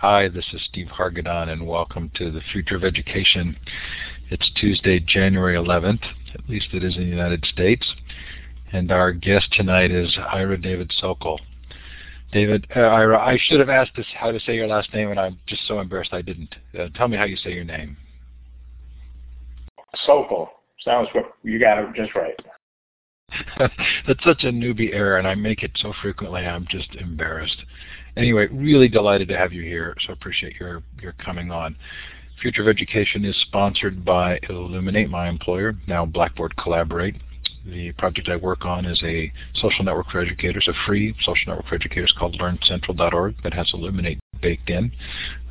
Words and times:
Hi, 0.00 0.30
this 0.30 0.46
is 0.54 0.62
Steve 0.64 0.86
Hargadon, 0.86 1.50
and 1.50 1.66
welcome 1.66 2.10
to 2.14 2.30
the 2.30 2.40
Future 2.52 2.76
of 2.76 2.84
Education. 2.84 3.54
It's 4.30 4.50
Tuesday, 4.58 4.98
January 4.98 5.56
11th, 5.56 6.00
at 6.32 6.48
least 6.48 6.68
it 6.72 6.82
is 6.82 6.96
in 6.96 7.02
the 7.02 7.08
United 7.10 7.44
States, 7.44 7.86
and 8.72 8.90
our 8.90 9.12
guest 9.12 9.52
tonight 9.52 9.90
is 9.90 10.16
Ira 10.32 10.56
David 10.56 10.90
Socol. 11.02 11.38
David, 12.32 12.66
uh, 12.74 12.80
Ira, 12.80 13.18
I 13.18 13.36
should 13.42 13.60
have 13.60 13.68
asked 13.68 13.90
this 13.94 14.06
how 14.18 14.32
to 14.32 14.40
say 14.40 14.54
your 14.56 14.68
last 14.68 14.90
name, 14.94 15.10
and 15.10 15.20
I'm 15.20 15.38
just 15.46 15.68
so 15.68 15.80
embarrassed 15.80 16.14
I 16.14 16.22
didn't. 16.22 16.54
Uh, 16.74 16.88
tell 16.94 17.06
me 17.06 17.18
how 17.18 17.24
you 17.24 17.36
say 17.36 17.52
your 17.52 17.64
name. 17.64 17.98
Socol. 20.08 20.48
Sounds 20.82 21.10
good. 21.12 21.24
you 21.42 21.60
got 21.60 21.76
it 21.76 21.94
just 21.94 22.14
right. 22.14 22.40
That's 24.06 24.24
such 24.24 24.44
a 24.44 24.50
newbie 24.50 24.94
error, 24.94 25.18
and 25.18 25.28
I 25.28 25.34
make 25.34 25.62
it 25.62 25.72
so 25.74 25.92
frequently. 26.00 26.46
I'm 26.46 26.66
just 26.70 26.94
embarrassed. 26.94 27.66
Anyway, 28.16 28.46
really 28.48 28.88
delighted 28.88 29.28
to 29.28 29.36
have 29.36 29.52
you 29.52 29.62
here. 29.62 29.96
So 30.06 30.12
appreciate 30.12 30.54
your 30.58 30.82
your 31.00 31.12
coming 31.12 31.50
on. 31.50 31.76
Future 32.40 32.62
of 32.62 32.68
Education 32.68 33.24
is 33.24 33.36
sponsored 33.42 34.02
by 34.02 34.38
Elluminate, 34.48 35.10
my 35.10 35.28
employer, 35.28 35.74
now 35.86 36.06
Blackboard 36.06 36.56
Collaborate. 36.56 37.16
The 37.66 37.92
project 37.92 38.30
I 38.30 38.36
work 38.36 38.64
on 38.64 38.86
is 38.86 39.02
a 39.04 39.30
social 39.54 39.84
network 39.84 40.10
for 40.10 40.20
educators, 40.20 40.66
a 40.66 40.72
free 40.86 41.14
social 41.22 41.48
network 41.48 41.68
for 41.68 41.74
educators 41.74 42.14
called 42.18 42.38
LearnCentral.org 42.38 43.42
that 43.42 43.52
has 43.52 43.70
Elluminate 43.74 44.18
baked 44.40 44.70
in, 44.70 44.90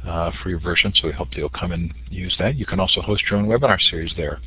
uh, 0.07 0.31
free 0.41 0.55
version, 0.55 0.91
so 0.95 1.07
we 1.07 1.13
hope 1.13 1.27
you'll 1.33 1.49
come 1.49 1.71
and 1.71 1.93
use 2.09 2.35
that. 2.39 2.55
You 2.55 2.65
can 2.65 2.79
also 2.79 3.01
host 3.01 3.23
your 3.29 3.39
own 3.39 3.45
webinar 3.45 3.79
series 3.79 4.13
there. 4.17 4.39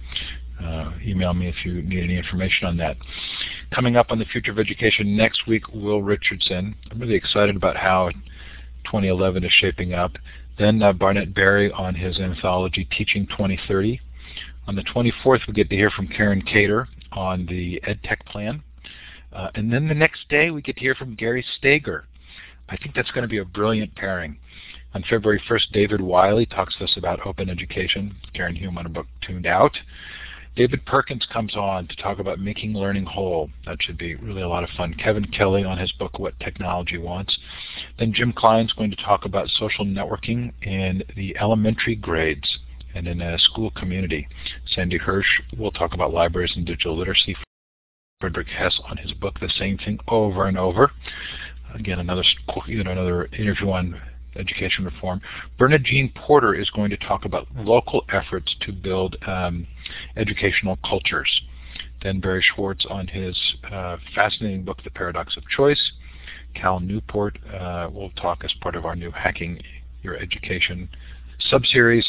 Uh, 0.60 0.92
email 1.04 1.34
me 1.34 1.48
if 1.48 1.64
you 1.64 1.82
need 1.82 2.04
any 2.04 2.16
information 2.16 2.66
on 2.66 2.76
that. 2.76 2.96
Coming 3.74 3.96
up 3.96 4.10
on 4.10 4.18
the 4.18 4.24
Future 4.24 4.52
of 4.52 4.58
Education 4.58 5.16
next 5.16 5.46
week, 5.46 5.66
Will 5.72 6.02
Richardson. 6.02 6.74
I'm 6.90 7.00
really 7.00 7.14
excited 7.14 7.56
about 7.56 7.76
how 7.76 8.10
2011 8.84 9.44
is 9.44 9.52
shaping 9.52 9.94
up. 9.94 10.12
Then 10.58 10.82
uh, 10.82 10.92
Barnett 10.92 11.34
Berry 11.34 11.72
on 11.72 11.94
his 11.94 12.18
anthology 12.18 12.84
Teaching 12.96 13.26
2030. 13.28 14.00
On 14.68 14.76
the 14.76 14.82
24th, 14.82 15.46
we 15.48 15.54
get 15.54 15.70
to 15.70 15.76
hear 15.76 15.90
from 15.90 16.06
Karen 16.06 16.42
Cator 16.42 16.86
on 17.12 17.46
the 17.46 17.80
EdTech 17.86 18.24
plan. 18.26 18.62
Uh, 19.32 19.48
and 19.54 19.72
then 19.72 19.88
the 19.88 19.94
next 19.94 20.28
day, 20.28 20.50
we 20.50 20.62
get 20.62 20.76
to 20.76 20.82
hear 20.82 20.94
from 20.94 21.14
Gary 21.14 21.44
Stager. 21.58 22.04
I 22.68 22.76
think 22.76 22.94
that's 22.94 23.10
going 23.10 23.22
to 23.22 23.28
be 23.28 23.38
a 23.38 23.44
brilliant 23.44 23.94
pairing. 23.96 24.38
On 24.94 25.02
February 25.08 25.42
1st, 25.48 25.72
David 25.72 26.00
Wiley 26.00 26.46
talks 26.46 26.76
to 26.76 26.84
us 26.84 26.96
about 26.96 27.26
open 27.26 27.48
education. 27.48 28.14
Karen 28.34 28.54
Hume 28.54 28.76
on 28.76 28.86
a 28.86 28.90
book 28.90 29.06
Tuned 29.22 29.46
Out. 29.46 29.76
David 30.54 30.84
Perkins 30.84 31.26
comes 31.32 31.56
on 31.56 31.88
to 31.88 31.96
talk 31.96 32.18
about 32.18 32.38
making 32.38 32.74
learning 32.74 33.06
whole. 33.06 33.48
That 33.64 33.78
should 33.80 33.96
be 33.96 34.16
really 34.16 34.42
a 34.42 34.48
lot 34.48 34.64
of 34.64 34.70
fun. 34.76 34.92
Kevin 34.94 35.24
Kelly 35.24 35.64
on 35.64 35.78
his 35.78 35.92
book 35.92 36.18
What 36.18 36.38
Technology 36.40 36.98
Wants. 36.98 37.38
Then 37.98 38.12
Jim 38.12 38.34
Klein's 38.34 38.74
going 38.74 38.90
to 38.90 38.96
talk 38.96 39.24
about 39.24 39.48
social 39.48 39.86
networking 39.86 40.52
in 40.62 41.04
the 41.16 41.36
elementary 41.38 41.96
grades 41.96 42.58
and 42.94 43.08
in 43.08 43.22
a 43.22 43.38
school 43.38 43.70
community. 43.70 44.28
Sandy 44.66 44.98
Hirsch 44.98 45.40
will 45.56 45.72
talk 45.72 45.94
about 45.94 46.12
libraries 46.12 46.52
and 46.54 46.66
digital 46.66 46.98
literacy. 46.98 47.34
Frederick 48.20 48.48
Hess 48.48 48.78
on 48.84 48.98
his 48.98 49.12
book 49.12 49.40
The 49.40 49.48
Same 49.48 49.78
Thing 49.78 49.98
Over 50.06 50.46
and 50.46 50.58
Over. 50.58 50.92
Again, 51.74 51.98
another 51.98 52.24
you 52.66 52.84
know, 52.84 52.90
another 52.90 53.24
interview 53.32 53.70
on 53.70 53.98
education 54.36 54.84
reform. 54.84 55.20
Bernadine 55.58 56.12
Porter 56.14 56.54
is 56.54 56.70
going 56.70 56.90
to 56.90 56.96
talk 56.96 57.24
about 57.24 57.46
local 57.56 58.04
efforts 58.12 58.54
to 58.60 58.72
build 58.72 59.16
um, 59.26 59.66
educational 60.16 60.78
cultures. 60.88 61.42
Then 62.02 62.20
Barry 62.20 62.44
Schwartz 62.54 62.84
on 62.88 63.06
his 63.06 63.38
uh, 63.70 63.96
fascinating 64.14 64.64
book, 64.64 64.82
The 64.82 64.90
Paradox 64.90 65.36
of 65.36 65.44
Choice. 65.48 65.92
Cal 66.54 66.80
Newport 66.80 67.38
uh, 67.52 67.88
will 67.92 68.10
talk 68.10 68.44
as 68.44 68.52
part 68.60 68.76
of 68.76 68.84
our 68.84 68.96
new 68.96 69.10
Hacking 69.10 69.60
Your 70.02 70.16
Education 70.16 70.88
subseries. 71.50 72.04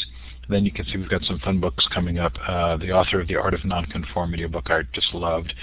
Then 0.48 0.64
you 0.64 0.72
can 0.72 0.84
see 0.84 0.98
we've 0.98 1.08
got 1.08 1.22
some 1.22 1.38
fun 1.38 1.60
books 1.60 1.86
coming 1.92 2.18
up. 2.18 2.32
Uh, 2.46 2.76
the 2.76 2.90
author 2.90 3.20
of 3.20 3.28
The 3.28 3.36
Art 3.36 3.54
of 3.54 3.64
Nonconformity, 3.64 4.42
a 4.42 4.48
book 4.48 4.70
I 4.70 4.82
just 4.92 5.14
loved. 5.14 5.54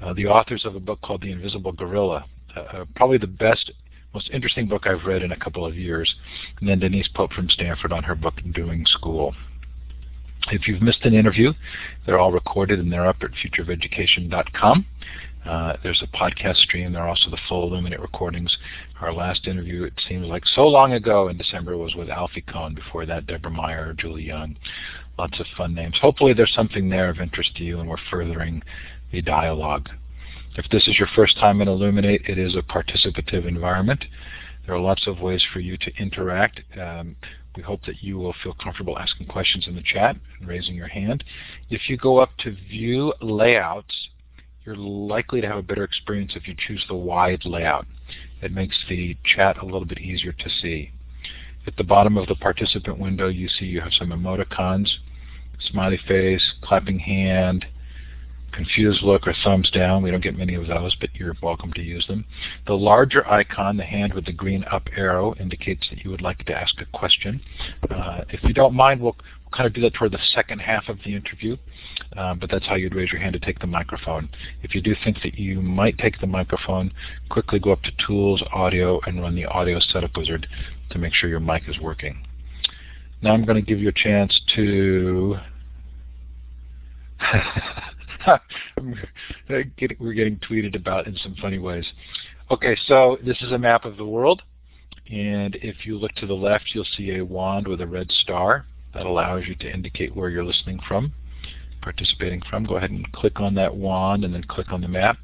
Uh, 0.00 0.14
the 0.14 0.26
authors 0.26 0.64
of 0.64 0.76
a 0.76 0.80
book 0.80 1.00
called 1.02 1.22
The 1.22 1.32
Invisible 1.32 1.72
Gorilla, 1.72 2.24
uh, 2.56 2.60
uh, 2.60 2.84
probably 2.96 3.18
the 3.18 3.26
best 3.26 3.70
most 4.14 4.30
interesting 4.32 4.66
book 4.66 4.86
I've 4.86 5.06
read 5.06 5.22
in 5.22 5.32
a 5.32 5.38
couple 5.38 5.64
of 5.64 5.76
years. 5.76 6.14
And 6.58 6.68
then 6.68 6.80
Denise 6.80 7.08
Pope 7.14 7.32
from 7.32 7.48
Stanford 7.48 7.92
on 7.92 8.02
her 8.04 8.14
book 8.14 8.34
Doing 8.52 8.84
School. 8.86 9.34
If 10.48 10.66
you've 10.66 10.82
missed 10.82 11.04
an 11.04 11.14
interview, 11.14 11.52
they're 12.06 12.18
all 12.18 12.32
recorded 12.32 12.78
and 12.78 12.92
they're 12.92 13.06
up 13.06 13.22
at 13.22 13.30
futureofeducation.com. 13.32 14.86
Uh, 15.46 15.74
there's 15.82 16.02
a 16.02 16.16
podcast 16.16 16.56
stream. 16.56 16.92
There 16.92 17.02
are 17.02 17.08
also 17.08 17.30
the 17.30 17.38
full 17.48 17.70
Elluminate 17.70 18.00
recordings. 18.00 18.54
Our 19.00 19.12
last 19.12 19.46
interview, 19.46 19.84
it 19.84 19.94
seems 20.08 20.26
like 20.26 20.42
so 20.46 20.66
long 20.66 20.92
ago 20.92 21.28
in 21.28 21.38
December, 21.38 21.76
was 21.76 21.94
with 21.94 22.10
Alfie 22.10 22.42
Kohn. 22.42 22.74
Before 22.74 23.06
that, 23.06 23.26
Deborah 23.26 23.50
Meier, 23.50 23.94
Julie 23.94 24.24
Young. 24.24 24.56
Lots 25.18 25.40
of 25.40 25.46
fun 25.56 25.74
names. 25.74 25.98
Hopefully 26.00 26.34
there's 26.34 26.52
something 26.54 26.88
there 26.88 27.10
of 27.10 27.20
interest 27.20 27.56
to 27.56 27.64
you 27.64 27.80
and 27.80 27.88
we're 27.88 27.96
furthering 28.10 28.62
the 29.12 29.22
dialogue. 29.22 29.88
If 30.56 30.68
this 30.70 30.88
is 30.88 30.98
your 30.98 31.08
first 31.14 31.38
time 31.38 31.60
in 31.60 31.68
Elluminate, 31.68 32.28
it 32.28 32.36
is 32.36 32.56
a 32.56 32.62
participative 32.62 33.46
environment. 33.46 34.04
There 34.66 34.74
are 34.74 34.80
lots 34.80 35.06
of 35.06 35.20
ways 35.20 35.44
for 35.52 35.60
you 35.60 35.76
to 35.76 35.96
interact. 35.96 36.60
Um, 36.78 37.14
we 37.56 37.62
hope 37.62 37.84
that 37.86 38.02
you 38.02 38.18
will 38.18 38.34
feel 38.42 38.54
comfortable 38.54 38.98
asking 38.98 39.28
questions 39.28 39.68
in 39.68 39.76
the 39.76 39.82
chat 39.82 40.16
and 40.38 40.48
raising 40.48 40.74
your 40.74 40.88
hand. 40.88 41.22
If 41.70 41.88
you 41.88 41.96
go 41.96 42.18
up 42.18 42.30
to 42.38 42.50
view 42.68 43.14
layouts, 43.20 44.08
you're 44.64 44.76
likely 44.76 45.40
to 45.40 45.46
have 45.46 45.58
a 45.58 45.62
better 45.62 45.84
experience 45.84 46.32
if 46.34 46.48
you 46.48 46.54
choose 46.56 46.84
the 46.88 46.94
wide 46.94 47.44
layout. 47.44 47.86
It 48.42 48.52
makes 48.52 48.76
the 48.88 49.16
chat 49.24 49.58
a 49.58 49.64
little 49.64 49.84
bit 49.84 49.98
easier 49.98 50.32
to 50.32 50.50
see. 50.50 50.90
At 51.66 51.76
the 51.76 51.84
bottom 51.84 52.16
of 52.16 52.26
the 52.26 52.34
participant 52.34 52.98
window, 52.98 53.28
you 53.28 53.48
see 53.48 53.66
you 53.66 53.80
have 53.80 53.92
some 53.92 54.10
emoticons, 54.10 54.88
smiley 55.60 56.00
face, 56.08 56.54
clapping 56.62 56.98
hand, 56.98 57.66
confused 58.52 59.02
look 59.02 59.26
or 59.26 59.34
thumbs 59.44 59.70
down. 59.70 60.02
We 60.02 60.10
don't 60.10 60.22
get 60.22 60.36
many 60.36 60.54
of 60.54 60.66
those, 60.66 60.94
but 60.96 61.10
you're 61.14 61.36
welcome 61.42 61.72
to 61.74 61.82
use 61.82 62.06
them. 62.06 62.24
The 62.66 62.74
larger 62.74 63.26
icon, 63.28 63.76
the 63.76 63.84
hand 63.84 64.14
with 64.14 64.26
the 64.26 64.32
green 64.32 64.64
up 64.70 64.88
arrow, 64.96 65.34
indicates 65.36 65.88
that 65.90 66.04
you 66.04 66.10
would 66.10 66.20
like 66.20 66.44
to 66.46 66.54
ask 66.54 66.80
a 66.80 66.86
question. 66.86 67.40
Uh, 67.90 68.22
if 68.30 68.42
you 68.42 68.52
don't 68.52 68.74
mind, 68.74 69.00
we'll, 69.00 69.16
we'll, 69.42 69.50
kind 69.52 69.66
of 69.66 69.72
do 69.72 69.80
that 69.80 69.94
toward 69.94 70.12
the 70.12 70.18
second 70.32 70.60
half 70.60 70.88
of 70.88 70.98
the 71.04 71.14
interview, 71.14 71.56
uh, 72.16 72.34
but 72.34 72.48
that's 72.50 72.66
how 72.66 72.76
you'd 72.76 72.94
raise 72.94 73.10
your 73.10 73.20
hand 73.20 73.32
to 73.32 73.40
take 73.40 73.58
the 73.58 73.66
microphone. 73.66 74.28
If 74.62 74.76
you 74.76 74.80
do 74.80 74.94
think 75.02 75.22
that 75.24 75.38
you 75.38 75.60
might 75.60 75.98
take 75.98 76.20
the 76.20 76.26
microphone, 76.28 76.92
quickly 77.30 77.58
go 77.58 77.72
up 77.72 77.82
to 77.82 77.90
Tools, 78.06 78.42
Audio, 78.52 79.00
and 79.06 79.20
run 79.20 79.34
the 79.34 79.46
Audio 79.46 79.80
Setup 79.80 80.16
Wizard 80.16 80.46
to 80.90 80.98
make 80.98 81.14
sure 81.14 81.28
your 81.28 81.40
mic 81.40 81.64
is 81.68 81.80
working. 81.80 82.24
Now 83.22 83.32
I'm 83.32 83.44
going 83.44 83.56
to 83.56 83.62
give 83.62 83.80
you 83.80 83.88
a 83.88 83.92
chance 83.92 84.40
to 84.54 85.36
we're 89.48 90.12
getting 90.12 90.38
tweeted 90.38 90.76
about 90.76 91.06
in 91.06 91.16
some 91.16 91.34
funny 91.40 91.58
ways. 91.58 91.86
Okay, 92.50 92.76
so 92.86 93.18
this 93.24 93.40
is 93.42 93.52
a 93.52 93.58
map 93.58 93.84
of 93.84 93.96
the 93.96 94.04
world. 94.04 94.42
And 95.10 95.56
if 95.56 95.86
you 95.86 95.98
look 95.98 96.12
to 96.16 96.26
the 96.26 96.34
left, 96.34 96.70
you'll 96.72 96.86
see 96.96 97.16
a 97.16 97.24
wand 97.24 97.66
with 97.66 97.80
a 97.80 97.86
red 97.86 98.10
star. 98.10 98.66
That 98.94 99.06
allows 99.06 99.44
you 99.46 99.54
to 99.56 99.72
indicate 99.72 100.14
where 100.14 100.30
you're 100.30 100.44
listening 100.44 100.80
from, 100.86 101.12
participating 101.80 102.42
from. 102.48 102.64
Go 102.64 102.76
ahead 102.76 102.90
and 102.90 103.10
click 103.12 103.40
on 103.40 103.54
that 103.54 103.74
wand 103.74 104.24
and 104.24 104.34
then 104.34 104.44
click 104.44 104.72
on 104.72 104.80
the 104.80 104.88
map. 104.88 105.16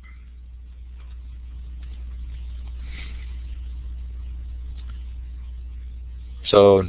So 6.48 6.84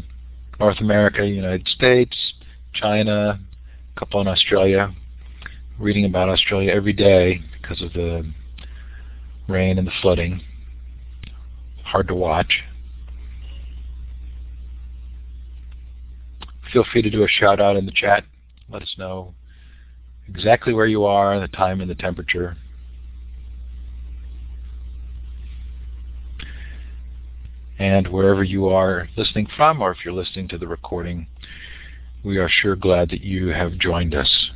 North 0.60 0.80
America, 0.80 1.26
United 1.26 1.68
States, 1.68 2.16
China, 2.74 3.40
a 3.96 4.00
couple 4.00 4.22
in 4.22 4.28
Australia, 4.28 4.94
reading 5.80 6.06
about 6.06 6.28
Australia 6.28 6.72
every 6.72 6.94
day 6.94 7.42
because 7.62 7.82
of 7.82 7.94
the 7.94 8.26
rain 9.48 9.78
and 9.78 9.88
the 9.88 9.92
flooding. 10.02 10.42
Hard 11.84 12.08
to 12.08 12.16
watch. 12.16 12.64
Feel 16.74 16.84
free 16.92 17.02
to 17.02 17.10
do 17.10 17.24
a 17.24 17.28
shout 17.28 17.62
out 17.62 17.78
in 17.78 17.86
the 17.86 17.92
chat. 17.92 18.26
Let 18.70 18.82
us 18.82 18.96
know 18.98 19.34
exactly 20.28 20.74
where 20.74 20.88
you 20.88 21.06
are, 21.06 21.40
the 21.40 21.48
time 21.48 21.80
and 21.80 21.90
the 21.90 21.96
temperature. 21.96 22.58
And 27.80 28.08
wherever 28.08 28.44
you 28.44 28.68
are 28.70 29.08
listening 29.16 29.48
from, 29.56 29.82
or 29.82 29.92
if 29.92 30.04
you're 30.04 30.14
listening 30.14 30.48
to 30.50 30.58
the 30.58 30.68
recording, 30.68 31.28
we 32.24 32.38
are 32.38 32.50
sure 32.50 32.76
glad 32.76 33.10
that 33.12 33.22
you 33.22 33.50
have 33.50 33.78
joined 33.78 34.16
us. 34.16 34.50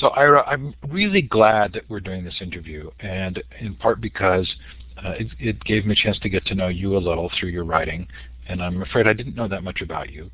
So 0.00 0.08
Ira, 0.08 0.42
I'm 0.46 0.74
really 0.88 1.20
glad 1.20 1.74
that 1.74 1.82
we're 1.90 2.00
doing 2.00 2.24
this 2.24 2.38
interview, 2.40 2.90
and 3.00 3.42
in 3.60 3.74
part 3.74 4.00
because 4.00 4.50
uh, 4.96 5.10
it, 5.10 5.26
it, 5.38 5.64
gave 5.64 5.84
me 5.84 5.92
a 5.92 5.94
chance 5.94 6.18
to 6.20 6.30
get 6.30 6.46
to 6.46 6.54
know 6.54 6.68
you 6.68 6.96
a 6.96 6.98
little 6.98 7.30
through 7.38 7.50
your 7.50 7.64
writing, 7.64 8.08
and 8.48 8.62
I'm 8.62 8.80
afraid 8.80 9.06
I 9.06 9.12
didn't 9.12 9.34
know 9.34 9.46
that 9.48 9.62
much 9.62 9.82
about 9.82 10.10
you. 10.10 10.30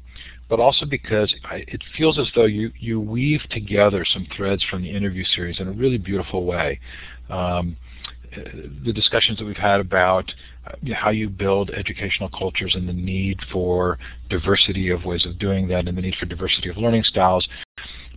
But 0.49 0.61
also 0.61 0.87
because 0.87 1.35
I, 1.45 1.65
it 1.67 1.83
feels 1.99 2.17
as 2.17 2.29
though 2.37 2.45
you, 2.45 2.71
you 2.79 3.01
weave 3.01 3.41
together 3.51 4.05
some 4.05 4.29
threads 4.37 4.65
from 4.71 4.83
the 4.83 4.91
interview 4.91 5.25
series 5.35 5.59
in 5.59 5.67
a 5.67 5.73
really 5.73 5.99
beautiful 5.99 6.45
way. 6.45 6.79
Um, 7.29 7.77
the 8.85 8.93
discussions 8.93 9.39
that 9.39 9.45
we've 9.45 9.57
had 9.57 9.81
about 9.81 10.33
uh, 10.67 10.95
how 10.95 11.11
you 11.11 11.29
build 11.29 11.71
educational 11.71 12.29
cultures 12.29 12.75
and 12.77 12.89
the 12.89 12.93
need 12.93 13.39
for 13.53 13.99
diversity 14.29 14.91
of 14.91 15.05
ways 15.05 15.27
of 15.27 15.39
doing 15.39 15.67
that 15.69 15.89
and 15.89 15.97
the 15.97 16.03
need 16.03 16.15
for 16.21 16.27
diversity 16.27 16.69
of 16.69 16.77
learning 16.77 17.03
styles, 17.03 17.49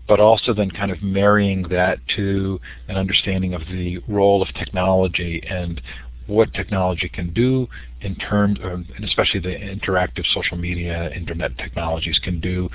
but 0.10 0.20
also 0.20 0.54
then 0.56 0.72
kind 0.72 0.92
of 0.92 1.02
marrying 1.04 1.62
that 1.70 2.00
to 2.16 2.60
an 2.88 2.98
understanding 2.98 3.54
of 3.54 3.62
the 3.70 4.00
role 4.08 4.42
of 4.42 4.50
technology 4.56 5.42
and 5.48 5.80
what 6.26 6.52
technology 6.54 7.08
can 7.08 7.32
do 7.32 7.68
in 8.02 8.16
terms, 8.16 8.58
of, 8.64 8.84
and 8.96 9.06
especially 9.06 9.40
the 9.40 9.50
interactive 9.50 10.26
social 10.34 10.58
media, 10.58 11.12
internet 11.16 11.56
technologies 11.60 12.20
can 12.24 12.40
do 12.40 12.68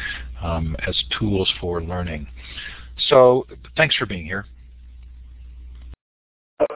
um, 0.43 0.77
as 0.87 0.97
tools 1.19 1.53
for 1.61 1.83
learning. 1.83 2.27
So 3.09 3.47
thanks 3.77 3.97
for 3.97 4.07
being 4.07 4.25
here. 4.25 4.47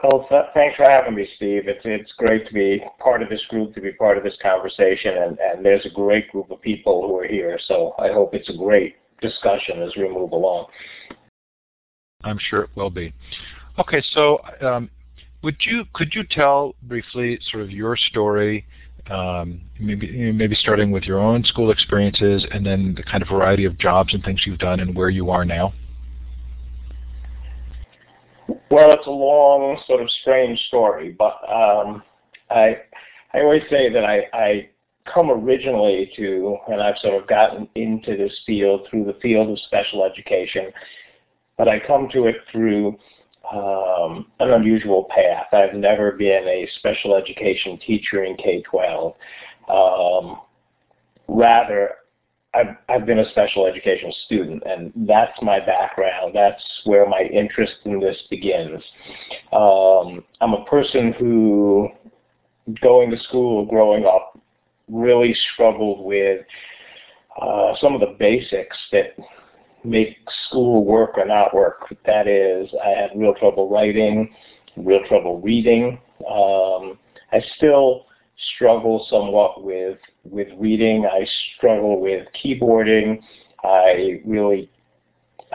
Well, 0.03 0.27
thanks 0.53 0.75
for 0.75 0.83
having 0.83 1.15
me, 1.15 1.25
Steve. 1.37 1.63
It's 1.67 1.79
it's 1.85 2.11
great 2.17 2.45
to 2.47 2.53
be 2.53 2.83
part 2.99 3.23
of 3.23 3.29
this 3.29 3.43
group, 3.49 3.73
to 3.75 3.81
be 3.81 3.93
part 3.93 4.17
of 4.17 4.25
this 4.25 4.37
conversation, 4.41 5.17
and, 5.17 5.39
and 5.39 5.65
there's 5.65 5.85
a 5.85 5.89
great 5.89 6.29
group 6.31 6.51
of 6.51 6.61
people 6.61 7.07
who 7.07 7.17
are 7.17 7.27
here. 7.27 7.57
So 7.65 7.95
I 7.97 8.09
hope 8.09 8.35
it's 8.35 8.49
a 8.49 8.57
great 8.57 8.97
discussion 9.21 9.81
as 9.81 9.91
we 9.95 10.07
move 10.07 10.31
along. 10.31 10.67
I'm 12.23 12.39
sure 12.39 12.63
it 12.63 12.69
will 12.75 12.89
be. 12.89 13.13
Okay, 13.77 14.03
so 14.13 14.39
um, 14.61 14.89
would 15.41 15.55
you 15.61 15.85
could 15.93 16.13
you 16.13 16.23
tell 16.29 16.75
briefly 16.83 17.39
sort 17.49 17.63
of 17.63 17.71
your 17.71 17.95
story, 17.95 18.65
um, 19.09 19.61
maybe 19.79 20.31
maybe 20.31 20.55
starting 20.55 20.91
with 20.91 21.03
your 21.03 21.19
own 21.19 21.43
school 21.45 21.71
experiences, 21.71 22.45
and 22.51 22.65
then 22.65 22.93
the 22.95 23.03
kind 23.03 23.23
of 23.23 23.29
variety 23.29 23.65
of 23.65 23.77
jobs 23.77 24.13
and 24.13 24.23
things 24.23 24.43
you've 24.45 24.59
done, 24.59 24.81
and 24.81 24.95
where 24.95 25.09
you 25.09 25.29
are 25.29 25.45
now? 25.45 25.73
Well, 28.69 28.91
it's 28.91 29.07
a 29.07 29.11
long, 29.11 29.79
sort 29.87 30.01
of 30.01 30.09
strange 30.21 30.59
story, 30.67 31.15
but 31.17 31.37
um, 31.49 32.03
I 32.49 32.77
I 33.33 33.39
always 33.41 33.63
say 33.69 33.89
that 33.93 34.03
I, 34.03 34.27
I 34.33 34.69
come 35.13 35.31
originally 35.31 36.11
to, 36.15 36.57
and 36.67 36.81
I've 36.81 36.97
sort 36.99 37.21
of 37.21 37.27
gotten 37.27 37.67
into 37.75 38.17
this 38.17 38.37
field 38.45 38.87
through 38.89 39.05
the 39.05 39.17
field 39.21 39.49
of 39.49 39.59
special 39.59 40.03
education, 40.03 40.71
but 41.57 41.67
I 41.67 41.79
come 41.79 42.09
to 42.13 42.25
it 42.27 42.37
through 42.51 42.97
um, 43.51 44.27
an 44.39 44.51
unusual 44.51 45.07
path. 45.09 45.47
I've 45.51 45.75
never 45.75 46.11
been 46.11 46.47
a 46.47 46.67
special 46.77 47.15
education 47.15 47.79
teacher 47.85 48.23
in 48.23 48.35
K-12. 48.37 49.15
Um, 49.69 50.41
rather, 51.27 51.91
I've, 52.53 52.75
I've 52.87 53.05
been 53.05 53.19
a 53.19 53.29
special 53.29 53.67
education 53.67 54.11
student, 54.25 54.63
and 54.65 54.91
that's 55.07 55.39
my 55.41 55.59
background. 55.59 56.33
That's 56.33 56.63
where 56.85 57.07
my 57.07 57.21
interest 57.31 57.73
in 57.85 57.99
this 57.99 58.17
begins. 58.29 58.83
Um, 59.53 60.23
I'm 60.41 60.53
a 60.53 60.65
person 60.65 61.13
who, 61.13 61.89
going 62.81 63.11
to 63.11 63.19
school, 63.19 63.65
growing 63.65 64.05
up, 64.05 64.28
really 64.89 65.35
struggled 65.53 66.05
with 66.05 66.45
uh, 67.41 67.73
some 67.79 67.93
of 67.93 68.01
the 68.01 68.15
basics 68.17 68.77
that 68.91 69.15
make 69.83 70.17
school 70.47 70.83
work 70.85 71.11
or 71.17 71.25
not 71.25 71.53
work. 71.53 71.93
That 72.05 72.27
is, 72.27 72.69
I 72.83 72.89
had 72.89 73.11
real 73.15 73.33
trouble 73.35 73.69
writing, 73.69 74.33
real 74.75 75.01
trouble 75.07 75.39
reading. 75.39 75.99
Um, 76.29 76.97
I 77.31 77.41
still 77.57 78.07
struggle 78.55 79.05
somewhat 79.09 79.63
with 79.63 79.97
with 80.23 80.47
reading. 80.57 81.05
I 81.05 81.25
struggle 81.57 81.99
with 82.01 82.27
keyboarding. 82.43 83.21
I 83.63 84.21
really 84.25 84.69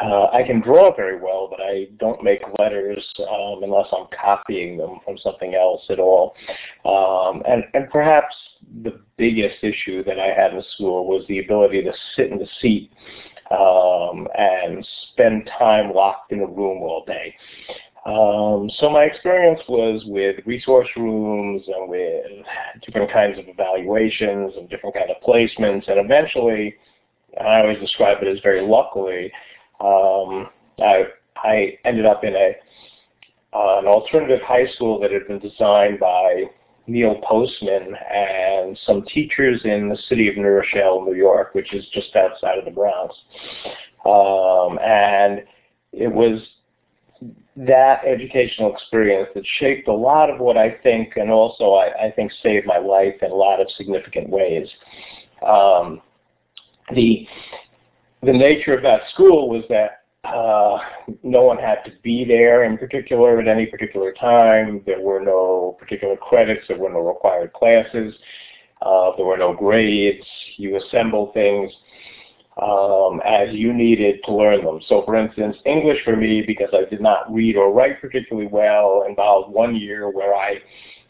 uh, 0.02 0.26
I 0.32 0.42
can 0.42 0.60
draw 0.60 0.94
very 0.94 1.20
well, 1.20 1.46
but 1.48 1.60
I 1.60 1.86
don't 1.98 2.22
make 2.22 2.40
letters 2.58 3.04
um, 3.20 3.62
unless 3.62 3.86
I'm 3.92 4.06
copying 4.18 4.76
them 4.76 4.98
from 5.04 5.16
something 5.18 5.54
else 5.54 5.82
at 5.88 6.00
all. 6.00 6.34
Um, 6.84 7.42
and, 7.46 7.64
and 7.74 7.88
perhaps 7.90 8.34
the 8.82 9.00
biggest 9.16 9.62
issue 9.62 10.02
that 10.04 10.18
I 10.18 10.28
had 10.28 10.54
in 10.54 10.62
school 10.74 11.06
was 11.06 11.24
the 11.28 11.38
ability 11.38 11.82
to 11.82 11.92
sit 12.16 12.30
in 12.30 12.38
the 12.38 12.48
seat 12.60 12.90
um, 13.50 14.26
and 14.36 14.86
spend 15.12 15.48
time 15.58 15.92
locked 15.94 16.32
in 16.32 16.40
a 16.40 16.46
room 16.46 16.82
all 16.82 17.04
day. 17.06 17.34
Um, 18.06 18.68
so 18.78 18.90
my 18.90 19.04
experience 19.04 19.60
was 19.68 20.02
with 20.06 20.44
resource 20.44 20.88
rooms 20.96 21.62
and 21.66 21.88
with 21.88 22.24
different 22.84 23.10
kinds 23.10 23.38
of 23.38 23.48
evaluations 23.48 24.52
and 24.56 24.68
different 24.68 24.94
kind 24.94 25.10
of 25.10 25.16
placements, 25.26 25.88
and 25.88 26.04
eventually, 26.04 26.74
I 27.40 27.60
always 27.60 27.78
describe 27.80 28.18
it 28.22 28.28
as 28.28 28.40
very 28.42 28.60
luckily, 28.60 29.32
um, 29.84 30.48
I, 30.80 31.04
I 31.36 31.78
ended 31.84 32.06
up 32.06 32.24
in 32.24 32.34
a 32.34 32.54
uh, 33.54 33.78
an 33.78 33.86
alternative 33.86 34.40
high 34.42 34.66
school 34.74 34.98
that 35.00 35.12
had 35.12 35.28
been 35.28 35.38
designed 35.38 36.00
by 36.00 36.44
Neil 36.86 37.20
Postman 37.22 37.94
and 38.12 38.78
some 38.84 39.04
teachers 39.04 39.60
in 39.64 39.88
the 39.88 39.96
city 40.08 40.28
of 40.28 40.36
New 40.36 40.48
Rochelle, 40.48 41.04
New 41.04 41.14
York, 41.14 41.54
which 41.54 41.72
is 41.72 41.86
just 41.92 42.16
outside 42.16 42.58
of 42.58 42.64
the 42.64 42.70
Bronx. 42.70 43.14
Um, 44.04 44.78
and 44.80 45.44
it 45.92 46.12
was 46.12 46.40
that 47.56 48.04
educational 48.04 48.74
experience 48.74 49.28
that 49.34 49.44
shaped 49.60 49.86
a 49.86 49.92
lot 49.92 50.28
of 50.28 50.40
what 50.40 50.56
I 50.56 50.72
think 50.82 51.12
and 51.16 51.30
also 51.30 51.74
I, 51.74 52.06
I 52.06 52.10
think 52.10 52.32
saved 52.42 52.66
my 52.66 52.78
life 52.78 53.14
in 53.22 53.30
a 53.30 53.34
lot 53.34 53.60
of 53.60 53.70
significant 53.76 54.28
ways. 54.28 54.68
Um, 55.46 56.02
the 56.94 57.26
the 58.24 58.32
nature 58.32 58.74
of 58.74 58.82
that 58.82 59.02
school 59.12 59.48
was 59.48 59.64
that 59.68 60.02
uh, 60.24 60.78
no 61.22 61.42
one 61.42 61.58
had 61.58 61.82
to 61.84 61.92
be 62.02 62.24
there 62.24 62.64
in 62.64 62.78
particular 62.78 63.40
at 63.40 63.48
any 63.48 63.66
particular 63.66 64.12
time. 64.12 64.82
There 64.86 65.00
were 65.00 65.20
no 65.20 65.76
particular 65.78 66.16
credits. 66.16 66.66
There 66.68 66.78
were 66.78 66.90
no 66.90 67.00
required 67.06 67.52
classes. 67.52 68.14
Uh, 68.80 69.12
there 69.16 69.26
were 69.26 69.36
no 69.36 69.54
grades. 69.54 70.26
You 70.56 70.76
assemble 70.76 71.30
things 71.32 71.70
um, 72.60 73.20
as 73.26 73.52
you 73.52 73.72
needed 73.72 74.20
to 74.24 74.34
learn 74.34 74.64
them. 74.64 74.80
So 74.88 75.02
for 75.04 75.16
instance, 75.16 75.56
English 75.66 76.04
for 76.04 76.16
me, 76.16 76.42
because 76.46 76.70
I 76.72 76.88
did 76.88 77.00
not 77.00 77.32
read 77.32 77.56
or 77.56 77.72
write 77.72 78.00
particularly 78.00 78.48
well, 78.48 79.04
involved 79.08 79.52
one 79.52 79.74
year 79.76 80.08
where 80.10 80.34
I 80.34 80.60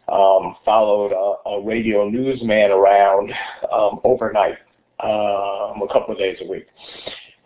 um, 0.08 0.56
followed 0.64 1.12
a, 1.12 1.48
a, 1.48 1.64
radio 1.64 2.08
newsman 2.08 2.70
around 2.70 3.32
um, 3.72 4.00
overnight, 4.04 4.58
um, 5.00 5.82
a 5.82 5.88
couple 5.92 6.12
of 6.12 6.18
days 6.18 6.38
a 6.40 6.46
week. 6.46 6.66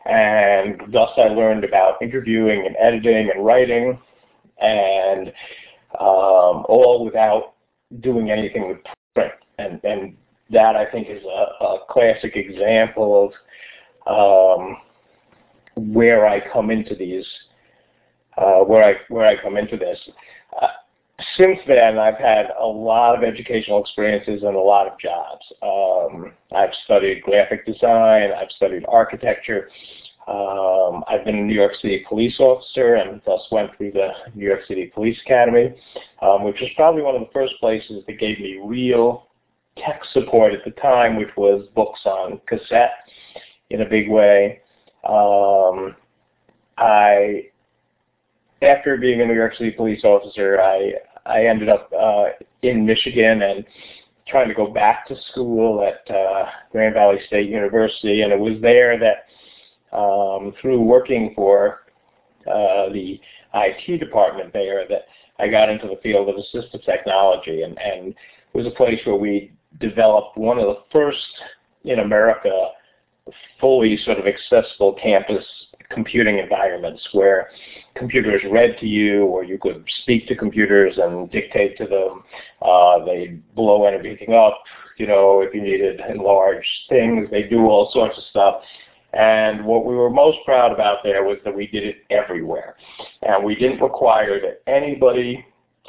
And 0.05 0.81
thus 0.93 1.11
I 1.17 1.29
learned 1.29 1.65
about 1.65 2.00
interviewing 2.00 2.67
and 2.67 2.77
editing 2.79 3.31
and 3.31 3.45
writing, 3.45 3.99
and 4.61 5.29
um, 6.01 6.65
all 6.69 7.05
without 7.05 7.55
doing 8.01 8.31
anything 8.31 8.69
with 8.69 8.79
print. 9.15 9.32
And, 9.58 9.81
and 9.84 10.17
that 10.51 10.77
I 10.77 10.91
think 10.91 11.08
is 11.11 11.22
a, 11.25 11.65
a 11.65 11.79
classic 11.91 12.37
example 12.37 13.32
of 14.06 14.58
um, 14.58 14.77
where 15.77 16.27
I 16.27 16.41
come 16.53 16.70
into 16.70 16.94
these, 16.94 17.27
uh, 18.37 18.61
where 18.61 18.82
I 18.82 18.94
where 19.08 19.27
I 19.27 19.41
come 19.41 19.56
into 19.56 19.77
this. 19.77 19.99
Uh, 20.61 20.69
since 21.37 21.58
then, 21.67 21.98
I've 21.98 22.19
had 22.19 22.51
a 22.60 22.67
lot 22.67 23.17
of 23.17 23.25
educational 23.25 23.82
experiences 23.82 24.43
and 24.43 24.55
a 24.55 24.60
lot 24.60 24.87
of 24.87 24.98
jobs. 24.98 25.44
Um, 25.63 26.32
I've 26.55 26.75
studied 26.84 27.22
graphic 27.22 27.67
design. 27.67 28.31
I've 28.32 28.51
studied 28.53 28.84
architecture. 28.89 29.69
Um, 30.29 31.05
I've 31.08 31.25
been 31.25 31.39
a 31.39 31.43
New 31.43 31.55
York 31.55 31.72
City 31.81 32.05
police 32.06 32.39
officer 32.39 32.96
and 32.96 33.20
thus 33.25 33.41
went 33.51 33.70
through 33.77 33.93
the 33.93 34.10
New 34.34 34.46
York 34.46 34.60
City 34.69 34.93
Police 34.94 35.19
Academy, 35.25 35.75
um, 36.20 36.44
which 36.44 36.60
was 36.60 36.69
probably 36.77 37.03
one 37.03 37.15
of 37.15 37.22
the 37.22 37.31
first 37.32 37.55
places 37.60 38.05
that 38.06 38.19
gave 38.19 38.39
me 38.39 38.60
real 38.63 39.29
tech 39.79 40.03
support 40.13 40.53
at 40.53 40.65
the 40.65 40.70
time, 40.72 41.17
which 41.17 41.34
was 41.37 41.67
books 41.75 42.01
on 42.05 42.41
cassette 42.46 42.93
in 43.70 43.81
a 43.81 43.89
big 43.89 44.10
way. 44.10 44.60
Um, 45.08 45.96
I, 46.77 47.46
after 48.60 48.98
being 48.98 49.22
a 49.22 49.27
New 49.27 49.34
York 49.34 49.55
City 49.56 49.70
police 49.70 50.05
officer, 50.05 50.60
I 50.60 50.93
I 51.29 51.47
ended 51.47 51.69
up 51.69 51.93
uh, 51.99 52.27
in 52.63 52.87
Michigan 52.87 53.43
and 53.43 53.65
trying 54.27 54.49
to 54.49 54.55
go 54.55 54.67
back 54.67 55.06
to 55.08 55.17
school 55.31 55.82
at 55.82 56.15
uh, 56.15 56.47
Grand 56.70 56.94
Valley 56.94 57.19
State 57.27 57.49
University, 57.49 58.23
and 58.23 58.32
it 58.32 58.39
was 58.39 58.61
there 58.61 58.99
that 58.99 59.97
um, 59.97 60.53
through 60.61 60.81
working 60.81 61.32
for 61.35 61.81
uh, 62.47 62.89
the 62.93 63.20
IT 63.55 63.99
department 63.99 64.53
there 64.53 64.87
that 64.89 65.06
I 65.39 65.49
got 65.49 65.70
into 65.70 65.87
the 65.87 66.01
field 66.03 66.29
of 66.29 66.37
assistive 66.37 66.85
technology, 66.85 67.63
and, 67.63 67.79
and 67.79 68.08
it 68.08 68.17
was 68.55 68.67
a 68.67 68.70
place 68.70 69.01
where 69.05 69.17
we 69.17 69.53
developed 69.81 70.37
one 70.37 70.58
of 70.58 70.67
the 70.67 70.82
first 70.93 71.27
in 71.85 72.01
America 72.01 72.70
fully 73.61 73.99
sort 74.05 74.19
of 74.19 74.27
accessible 74.27 74.94
campus 74.94 75.44
computing 75.91 76.39
environments 76.39 77.07
where 77.13 77.49
computers 77.95 78.43
read 78.51 78.77
to 78.79 78.87
you 78.87 79.25
or 79.25 79.45
you 79.45 79.59
could 79.59 79.85
speak 80.03 80.27
to 80.29 80.37
computers 80.37 80.99
and 80.99 81.31
dictate 81.31 81.77
to 81.79 81.87
them. 81.87 82.23
Uh, 82.63 83.05
they 83.05 83.39
blow 83.55 83.85
everything 83.87 84.35
up, 84.35 84.63
you 84.97 85.07
know, 85.07 85.41
if 85.41 85.55
you 85.55 85.63
needed 85.63 86.01
enlarged 86.09 86.69
things. 86.89 87.29
They 87.31 87.45
do 87.45 87.67
all 87.67 87.91
sorts 87.93 88.19
of 88.19 88.25
stuff. 88.25 88.63
And 89.15 89.65
what 89.65 89.87
we 89.87 89.95
were 89.95 90.11
most 90.11 90.39
proud 90.45 90.73
about 90.73 90.99
there 91.03 91.25
was 91.25 91.39
that 91.45 91.55
we 91.55 91.67
did 91.67 91.85
it 91.85 91.97
everywhere. 92.11 92.77
And 93.23 93.43
we 93.43 93.55
didn't 93.55 93.81
require 93.81 94.39
that 94.41 94.61
anybody 94.71 95.45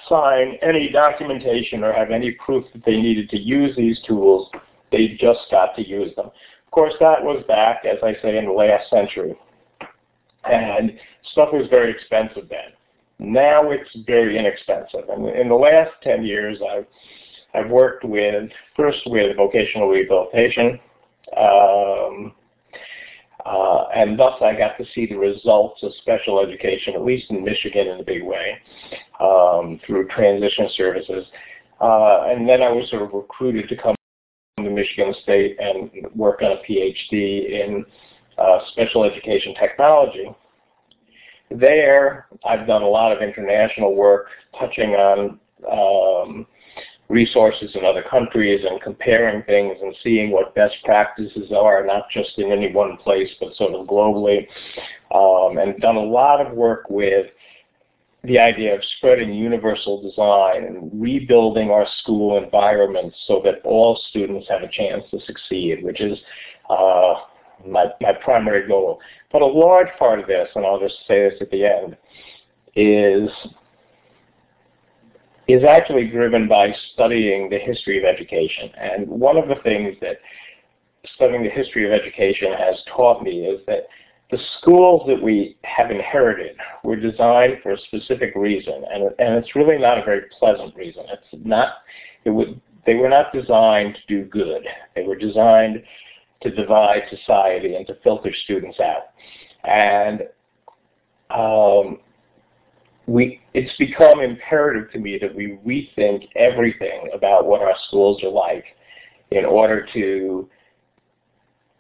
sign 0.08 0.58
any 0.62 0.90
documentation 0.90 1.84
or 1.84 1.92
have 1.92 2.12
any 2.12 2.32
proof 2.32 2.66
that 2.74 2.86
they 2.86 2.96
needed 2.96 3.30
to 3.30 3.38
use 3.38 3.76
these 3.76 4.00
tools. 4.08 4.50
They 4.92 5.18
just 5.20 5.42
got 5.52 5.76
to 5.76 5.86
use 5.86 6.16
them. 6.16 6.28
Of 6.28 6.72
course, 6.72 6.94
that 7.02 7.22
was 7.22 7.44
back, 7.48 7.84
as 7.84 7.98
I 8.02 8.16
say, 8.22 8.38
in 8.38 8.46
the 8.46 8.52
last 8.52 8.90
century. 8.90 9.36
And 10.50 10.98
stuff 11.32 11.50
was 11.54 11.68
very 11.70 11.92
expensive 11.92 12.50
then. 12.50 12.74
Now 13.20 13.72
it's 13.72 13.90
very 14.06 14.38
inexpensive. 14.38 15.10
And 15.10 15.28
in 15.28 15.50
the 15.50 15.56
last 15.56 15.92
10 16.04 16.24
years, 16.24 16.60
I've, 16.62 16.86
I've 17.54 17.70
worked 17.70 18.06
with, 18.06 18.50
first 18.76 19.00
with 19.06 19.36
vocational 19.36 19.90
rehabilitation, 19.90 20.80
um, 21.38 22.34
uh, 23.46 23.86
and 23.96 24.18
thus 24.18 24.34
I 24.42 24.56
got 24.56 24.78
to 24.78 24.86
see 24.94 25.06
the 25.06 25.16
results 25.16 25.82
of 25.84 25.92
special 26.02 26.40
education, 26.40 26.94
at 26.94 27.04
least 27.04 27.30
in 27.30 27.44
Michigan 27.44 27.88
in 27.88 28.00
a 28.00 28.04
big 28.04 28.24
way, 28.24 28.58
um, 29.20 29.80
through 29.86 30.08
transition 30.08 30.70
services. 30.76 31.26
Uh, 31.82 32.24
and 32.28 32.48
then 32.48 32.62
I 32.62 32.70
was 32.70 32.90
sort 32.90 33.04
of 33.04 33.14
recruited 33.14 33.70
to 33.70 33.78
come 33.78 33.96
to 34.58 34.70
Michigan 34.70 35.14
State 35.24 35.58
and 35.60 35.90
work 36.16 36.42
on 36.42 36.52
a 36.52 36.62
PhD 36.70 37.50
in 37.50 37.86
uh, 38.40 38.60
special 38.72 39.04
education 39.04 39.54
technology. 39.56 40.30
There, 41.52 42.28
I've 42.46 42.68
done 42.68 42.84
a 42.84 42.88
lot 42.88 43.12
of 43.12 43.22
international 43.22 43.96
work 43.96 44.28
touching 44.58 44.92
on 44.92 45.40
um, 45.70 46.46
resources 47.10 47.72
in 47.74 47.84
other 47.84 48.04
countries 48.04 48.64
and 48.70 48.80
comparing 48.82 49.44
things 49.44 49.78
and 49.82 49.96
seeing 50.04 50.32
what 50.32 50.54
best 50.54 50.76
practices 50.86 51.52
are, 51.52 51.84
not 51.86 52.04
just 52.14 52.38
in 52.38 52.52
any 52.52 52.72
one 52.72 52.98
place, 52.98 53.30
but 53.40 53.56
sort 53.56 53.74
of 53.74 53.88
globally. 53.88 54.48
Um, 55.14 55.58
and 55.58 55.82
done 55.82 55.96
a 55.96 56.04
lot 56.04 56.40
of 56.40 56.54
work 56.54 56.86
with 56.90 57.26
the 58.24 58.38
idea 58.38 58.76
of 58.76 58.82
spreading 58.98 59.34
universal 59.34 60.02
design 60.02 60.66
and 60.66 61.02
rebuilding 61.02 61.72
our 61.72 61.88
school 62.02 62.42
environments 62.42 63.18
so 63.28 63.42
that 63.44 63.62
all 63.64 64.00
students 64.10 64.48
have 64.50 64.62
a 64.62 64.70
chance 64.72 65.04
to 65.10 65.20
succeed, 65.22 65.84
which 65.84 66.02
is 66.02 66.20
uh, 66.70 67.14
my, 67.66 67.86
my 68.02 68.14
primary 68.24 68.68
goal. 68.68 69.00
But 69.32 69.42
a 69.42 69.46
large 69.46 69.90
part 69.98 70.20
of 70.20 70.28
this, 70.28 70.50
and 70.56 70.66
I'll 70.66 70.80
just 70.80 70.96
say 71.08 71.30
this 71.30 71.42
at 71.42 71.52
the 71.52 71.66
end, 71.66 71.98
is 72.76 73.30
is 75.48 75.64
actually 75.64 76.08
driven 76.08 76.48
by 76.48 76.72
studying 76.94 77.50
the 77.50 77.58
history 77.58 77.98
of 77.98 78.06
education. 78.06 78.70
And 78.80 79.08
one 79.08 79.36
of 79.36 79.48
the 79.48 79.56
things 79.64 79.96
that 80.00 80.20
studying 81.16 81.44
the 81.44 81.50
history 81.50 81.88
of 81.88 81.92
education 81.92 82.54
has 82.54 82.76
taught 82.96 83.24
me 83.24 83.46
is 83.46 83.60
that 83.66 83.88
the 84.30 84.38
schools 84.60 85.08
that 85.08 85.20
we 85.20 85.58
have 85.64 85.90
inherited 85.90 86.56
were 86.84 86.96
designed 86.96 87.58
for 87.64 87.72
a 87.72 87.80
specific 87.80 88.34
reason, 88.36 88.84
and, 88.94 89.06
and 89.18 89.44
it's 89.44 89.56
really 89.56 89.80
not 89.80 89.98
a 89.98 90.04
very 90.04 90.22
pleasant 90.38 90.76
reason. 90.76 91.04
It's 91.10 91.44
not, 91.44 91.78
it 92.26 92.30
would, 92.30 92.62
they 92.86 92.94
were 92.96 93.10
not 93.10 93.34
designed 93.34 93.96
to 93.96 94.02
do 94.08 94.30
good. 94.30 94.64
They 94.96 95.02
were 95.02 95.16
designed 95.16 95.82
to 96.42 96.52
divide 96.52 97.04
society 97.10 97.76
and 97.76 97.86
to 97.88 97.96
filter 98.04 98.32
students 98.44 98.80
out. 98.80 99.12
And 99.64 100.22
um, 101.30 102.00
we, 103.08 103.42
it's 103.54 103.76
become 103.78 104.22
imperative 104.22 104.92
to 104.92 105.00
me 105.00 105.18
that 105.22 105.36
we 105.36 105.58
rethink 105.66 106.30
everything 106.36 107.10
about 107.14 107.46
what 107.46 107.62
our 107.62 107.76
schools 107.88 108.24
are 108.24 108.30
like 108.30 108.66
in 109.32 109.46
order 109.46 109.86
to, 109.94 110.50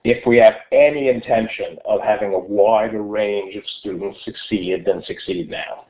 if 0.04 0.26
we 0.26 0.38
have 0.38 0.56
any 0.72 1.10
intention 1.10 1.78
of 1.86 2.02
having 2.02 2.34
a 2.34 2.40
wider 2.40 3.02
range 3.02 3.56
of 3.56 3.64
students 3.80 4.20
succeed 4.26 4.84
than 4.86 5.04
succeed 5.06 5.50
now. 5.50 5.86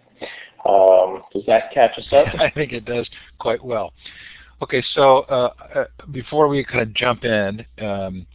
Um, 0.66 1.24
does 1.34 1.44
that 1.48 1.72
catch 1.74 1.98
us 1.98 2.08
up? 2.12 2.28
I 2.40 2.50
think 2.50 2.74
it 2.74 2.86
does 2.86 3.10
quite 3.40 3.64
well. 3.64 3.94
Okay, 4.62 4.84
so 4.94 5.20
uh, 5.20 5.54
uh, 5.74 5.86
before 6.12 6.50
we 6.50 6.66
kind 6.66 6.82
of 6.82 6.94
jump 6.94 7.24
in, 7.24 7.66
um, 7.80 8.28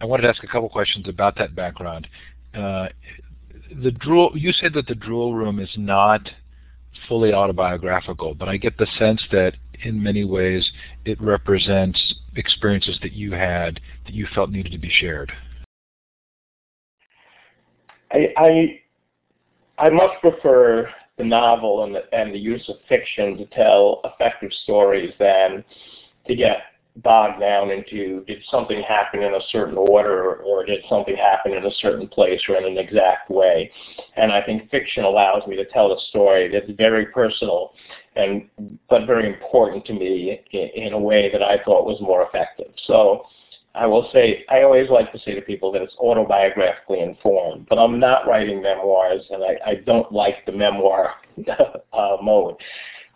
I 0.00 0.06
wanted 0.06 0.22
to 0.22 0.28
ask 0.28 0.42
a 0.42 0.46
couple 0.46 0.68
questions 0.68 1.08
about 1.08 1.36
that 1.36 1.54
background. 1.54 2.06
Uh, 2.54 2.88
the 3.82 3.90
Drool, 3.90 4.32
you 4.34 4.52
said 4.52 4.72
that 4.74 4.86
the 4.86 4.94
Drool 4.94 5.34
room 5.34 5.60
is 5.60 5.70
not 5.76 6.28
fully 7.08 7.32
autobiographical, 7.32 8.34
but 8.34 8.48
I 8.48 8.56
get 8.56 8.76
the 8.78 8.86
sense 8.98 9.22
that 9.30 9.52
in 9.82 10.02
many 10.02 10.24
ways 10.24 10.70
it 11.04 11.20
represents 11.20 12.14
experiences 12.36 12.98
that 13.02 13.12
you 13.12 13.32
had 13.32 13.80
that 14.06 14.14
you 14.14 14.26
felt 14.34 14.50
needed 14.50 14.72
to 14.72 14.78
be 14.78 14.90
shared. 14.90 15.32
I 18.12 18.28
I, 18.36 18.80
I 19.78 19.90
much 19.90 20.12
prefer 20.20 20.88
the 21.16 21.24
novel 21.24 21.84
and 21.84 21.94
the, 21.94 22.02
and 22.12 22.34
the 22.34 22.38
use 22.38 22.66
of 22.68 22.76
fiction 22.88 23.36
to 23.36 23.46
tell 23.46 24.00
effective 24.04 24.52
stories 24.64 25.12
than 25.18 25.64
to 26.26 26.34
get 26.34 26.58
bogged 26.96 27.40
down 27.40 27.70
into 27.70 28.24
did 28.26 28.42
something 28.50 28.82
happen 28.82 29.22
in 29.22 29.34
a 29.34 29.40
certain 29.50 29.76
order 29.76 30.36
or 30.36 30.64
did 30.64 30.82
something 30.88 31.16
happen 31.16 31.52
in 31.52 31.64
a 31.64 31.74
certain 31.80 32.08
place 32.08 32.40
or 32.48 32.56
in 32.56 32.64
an 32.64 32.78
exact 32.78 33.30
way. 33.30 33.70
And 34.16 34.32
I 34.32 34.42
think 34.42 34.70
fiction 34.70 35.04
allows 35.04 35.46
me 35.46 35.56
to 35.56 35.64
tell 35.66 35.92
a 35.92 36.00
story 36.08 36.48
that's 36.48 36.70
very 36.76 37.06
personal 37.06 37.72
and 38.16 38.48
but 38.88 39.06
very 39.06 39.32
important 39.32 39.84
to 39.86 39.92
me 39.92 40.40
in, 40.52 40.92
a 40.92 40.98
way 40.98 41.30
that 41.30 41.42
I 41.42 41.62
thought 41.64 41.86
was 41.86 42.00
more 42.00 42.26
effective. 42.26 42.72
So 42.86 43.26
I 43.74 43.86
will 43.86 44.10
say, 44.12 44.44
I 44.48 44.62
always 44.62 44.90
like 44.90 45.12
to 45.12 45.18
say 45.20 45.34
to 45.34 45.40
people 45.40 45.70
that 45.72 45.82
it's 45.82 45.94
autobiographically 45.94 47.02
informed, 47.02 47.66
but 47.68 47.78
I'm 47.78 48.00
not 48.00 48.26
writing 48.26 48.60
memoirs 48.60 49.22
and 49.30 49.44
I, 49.44 49.58
I 49.64 49.74
don't 49.86 50.10
like 50.10 50.44
the 50.44 50.52
memoir 50.52 51.14
uh, 51.92 52.16
mode. 52.20 52.56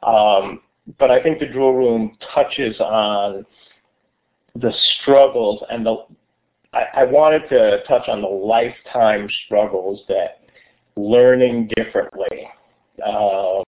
Um, 0.04 0.60
but 0.98 1.10
I 1.10 1.22
think 1.22 1.40
the 1.40 1.46
Drool 1.46 1.74
Room 1.74 2.16
touches 2.34 2.78
on 2.78 3.44
the 4.56 4.72
struggles 5.00 5.62
and 5.70 5.84
the 5.84 6.04
I, 6.74 7.02
I 7.02 7.04
wanted 7.04 7.48
to 7.50 7.84
touch 7.86 8.08
on 8.08 8.20
the 8.20 8.28
lifetime 8.28 9.28
struggles 9.46 10.00
that 10.08 10.40
learning 10.96 11.70
differently, 11.76 12.48
um, 13.06 13.62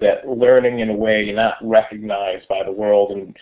that 0.00 0.26
learning 0.26 0.80
in 0.80 0.90
a 0.90 0.94
way 0.94 1.30
not 1.32 1.56
recognized 1.62 2.48
by 2.48 2.62
the 2.64 2.72
world 2.72 3.12
and 3.12 3.36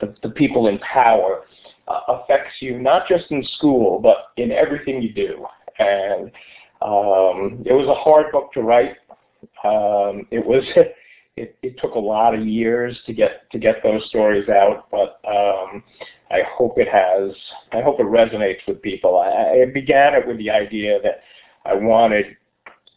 the, 0.00 0.14
the 0.22 0.30
people 0.30 0.68
in 0.68 0.78
power 0.78 1.42
uh, 1.88 2.00
affects 2.08 2.54
you 2.60 2.78
not 2.78 3.08
just 3.08 3.30
in 3.30 3.44
school 3.56 4.00
but 4.00 4.28
in 4.36 4.52
everything 4.52 5.02
you 5.02 5.12
do. 5.12 5.44
And 5.78 6.30
um, 6.82 7.62
it 7.66 7.72
was 7.72 7.88
a 7.88 8.02
hard 8.02 8.30
book 8.32 8.52
to 8.52 8.62
write. 8.62 8.96
Um, 9.64 10.26
it 10.30 10.44
was 10.44 10.62
it, 11.36 11.56
it 11.62 11.78
took 11.80 11.94
a 11.94 11.98
lot 11.98 12.34
of 12.34 12.46
years 12.46 12.98
to 13.06 13.12
get 13.12 13.50
to 13.50 13.58
get 13.58 13.82
those 13.82 14.04
stories 14.08 14.48
out, 14.48 14.86
but 14.90 15.20
um, 15.26 15.82
I 16.30 16.42
hope 16.48 16.78
it 16.78 16.88
has. 16.88 17.34
I 17.72 17.82
hope 17.82 17.98
it 17.98 18.06
resonates 18.06 18.66
with 18.68 18.80
people. 18.82 19.18
I, 19.18 19.62
I 19.62 19.64
began 19.72 20.14
it 20.14 20.26
with 20.26 20.38
the 20.38 20.50
idea 20.50 21.00
that 21.02 21.22
I 21.64 21.74
wanted 21.74 22.36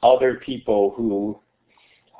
other 0.03 0.35
people 0.45 0.93
who 0.95 1.39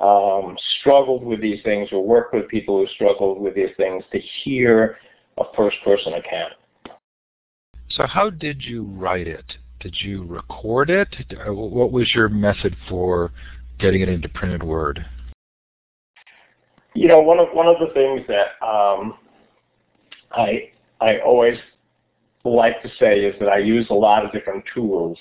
um, 0.04 0.56
struggled 0.80 1.24
with 1.24 1.40
these 1.40 1.62
things 1.62 1.90
or 1.92 2.04
worked 2.04 2.34
with 2.34 2.48
people 2.48 2.78
who 2.78 2.86
struggled 2.94 3.40
with 3.40 3.54
these 3.54 3.70
things 3.76 4.02
to 4.12 4.18
hear 4.42 4.96
a 5.38 5.44
first-person 5.56 6.14
account. 6.14 6.52
So 7.90 8.06
how 8.06 8.30
did 8.30 8.62
you 8.62 8.82
write 8.84 9.28
it? 9.28 9.44
Did 9.80 9.96
you 10.00 10.24
record 10.24 10.90
it? 10.90 11.08
What 11.46 11.92
was 11.92 12.12
your 12.14 12.28
method 12.28 12.74
for 12.88 13.30
getting 13.78 14.00
it 14.00 14.08
into 14.08 14.28
printed 14.28 14.62
word? 14.62 15.04
You 16.94 17.08
know, 17.08 17.20
one 17.20 17.38
of 17.38 17.48
one 17.52 17.66
of 17.66 17.76
the 17.80 17.92
things 17.92 18.22
that 18.28 18.64
um, 18.66 19.18
I 20.32 20.70
I 21.00 21.18
always 21.18 21.58
like 22.44 22.82
to 22.82 22.88
say 22.98 23.20
is 23.20 23.34
that 23.40 23.48
I 23.48 23.58
use 23.58 23.86
a 23.90 23.94
lot 23.94 24.24
of 24.24 24.32
different 24.32 24.64
tools 24.74 25.18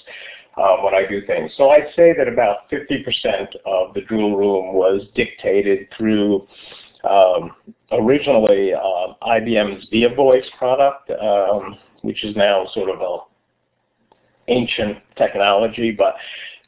uh, 0.57 0.77
when 0.77 0.93
I 0.93 1.05
do 1.07 1.25
things. 1.25 1.51
So 1.57 1.69
I'd 1.69 1.87
say 1.95 2.13
that 2.17 2.27
about 2.27 2.69
50% 2.71 3.55
of 3.65 3.93
the 3.93 4.01
Drool 4.01 4.35
room 4.35 4.73
was 4.73 5.07
dictated 5.15 5.87
through 5.97 6.47
um, 7.09 7.51
originally 7.91 8.73
uh, 8.73 9.13
IBM's 9.23 9.87
ViaVoice 9.91 10.51
product, 10.57 11.11
um, 11.11 11.77
which 12.01 12.23
is 12.23 12.35
now 12.35 12.65
sort 12.73 12.89
of 12.89 13.01
a 13.01 13.17
ancient 14.49 14.97
technology, 15.17 15.91
but 15.91 16.15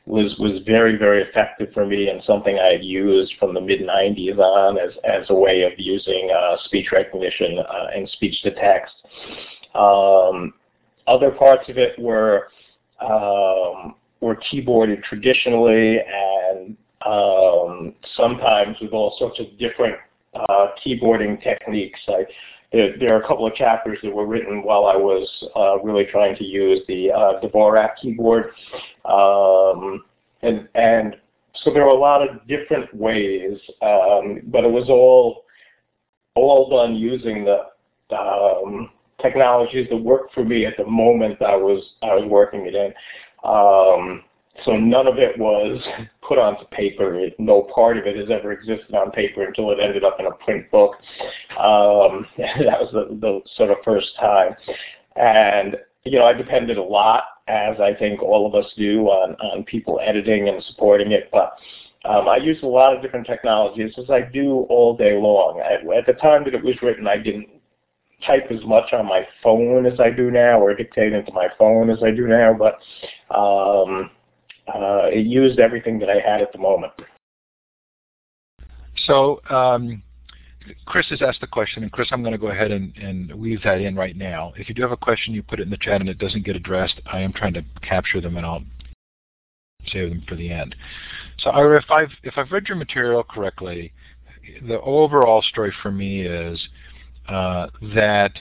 was 0.06 0.36
was 0.38 0.62
very 0.66 0.98
very 0.98 1.24
effective 1.24 1.70
for 1.74 1.86
me 1.86 2.10
and 2.10 2.22
something 2.24 2.60
I 2.60 2.74
had 2.74 2.84
used 2.84 3.34
from 3.40 3.54
the 3.54 3.62
mid 3.62 3.82
90s 3.82 4.38
on 4.38 4.78
as 4.78 4.92
as 5.04 5.30
a 5.30 5.34
way 5.34 5.64
of 5.64 5.72
using 5.78 6.30
uh, 6.32 6.58
speech 6.66 6.88
recognition 6.92 7.60
uh, 7.60 7.88
and 7.96 8.08
speech 8.10 8.42
to 8.44 8.52
text. 8.52 8.94
Um, 9.74 10.54
other 11.08 11.32
parts 11.32 11.70
of 11.70 11.78
it 11.78 11.98
were 12.00 12.50
um, 13.02 13.96
were 14.22 14.38
keyboarded 14.52 15.04
traditionally 15.04 16.00
and 16.00 16.78
um, 17.06 17.94
sometimes 18.16 18.78
with 18.82 18.94
all 18.94 19.16
sorts 19.20 19.40
of 19.40 19.46
different 19.60 19.96
uh, 20.34 20.68
keyboarding 20.86 21.42
techniques. 21.42 22.00
I, 22.08 22.26
there, 22.76 22.98
there, 23.00 23.16
are 23.16 23.24
a 23.24 23.28
couple 23.28 23.48
of 23.48 23.56
chapters 23.56 24.00
that 24.04 24.14
were 24.14 24.26
written 24.26 24.62
while 24.62 24.86
I 24.86 24.98
was 24.98 25.28
uh, 25.56 25.80
really 25.82 26.06
trying 26.06 26.36
to 26.36 26.44
use 26.44 26.82
the 26.90 27.10
uh, 27.10 27.40
Dvorak 27.42 27.96
keyboard. 28.02 28.52
Um, 29.06 30.04
and, 30.42 30.68
and 30.76 31.16
so 31.64 31.72
there 31.74 31.84
were 31.84 31.92
a 31.92 31.94
lot 31.94 32.22
of 32.22 32.46
different 32.48 32.94
ways, 32.94 33.58
um, 33.82 34.42
but 34.48 34.66
it 34.66 34.72
was 34.72 34.90
all 34.90 35.46
all 36.36 36.70
done 36.70 36.96
using 36.96 37.46
the 37.46 37.62
um, 38.14 38.90
technologies 39.22 39.88
that 39.90 39.96
worked 39.96 40.34
for 40.34 40.44
me 40.44 40.66
at 40.66 40.76
the 40.76 40.86
moment 40.86 41.42
I 41.42 41.56
was 41.56 41.94
I 42.04 42.14
was 42.14 42.26
working 42.30 42.66
it 42.66 42.76
in. 42.76 42.94
Um, 43.50 44.24
so 44.66 44.74
none 44.74 45.08
of 45.08 45.18
it 45.18 45.38
was 45.40 45.82
put 46.28 46.38
onto 46.38 46.66
paper. 46.66 47.28
No 47.40 47.62
part 47.74 47.98
of 47.98 48.06
it 48.06 48.16
has 48.18 48.30
ever 48.30 48.52
existed 48.52 48.94
on 48.94 49.12
paper 49.12 49.44
until 49.44 49.72
it 49.72 49.80
ended 49.82 50.04
up 50.04 50.20
in 50.20 50.26
a 50.26 50.32
print 50.32 50.70
book. 50.72 50.96
Um, 51.52 52.26
that 52.38 52.80
was 52.80 52.90
the, 52.92 53.16
the 53.20 53.42
sort 53.56 53.72
of 53.72 53.78
first 53.84 54.16
time. 54.20 54.56
And, 55.16 55.78
you 56.04 56.20
know, 56.20 56.26
I 56.26 56.34
depended 56.34 56.78
a 56.78 56.84
lot, 56.84 57.24
as 57.48 57.80
I 57.80 57.94
think 57.94 58.22
all 58.22 58.48
of 58.48 58.56
us 58.56 58.72
do, 58.78 59.06
on, 59.08 59.36
on 59.36 59.64
people 59.64 60.00
editing 60.04 60.50
and 60.50 60.64
supporting 60.64 61.12
it. 61.12 61.30
But 61.32 61.54
um, 62.06 62.28
I 62.28 62.38
use 62.38 62.62
a 62.64 62.68
lot 62.68 62.96
of 62.96 63.02
different 63.02 63.28
technologies, 63.28 63.94
as 63.98 64.10
I 64.10 64.22
do 64.22 64.66
all 64.70 64.96
day 64.96 65.14
long. 65.14 65.62
At, 65.62 65.82
at 65.96 66.06
the 66.06 66.14
time 66.14 66.44
that 66.46 66.54
it 66.54 66.64
was 66.64 66.76
written, 66.82 67.08
I 67.08 67.18
didn't 67.18 67.50
type 68.26 68.48
as 68.52 68.64
much 68.66 68.94
on 68.94 69.06
my 69.06 69.28
phone 69.44 69.86
as 69.86 70.00
I 70.00 70.10
do 70.10 70.32
now, 70.32 70.60
or 70.60 70.74
dictate 70.76 71.14
into 71.14 71.32
my 71.34 71.48
phone 71.58 71.90
as 71.90 72.02
I 72.04 72.12
do 72.12 72.28
now, 72.28 72.54
but 72.54 72.80
um, 73.36 74.10
uh, 74.68 75.08
it 75.12 75.26
used 75.26 75.60
everything 75.60 76.00
that 76.00 76.10
I 76.10 76.20
had 76.20 76.42
at 76.42 76.52
the 76.52 76.58
moment. 76.58 76.94
So 79.06 79.42
um, 79.50 80.02
Chris 80.86 81.08
has 81.10 81.22
asked 81.22 81.42
the 81.42 81.48
question, 81.48 81.84
and 81.84 81.92
Chris, 81.92 82.08
I'm 82.12 82.22
going 82.22 82.32
to 82.32 82.38
go 82.38 82.48
ahead 82.48 82.72
and, 82.72 82.96
and, 82.98 83.34
weave 83.36 83.62
that 83.64 83.80
in 83.80 83.96
right 83.96 84.16
now. 84.16 84.54
If 84.58 84.68
you 84.68 84.76
do 84.76 84.82
have 84.82 84.92
a 84.92 84.98
question, 84.98 85.34
you 85.34 85.44
put 85.44 85.60
it 85.60 85.64
in 85.64 85.70
the 85.70 85.78
chat 85.78 86.02
and 86.02 86.10
it 86.10 86.18
doesn't 86.18 86.46
get 86.46 86.56
addressed, 86.56 87.00
I 87.06 87.20
am 87.22 87.34
trying 87.34 87.54
to 87.54 87.66
capture 87.82 88.22
them 88.22 88.38
and 88.38 88.46
I'll 88.46 88.64
save 89.88 90.10
them 90.10 90.24
for 90.28 90.36
the 90.36 90.52
end. 90.52 90.76
So 91.40 91.52
Ira, 91.52 91.78
if 91.78 91.92
I've, 91.92 92.12
if 92.24 92.38
I've 92.38 92.52
read 92.52 92.68
your 92.68 92.78
material 92.78 93.24
correctly, 93.24 93.94
the 94.68 94.80
overall 94.82 95.42
story 95.42 95.74
for 95.82 95.92
me 95.92 96.22
is 96.22 96.68
uh, 97.28 97.68
that 97.94 98.32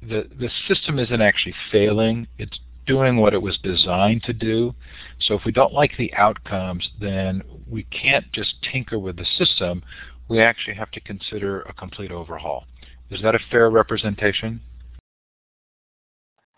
the, 0.00 0.28
the 0.38 0.50
system 0.68 0.98
isn't 0.98 1.20
actually 1.20 1.54
failing, 1.70 2.26
it's 2.38 2.58
doing 2.86 3.16
what 3.16 3.34
it 3.34 3.42
was 3.42 3.58
designed 3.62 4.22
to 4.24 4.32
do. 4.32 4.74
So 5.20 5.34
if 5.34 5.42
we 5.44 5.52
don't 5.52 5.72
like 5.72 5.92
the 5.98 6.12
outcomes, 6.14 6.88
then 7.00 7.42
we 7.68 7.84
can't 7.84 8.30
just 8.32 8.54
tinker 8.72 8.98
with 8.98 9.16
the 9.16 9.26
system. 9.38 9.82
We 10.28 10.40
actually 10.40 10.74
have 10.74 10.90
to 10.92 11.00
consider 11.00 11.62
a 11.62 11.72
complete 11.72 12.10
overhaul. 12.10 12.64
Is 13.10 13.20
that 13.22 13.34
a 13.34 13.40
fair 13.50 13.70
representation? 13.70 14.60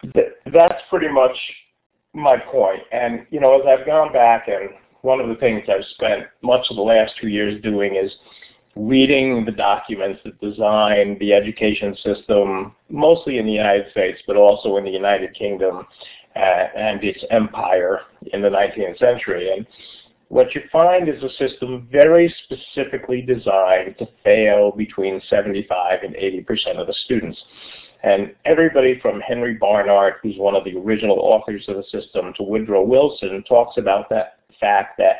That's 0.02 0.80
pretty 0.88 1.08
much 1.08 1.36
my 2.14 2.36
point. 2.36 2.80
And, 2.92 3.26
you 3.30 3.40
know, 3.40 3.60
as 3.60 3.66
I've 3.66 3.86
gone 3.86 4.12
back 4.12 4.48
and 4.48 4.70
one 5.02 5.20
of 5.20 5.28
the 5.28 5.34
things 5.36 5.62
I've 5.68 5.84
spent 5.94 6.24
much 6.42 6.66
of 6.70 6.76
the 6.76 6.82
last 6.82 7.12
two 7.20 7.28
years 7.28 7.62
doing 7.62 7.96
is 7.96 8.12
reading 8.78 9.44
the 9.44 9.50
documents 9.50 10.20
that 10.24 10.40
design 10.40 11.18
the 11.18 11.32
education 11.32 11.96
system, 11.96 12.72
mostly 12.88 13.38
in 13.38 13.44
the 13.44 13.52
United 13.52 13.90
States, 13.90 14.22
but 14.24 14.36
also 14.36 14.76
in 14.76 14.84
the 14.84 14.90
United 14.90 15.34
Kingdom 15.34 15.84
uh, 16.36 16.38
and 16.76 17.02
its 17.02 17.24
empire 17.30 18.02
in 18.32 18.40
the 18.40 18.48
19th 18.48 18.96
century. 18.98 19.50
And 19.50 19.66
what 20.28 20.54
you 20.54 20.60
find 20.70 21.08
is 21.08 21.20
a 21.24 21.30
system 21.30 21.88
very 21.90 22.32
specifically 22.44 23.20
designed 23.20 23.98
to 23.98 24.06
fail 24.22 24.70
between 24.70 25.20
75 25.28 26.04
and 26.04 26.14
80% 26.14 26.78
of 26.78 26.86
the 26.86 26.94
students. 27.04 27.42
And 28.04 28.32
everybody 28.44 29.00
from 29.00 29.20
Henry 29.20 29.54
Barnard, 29.54 30.14
who's 30.22 30.38
one 30.38 30.54
of 30.54 30.62
the 30.62 30.76
original 30.76 31.18
authors 31.18 31.64
of 31.66 31.78
the 31.78 31.84
system, 31.90 32.32
to 32.36 32.44
Woodrow 32.44 32.84
Wilson 32.84 33.42
talks 33.48 33.76
about 33.76 34.08
that 34.10 34.38
fact 34.60 34.98
that 34.98 35.16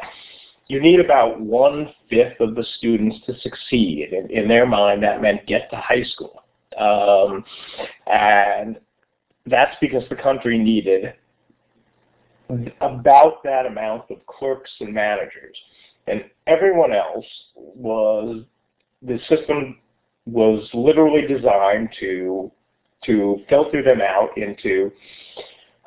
you 0.68 0.80
need 0.80 1.00
about 1.00 1.40
one-fifth 1.40 2.40
of 2.40 2.54
the 2.54 2.64
students 2.76 3.16
to 3.26 3.38
succeed. 3.40 4.12
In, 4.12 4.30
in, 4.30 4.48
their 4.48 4.66
mind, 4.66 5.02
that 5.02 5.22
meant 5.22 5.46
get 5.46 5.70
to 5.70 5.76
high 5.76 6.04
school. 6.04 6.42
Um, 6.78 7.44
and 8.06 8.78
that's 9.46 9.74
because 9.80 10.04
the 10.10 10.16
country 10.16 10.58
needed 10.58 11.14
about 12.80 13.42
that 13.44 13.66
amount 13.66 14.10
of 14.10 14.24
clerks 14.26 14.70
and 14.80 14.92
managers. 14.92 15.56
And 16.06 16.24
everyone 16.46 16.92
else 16.92 17.26
was, 17.54 18.44
the 19.02 19.18
system 19.28 19.78
was 20.26 20.68
literally 20.74 21.26
designed 21.26 21.88
to, 22.00 22.52
to 23.06 23.38
filter 23.48 23.82
them 23.82 24.00
out 24.02 24.36
into 24.36 24.92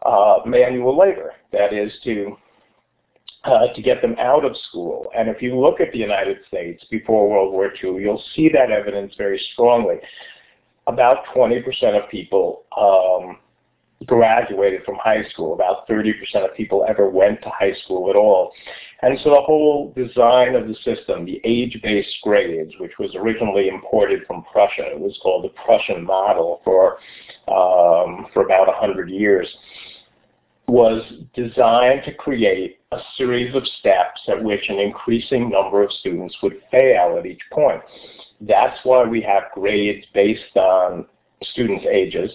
uh, 0.06 0.39
manual 0.46 0.98
labor. 0.98 1.34
That 1.52 1.74
is 1.74 1.91
to 2.04 2.36
uh, 3.44 3.68
to 3.74 3.82
get 3.82 4.02
them 4.02 4.16
out 4.20 4.46
of 4.46 4.56
school. 4.70 5.08
And 5.18 5.30
if 5.30 5.42
you 5.42 5.60
look 5.60 5.80
at 5.82 5.92
the 5.92 5.98
United 5.98 6.38
States 6.48 6.84
before 6.92 7.30
World 7.30 7.54
War 7.54 7.72
II, 7.72 8.02
you'll 8.02 8.24
see 8.36 8.50
that 8.54 8.72
evidence 8.72 9.14
very 9.18 9.42
strongly. 9.54 9.96
About 10.88 11.26
20% 11.36 11.64
of 12.02 12.10
people 12.10 12.64
um, 12.78 13.38
graduated 14.06 14.84
from 14.84 14.96
high 14.96 15.24
school. 15.30 15.54
About 15.54 15.88
30% 15.88 16.12
of 16.44 16.56
people 16.56 16.86
ever 16.88 17.10
went 17.10 17.42
to 17.42 17.50
high 17.50 17.74
school 17.84 18.10
at 18.10 18.16
all. 18.16 18.52
And 19.02 19.18
so 19.24 19.32
the 19.32 19.42
whole 19.42 19.94
design 19.96 20.56
of 20.56 20.68
the 20.68 20.76
system, 20.84 21.26
the 21.26 21.42
age-based 21.44 22.18
grades, 22.24 22.74
which 22.80 22.94
was 23.00 23.16
originally 23.16 23.68
imported 23.68 24.22
from 24.28 24.44
Prussia, 24.52 24.92
it 24.92 25.00
was 25.00 25.18
called 25.24 25.46
the 25.46 25.62
Prussian 25.66 26.04
model 26.04 26.62
for, 26.64 26.98
um, 27.48 28.28
for 28.34 28.44
about 28.44 28.68
100 28.68 29.10
years, 29.10 29.48
was 30.67 31.04
designed 31.34 32.04
to 32.06 32.13
create 32.13 32.80
a 32.91 33.00
series 33.17 33.54
of 33.56 33.63
steps 33.80 34.21
at 34.28 34.43
which 34.43 34.69
an 34.69 34.80
increasing 34.80 35.50
number 35.50 35.84
of 35.84 35.91
students 35.91 36.36
would 36.41 36.62
fail 36.71 37.17
at 37.17 37.26
each 37.26 37.41
point. 37.52 37.82
That's 38.41 38.78
why 38.84 39.04
we 39.04 39.21
have 39.21 39.43
grades 39.54 40.06
based 40.13 40.56
on 40.56 41.06
students' 41.43 41.86
ages. 41.91 42.32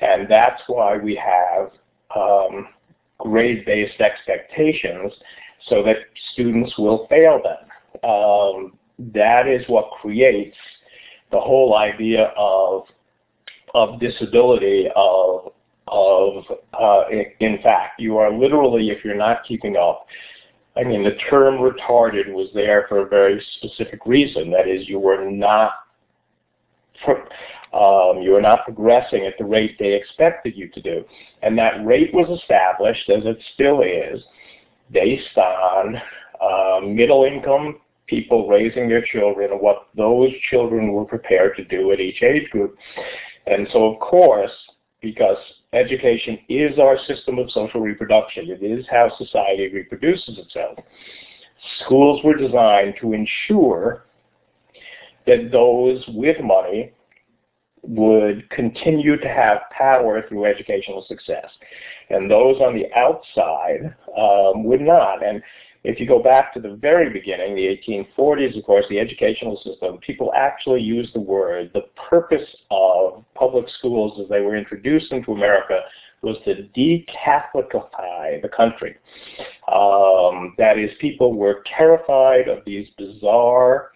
And 0.00 0.28
that's 0.28 0.62
why 0.66 0.96
we 0.96 1.14
have 1.16 1.70
um, 2.16 2.68
grade-based 3.18 4.00
expectations 4.00 5.12
so 5.68 5.82
that 5.82 5.96
students 6.32 6.76
will 6.78 7.06
fail 7.08 7.40
them. 7.42 8.08
Um, 8.08 8.78
that 9.14 9.46
is 9.46 9.64
what 9.68 9.90
creates 10.00 10.56
the 11.30 11.40
whole 11.40 11.76
idea 11.76 12.32
of, 12.36 12.84
of 13.74 14.00
disability, 14.00 14.88
of, 14.96 15.52
of 15.90 16.44
uh, 16.72 17.02
in 17.40 17.58
fact, 17.62 18.00
you 18.00 18.16
are 18.18 18.32
literally, 18.32 18.90
if 18.90 19.04
you're 19.04 19.14
not 19.14 19.44
keeping 19.46 19.76
up, 19.76 20.06
I 20.76 20.84
mean, 20.84 21.02
the 21.02 21.16
term 21.28 21.56
retarded 21.56 22.32
was 22.32 22.48
there 22.54 22.86
for 22.88 23.00
a 23.00 23.08
very 23.08 23.44
specific 23.56 24.00
reason. 24.06 24.50
That 24.50 24.68
is, 24.68 24.88
you 24.88 24.98
were 24.98 25.28
not 25.30 25.72
um, 27.72 28.20
you 28.20 28.34
are 28.34 28.42
not 28.42 28.64
progressing 28.64 29.26
at 29.26 29.38
the 29.38 29.44
rate 29.44 29.76
they 29.78 29.94
expected 29.94 30.56
you 30.56 30.68
to 30.68 30.82
do. 30.82 31.04
And 31.42 31.56
that 31.58 31.84
rate 31.84 32.12
was 32.12 32.28
established, 32.38 33.08
as 33.08 33.24
it 33.24 33.38
still 33.54 33.82
is, 33.82 34.22
based 34.90 35.36
on 35.36 35.96
uh, 36.40 36.80
middle 36.86 37.24
income 37.24 37.80
people 38.06 38.48
raising 38.48 38.88
their 38.88 39.04
children 39.12 39.52
and 39.52 39.60
what 39.60 39.88
those 39.96 40.32
children 40.50 40.92
were 40.92 41.04
prepared 41.04 41.56
to 41.56 41.64
do 41.64 41.92
at 41.92 42.00
each 42.00 42.22
age 42.22 42.50
group. 42.50 42.76
And 43.46 43.68
so, 43.72 43.84
of 43.84 44.00
course, 44.00 44.50
because 45.00 45.36
education 45.72 46.38
is 46.48 46.78
our 46.78 46.98
system 47.06 47.38
of 47.38 47.50
social 47.50 47.80
reproduction, 47.80 48.50
it 48.50 48.62
is 48.62 48.84
how 48.90 49.10
society 49.16 49.70
reproduces 49.72 50.38
itself, 50.38 50.78
schools 51.84 52.20
were 52.24 52.36
designed 52.36 52.94
to 53.00 53.12
ensure 53.12 54.04
that 55.26 55.50
those 55.52 56.02
with 56.08 56.38
money 56.42 56.92
would 57.82 58.48
continue 58.50 59.16
to 59.16 59.28
have 59.28 59.58
power 59.70 60.24
through 60.28 60.44
educational 60.44 61.04
success. 61.08 61.46
And 62.10 62.30
those 62.30 62.56
on 62.60 62.74
the 62.74 62.86
outside 62.98 63.94
um, 64.18 64.64
would 64.64 64.80
not. 64.80 65.24
And 65.24 65.42
if 65.82 65.98
you 65.98 66.06
go 66.06 66.22
back 66.22 66.52
to 66.54 66.60
the 66.60 66.74
very 66.74 67.10
beginning, 67.10 67.54
the 67.54 67.78
1840s, 67.88 68.56
of 68.56 68.64
course, 68.64 68.84
the 68.90 68.98
educational 68.98 69.56
system, 69.64 69.98
people 69.98 70.30
actually 70.36 70.82
used 70.82 71.14
the 71.14 71.20
word, 71.20 71.70
the 71.72 71.86
purpose 72.10 72.48
of 72.70 73.24
public 73.34 73.66
schools 73.78 74.20
as 74.22 74.28
they 74.28 74.40
were 74.40 74.56
introduced 74.56 75.10
into 75.10 75.32
America 75.32 75.80
was 76.22 76.36
to 76.44 76.64
de-Catholicify 76.74 78.42
the 78.42 78.48
country. 78.54 78.94
Um, 79.72 80.54
that 80.58 80.78
is, 80.78 80.90
people 81.00 81.32
were 81.32 81.62
terrified 81.78 82.48
of 82.48 82.62
these 82.66 82.88
bizarre 82.98 83.92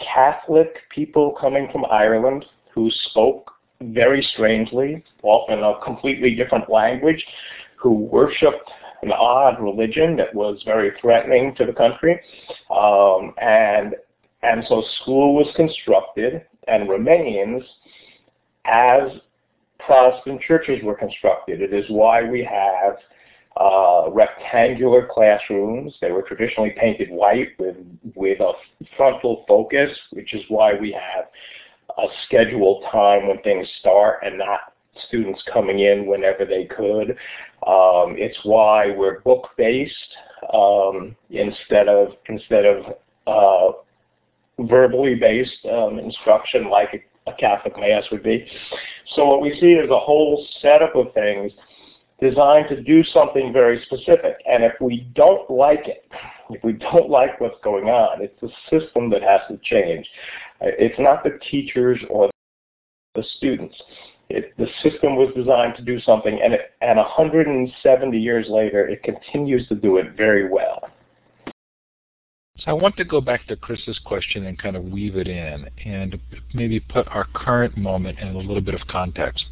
Catholic 0.00 0.76
people 0.90 1.34
coming 1.40 1.68
from 1.72 1.86
Ireland 1.86 2.44
who 2.74 2.90
spoke 2.90 3.52
very 3.80 4.22
strangely, 4.34 5.02
often 5.22 5.62
a 5.62 5.80
completely 5.82 6.34
different 6.34 6.68
language, 6.68 7.24
who 7.76 7.94
worshipped 7.94 8.70
an 9.02 9.12
odd 9.12 9.60
religion 9.60 10.16
that 10.16 10.34
was 10.34 10.62
very 10.64 10.92
threatening 11.00 11.54
to 11.56 11.64
the 11.64 11.72
country. 11.72 12.20
Um, 12.70 13.34
and, 13.40 13.94
and 14.42 14.64
so 14.68 14.82
school 15.02 15.34
was 15.34 15.46
constructed 15.56 16.42
and 16.68 16.88
remains 16.88 17.62
as 18.64 19.10
Protestant 19.78 20.40
churches 20.42 20.82
were 20.82 20.94
constructed. 20.94 21.62
It 21.62 21.72
is 21.72 21.84
why 21.88 22.22
we 22.22 22.44
have 22.44 22.96
uh, 23.56 24.10
rectangular 24.10 25.08
classrooms. 25.10 25.94
They 26.00 26.12
were 26.12 26.22
traditionally 26.22 26.74
painted 26.78 27.10
white 27.10 27.48
with, 27.58 27.76
with 28.14 28.40
a 28.40 28.52
frontal 28.96 29.44
focus, 29.48 29.90
which 30.10 30.34
is 30.34 30.42
why 30.48 30.74
we 30.74 30.92
have 30.92 31.24
a 31.98 32.06
scheduled 32.26 32.84
time 32.92 33.26
when 33.26 33.40
things 33.42 33.66
start 33.80 34.20
and 34.22 34.38
not 34.38 34.74
students 35.08 35.42
coming 35.52 35.80
in 35.80 36.06
whenever 36.06 36.44
they 36.44 36.64
could. 36.64 37.10
Um, 37.66 38.16
it's 38.16 38.38
why 38.44 38.90
we're 38.90 39.20
book-based 39.20 39.94
um, 40.52 41.16
instead 41.30 41.88
of 41.88 42.08
instead 42.28 42.64
of 42.64 42.94
uh, 43.26 43.72
verbally 44.66 45.14
based 45.14 45.64
um, 45.70 45.98
instruction 45.98 46.70
like 46.70 46.88
a, 47.26 47.30
a 47.30 47.34
Catholic 47.34 47.78
Mass 47.78 48.04
would 48.10 48.22
be. 48.22 48.46
So 49.14 49.26
what 49.26 49.40
we 49.40 49.58
see 49.60 49.72
is 49.72 49.90
a 49.90 49.98
whole 49.98 50.46
setup 50.60 50.94
of 50.96 51.12
things 51.14 51.52
designed 52.20 52.68
to 52.68 52.82
do 52.82 53.02
something 53.04 53.52
very 53.52 53.82
specific. 53.86 54.36
And 54.46 54.62
if 54.62 54.74
we 54.80 55.10
don't 55.14 55.48
like 55.50 55.86
it, 55.88 56.04
if 56.50 56.62
we 56.62 56.72
don't 56.74 57.08
like 57.08 57.40
what's 57.40 57.62
going 57.64 57.86
on, 57.86 58.22
it's 58.22 58.38
the 58.40 58.50
system 58.68 59.10
that 59.10 59.22
has 59.22 59.40
to 59.48 59.58
change. 59.62 60.06
It's 60.60 60.98
not 60.98 61.24
the 61.24 61.38
teachers 61.50 61.98
or 62.10 62.30
the 63.14 63.24
students. 63.36 63.76
It, 64.30 64.56
the 64.56 64.66
system 64.82 65.16
was 65.16 65.32
designed 65.34 65.74
to 65.76 65.82
do 65.82 66.00
something, 66.00 66.40
and, 66.42 66.54
it, 66.54 66.72
and 66.80 66.96
170 66.96 68.18
years 68.18 68.46
later, 68.48 68.86
it 68.88 69.02
continues 69.02 69.66
to 69.68 69.74
do 69.74 69.96
it 69.96 70.16
very 70.16 70.48
well. 70.48 70.88
So 72.60 72.64
I 72.66 72.72
want 72.72 72.96
to 72.98 73.04
go 73.04 73.20
back 73.20 73.46
to 73.48 73.56
Chris's 73.56 73.98
question 74.04 74.46
and 74.46 74.58
kind 74.58 74.76
of 74.76 74.84
weave 74.84 75.16
it 75.16 75.26
in 75.26 75.68
and 75.84 76.18
maybe 76.52 76.78
put 76.78 77.08
our 77.08 77.26
current 77.34 77.76
moment 77.76 78.18
in 78.18 78.28
a 78.28 78.38
little 78.38 78.60
bit 78.60 78.74
of 78.74 78.86
context. 78.86 79.46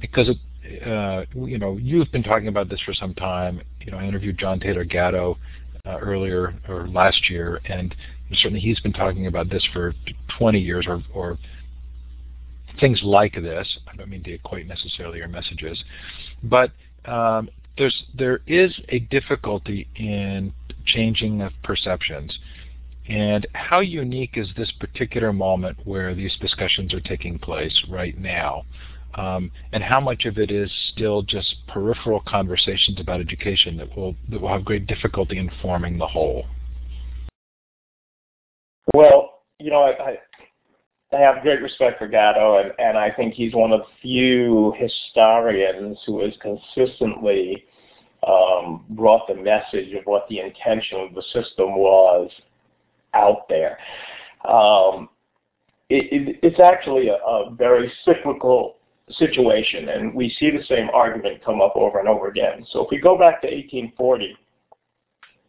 Because, 0.00 0.28
it, 0.28 0.86
uh, 0.86 1.24
you 1.34 1.58
know, 1.58 1.76
you've 1.76 2.10
been 2.10 2.24
talking 2.24 2.48
about 2.48 2.68
this 2.68 2.80
for 2.84 2.92
some 2.92 3.14
time. 3.14 3.62
You 3.80 3.92
know, 3.92 3.98
I 3.98 4.04
interviewed 4.04 4.38
John 4.38 4.58
Taylor 4.58 4.84
Gatto 4.84 5.38
uh, 5.86 5.98
earlier 5.98 6.54
or 6.68 6.88
last 6.88 7.30
year, 7.30 7.60
and 7.64 7.94
certainly 8.34 8.60
he's 8.60 8.80
been 8.80 8.92
talking 8.92 9.26
about 9.26 9.48
this 9.48 9.66
for 9.72 9.94
20 10.38 10.58
years 10.58 10.86
or, 10.88 11.02
or 11.14 11.38
things 12.80 13.00
like 13.02 13.34
this. 13.34 13.78
I 13.90 13.96
don't 13.96 14.08
mean 14.08 14.22
to 14.24 14.32
equate 14.32 14.66
necessarily 14.66 15.18
your 15.18 15.28
messages, 15.28 15.82
but 16.42 16.70
um, 17.04 17.48
there's 17.78 18.04
there 18.14 18.40
is 18.46 18.72
a 18.88 19.00
difficulty 19.00 19.88
in 19.96 20.52
changing 20.86 21.42
of 21.42 21.52
perceptions. 21.62 22.38
And 23.08 23.46
how 23.54 23.80
unique 23.80 24.36
is 24.36 24.48
this 24.56 24.70
particular 24.78 25.32
moment 25.32 25.78
where 25.84 26.14
these 26.14 26.36
discussions 26.40 26.94
are 26.94 27.00
taking 27.00 27.38
place 27.38 27.84
right 27.90 28.16
now? 28.16 28.62
Um, 29.14 29.50
and 29.72 29.82
how 29.82 30.00
much 30.00 30.24
of 30.24 30.38
it 30.38 30.50
is 30.50 30.70
still 30.92 31.22
just 31.22 31.56
peripheral 31.66 32.22
conversations 32.26 32.98
about 33.00 33.20
education 33.20 33.76
that 33.76 33.94
will 33.96 34.14
that 34.30 34.40
will 34.40 34.48
have 34.48 34.64
great 34.64 34.86
difficulty 34.86 35.38
in 35.38 35.50
forming 35.60 35.98
the 35.98 36.06
whole? 36.06 36.46
Well, 38.94 39.42
you 39.58 39.70
know, 39.70 39.82
I, 39.82 40.18
I 41.14 41.18
have 41.18 41.42
great 41.42 41.60
respect 41.60 41.98
for 41.98 42.08
Gatto, 42.08 42.58
and, 42.58 42.72
and 42.78 42.96
I 42.96 43.10
think 43.10 43.34
he's 43.34 43.54
one 43.54 43.72
of 43.72 43.82
few 44.00 44.74
historians 44.78 45.98
who 46.06 46.22
has 46.22 46.32
consistently 46.40 47.64
um, 48.26 48.84
brought 48.90 49.26
the 49.26 49.34
message 49.34 49.92
of 49.94 50.04
what 50.04 50.26
the 50.28 50.40
intention 50.40 51.00
of 51.00 51.14
the 51.14 51.22
system 51.32 51.74
was 51.76 52.30
out 53.14 53.48
there. 53.48 53.78
Um, 54.48 55.08
it, 55.90 56.12
it, 56.12 56.38
it's 56.42 56.60
actually 56.60 57.08
a, 57.08 57.14
a, 57.14 57.54
very 57.54 57.92
cyclical 58.04 58.76
situation, 59.10 59.90
and 59.90 60.14
we 60.14 60.34
see 60.38 60.50
the 60.50 60.64
same 60.64 60.88
argument 60.94 61.44
come 61.44 61.60
up 61.60 61.74
over 61.76 61.98
and 61.98 62.08
over 62.08 62.28
again. 62.28 62.64
So 62.70 62.84
if 62.84 62.90
we 62.90 62.98
go 62.98 63.18
back 63.18 63.42
to 63.42 63.48
1840, 63.48 64.36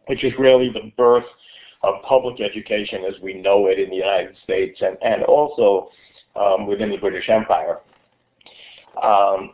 which 0.08 0.23
is 0.23 0.34
really 0.38 0.69
the 0.69 0.91
birth 0.97 1.23
of 1.84 2.02
public 2.04 2.39
education 2.39 3.04
as 3.06 3.19
we 3.22 3.34
know 3.34 3.67
it 3.67 3.80
in 3.80 3.89
the 3.89 3.96
United 3.96 4.36
States 4.43 4.80
and, 4.82 4.98
and 5.02 5.24
also 5.24 5.89
um, 6.36 6.65
within 6.65 6.89
the 6.89 6.98
British 6.98 7.30
Empire, 7.30 7.80
um, 9.02 9.52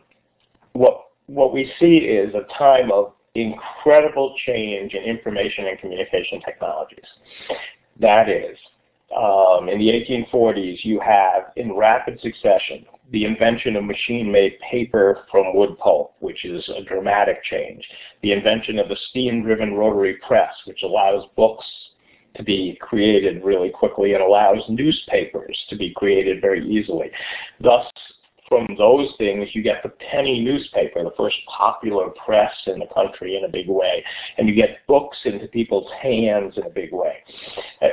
what 0.72 1.06
what 1.26 1.52
we 1.52 1.70
see 1.78 1.98
is 1.98 2.34
a 2.34 2.46
time 2.58 2.90
of 2.90 3.12
incredible 3.34 4.34
change 4.44 4.94
in 4.94 5.02
information 5.04 5.66
and 5.66 5.78
communication 5.78 6.40
technologies. 6.40 7.04
That 8.00 8.28
is, 8.28 8.58
um, 9.16 9.68
in 9.68 9.78
the 9.78 9.88
1840s, 9.88 10.78
you 10.84 11.00
have, 11.00 11.52
in 11.56 11.76
rapid 11.76 12.20
succession, 12.20 12.84
the 13.12 13.24
invention 13.24 13.76
of 13.76 13.84
machine-made 13.84 14.58
paper 14.70 15.24
from 15.30 15.54
wood 15.54 15.78
pulp, 15.78 16.14
which 16.20 16.44
is 16.44 16.68
a 16.68 16.82
dramatic 16.84 17.42
change. 17.44 17.84
The 18.22 18.32
invention 18.32 18.78
of 18.78 18.88
the 18.88 18.96
steam-driven 19.10 19.74
rotary 19.74 20.18
press, 20.26 20.52
which 20.64 20.82
allows 20.82 21.24
books 21.36 21.64
to 22.36 22.42
be 22.42 22.78
created 22.80 23.44
really 23.44 23.70
quickly 23.70 24.14
and 24.14 24.22
allows 24.22 24.62
newspapers 24.68 25.58
to 25.68 25.76
be 25.76 25.92
created 25.94 26.40
very 26.40 26.66
easily. 26.68 27.10
Thus, 27.60 27.86
from 28.48 28.66
those 28.76 29.08
things, 29.16 29.48
you 29.52 29.62
get 29.62 29.82
the 29.82 29.90
penny 30.10 30.40
newspaper, 30.40 31.04
the 31.04 31.12
first 31.16 31.36
popular 31.46 32.08
press 32.24 32.52
in 32.66 32.80
the 32.80 32.86
country 32.92 33.36
in 33.36 33.44
a 33.44 33.48
big 33.48 33.68
way, 33.68 34.04
and 34.38 34.48
you 34.48 34.54
get 34.54 34.84
books 34.88 35.18
into 35.24 35.46
people's 35.46 35.90
hands 36.02 36.54
in 36.56 36.64
a 36.64 36.70
big 36.70 36.92
way. 36.92 37.18
Uh, 37.80 37.88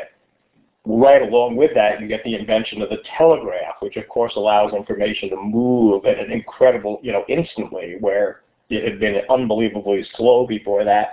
right 0.86 1.22
along 1.22 1.58
with 1.58 1.72
that, 1.76 2.02
you 2.02 2.08
get 2.08 2.24
the 2.24 2.34
invention 2.34 2.82
of 2.82 2.90
the 2.90 3.04
telegraph, 3.18 3.76
which 3.82 3.98
of 3.98 4.08
course 4.08 4.34
allows 4.36 4.74
information 4.74 5.30
to 5.30 5.36
move 5.36 6.06
at 6.06 6.18
an 6.18 6.32
incredible, 6.32 7.00
you 7.04 7.12
know, 7.12 7.24
instantly, 7.30 7.98
where 8.00 8.42
it 8.70 8.84
had 8.84 9.00
been 9.00 9.22
unbelievably 9.30 10.06
slow 10.16 10.48
before 10.48 10.84
that. 10.84 11.10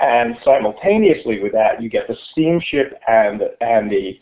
And 0.00 0.36
simultaneously 0.44 1.40
with 1.42 1.52
that, 1.52 1.82
you 1.82 1.88
get 1.88 2.08
the 2.08 2.16
steamship 2.30 2.98
and 3.06 3.42
and 3.60 3.90
the 3.90 4.18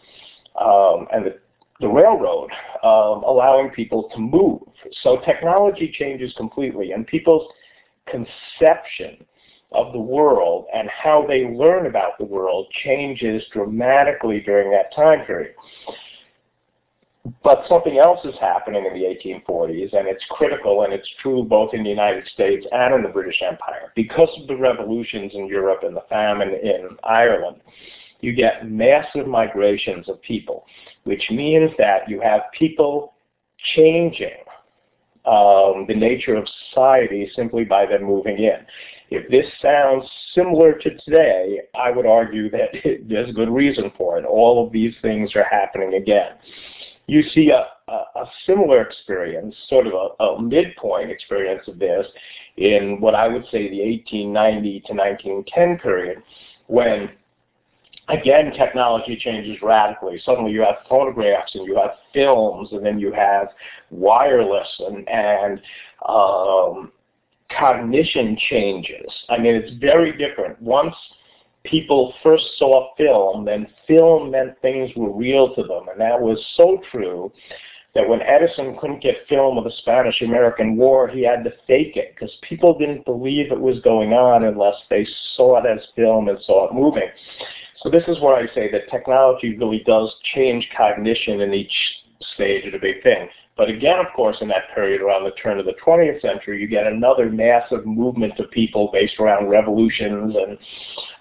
um, 0.61 1.07
and 1.13 1.27
the 1.27 1.39
the 1.81 1.89
railroad, 1.89 2.51
um, 2.83 3.23
allowing 3.25 3.71
people 3.71 4.11
to 4.11 4.19
move. 4.19 4.61
So 5.03 5.19
technology 5.25 5.95
changes 5.97 6.35
completely, 6.37 6.93
and 6.93 7.07
people's 7.07 7.51
conception 8.07 9.25
of 9.73 9.93
the 9.93 10.01
world 10.01 10.67
and 10.75 10.89
how 10.91 11.25
they 11.27 11.45
learn 11.47 11.87
about 11.87 12.19
the 12.19 12.25
world 12.25 12.67
changes 12.85 13.43
dramatically 13.53 14.41
during 14.41 14.71
that 14.73 14.95
time 14.95 15.25
period. 15.27 15.55
But 17.43 17.65
something 17.69 17.97
else 17.97 18.21
is 18.25 18.35
happening 18.39 18.85
in 18.85 18.93
the 18.93 19.07
1840s, 19.07 19.95
and 19.95 20.07
it's 20.07 20.25
critical, 20.29 20.83
and 20.83 20.93
it's 20.93 21.09
true 21.23 21.43
both 21.43 21.73
in 21.73 21.83
the 21.83 21.89
United 21.89 22.27
States 22.29 22.67
and 22.71 22.95
in 22.95 23.03
the 23.03 23.09
British 23.09 23.41
Empire. 23.43 23.93
Because 23.97 24.29
of 24.39 24.47
the 24.47 24.57
revolutions 24.57 25.33
in 25.35 25.47
Europe 25.47 25.81
and 25.83 25.97
the 25.97 26.05
famine 26.11 26.51
in 26.51 26.97
Ireland, 27.03 27.63
you 28.21 28.35
get 28.35 28.69
massive 28.69 29.27
migrations 29.27 30.09
of 30.11 30.21
people, 30.21 30.67
which 31.05 31.23
means 31.31 31.71
that 31.79 32.09
you 32.09 32.21
have 32.21 32.43
people 32.59 33.15
changing 33.75 34.45
um, 35.25 35.85
the 35.89 35.95
nature 35.95 36.35
of 36.35 36.47
society 36.69 37.31
simply 37.35 37.65
by 37.65 37.87
them 37.87 38.05
moving 38.05 38.39
in. 38.39 38.67
If 39.11 39.31
this 39.31 39.47
sounds 39.61 40.09
similar 40.35 40.75
to 40.75 40.91
today, 41.05 41.61
I 41.75 41.91
would 41.91 42.07
argue 42.07 42.51
that 42.51 42.71
there's 43.09 43.35
good 43.35 43.51
reason 43.51 43.93
for 43.97 44.19
it. 44.19 44.25
All 44.25 44.65
of 44.65 44.73
these 44.73 44.95
things 45.03 45.35
are 45.35 45.45
happening 45.45 45.95
again. 45.95 46.33
You 47.11 47.25
see 47.35 47.51
a, 47.51 47.67
a, 47.91 48.21
a 48.21 48.25
similar 48.47 48.83
experience, 48.83 49.53
sort 49.69 49.89
of 49.89 49.95
a, 49.95 50.23
a 50.23 50.41
midpoint 50.41 51.11
experience 51.11 51.67
of 51.67 51.81
this, 51.81 52.07
in 52.57 53.01
what 53.01 53.17
I 53.17 53.27
would 53.27 53.43
say 53.51 53.69
the 53.69 53.81
1890 53.81 54.81
to 54.87 54.93
1910 54.95 55.79
period, 55.79 56.23
when 56.69 57.11
again, 58.07 58.53
technology 58.57 59.17
changes 59.17 59.61
radically. 59.61 60.21
Suddenly 60.25 60.53
you 60.53 60.61
have 60.61 60.77
photographs 60.89 61.53
and 61.57 61.67
you 61.67 61.75
have 61.75 61.97
films 62.15 62.69
and 62.71 62.87
then 62.87 63.01
you 63.01 63.13
have 63.13 63.49
wireless 63.91 64.69
and, 64.79 65.09
and 65.09 65.61
um, 66.09 66.93
cognition 67.59 68.39
changes. 68.49 69.11
I 69.29 69.39
mean, 69.39 69.57
it's 69.57 69.77
very 69.81 70.17
different. 70.17 70.63
Once 70.63 70.95
people 71.65 72.15
first 72.23 72.45
saw 72.59 72.95
film, 72.97 73.45
then 73.45 73.67
film 73.87 74.31
meant 74.31 74.61
things 74.63 74.91
were 74.97 75.13
real 75.13 75.55
to 75.55 75.63
them. 75.63 75.89
And 75.91 76.01
that 76.01 76.21
was 76.21 76.39
so 76.57 76.81
true 76.91 77.33
that 77.95 78.09
when 78.09 78.23
Edison 78.23 78.77
couldn't 78.81 79.03
get 79.03 79.27
film 79.29 79.59
of 79.59 79.65
the 79.65 79.73
Spanish-American 79.79 80.77
War, 80.77 81.09
he 81.09 81.23
had 81.23 81.43
to 81.45 81.51
fake 81.67 81.97
it 81.97 82.15
because 82.15 82.33
people 82.49 82.79
didn't 82.79 83.05
believe 83.05 83.51
it 83.51 83.61
was 83.61 83.81
going 83.81 84.13
on 84.13 84.45
unless 84.45 84.77
they 84.89 85.07
saw 85.35 85.59
it 85.59 85.67
as 85.67 85.85
film 85.97 86.29
and 86.29 86.39
saw 86.43 86.69
it 86.69 86.75
moving. 86.75 87.09
So 87.83 87.91
this 87.91 88.05
is 88.07 88.21
where 88.21 88.37
I 88.37 88.47
say 88.55 88.71
that 88.71 88.91
technology 88.91 89.57
really 89.57 89.83
does 89.87 90.15
change 90.35 90.69
cognition 90.77 91.41
in 91.41 91.53
each 91.53 91.73
stage 92.35 92.67
of 92.67 92.73
the 92.73 92.79
big 92.79 93.03
thing. 93.03 93.29
But 93.61 93.69
again, 93.69 93.99
of 93.99 94.07
course, 94.17 94.39
in 94.41 94.49
that 94.49 94.75
period 94.75 95.03
around 95.03 95.25
the 95.25 95.33
turn 95.33 95.59
of 95.59 95.67
the 95.67 95.75
20th 95.85 96.23
century, 96.23 96.63
you 96.63 96.67
get 96.67 96.87
another 96.87 97.29
massive 97.29 97.85
movement 97.85 98.39
of 98.39 98.51
people 98.51 98.89
based 98.91 99.21
around 99.21 99.51
revolutions 99.51 100.35
and 100.35 100.57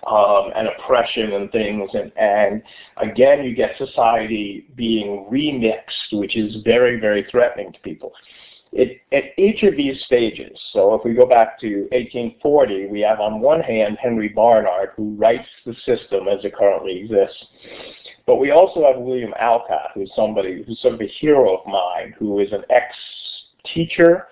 um, 0.08 0.54
and 0.56 0.70
oppression 0.70 1.34
and 1.34 1.52
things. 1.52 1.90
And, 1.94 2.14
and 2.16 2.64
again, 2.96 3.44
you 3.44 3.54
get 3.54 3.72
society 3.78 4.66
being 4.78 5.28
remixed, 5.30 6.18
which 6.18 6.38
is 6.38 6.56
very, 6.64 6.98
very 6.98 7.28
threatening 7.30 7.74
to 7.74 7.80
people. 7.80 8.14
It, 8.72 9.02
at 9.12 9.38
each 9.38 9.64
of 9.64 9.76
these 9.76 10.00
stages, 10.06 10.58
so 10.74 10.94
if 10.94 11.04
we 11.04 11.14
go 11.14 11.26
back 11.26 11.60
to 11.62 11.88
1840, 11.92 12.88
we 12.88 13.02
have 13.02 13.20
on 13.20 13.40
one 13.40 13.62
hand 13.62 13.98
Henry 14.02 14.30
Barnard, 14.30 14.92
who 14.96 15.16
writes 15.16 15.48
the 15.66 15.74
system 15.86 16.28
as 16.28 16.46
it 16.46 16.56
currently 16.56 17.00
exists. 17.00 17.46
But 18.28 18.36
we 18.36 18.52
also 18.52 18.86
have 18.86 19.02
William 19.02 19.34
Alcott, 19.40 19.92
who's 19.96 20.12
somebody 20.16 20.64
who's 20.64 20.80
sort 20.82 20.94
of 20.94 21.02
a 21.02 21.08
hero 21.08 21.58
of 21.58 21.66
mine, 21.66 22.14
who 22.20 22.40
is 22.40 22.52
an 22.52 22.64
ex-teacher 22.70 24.28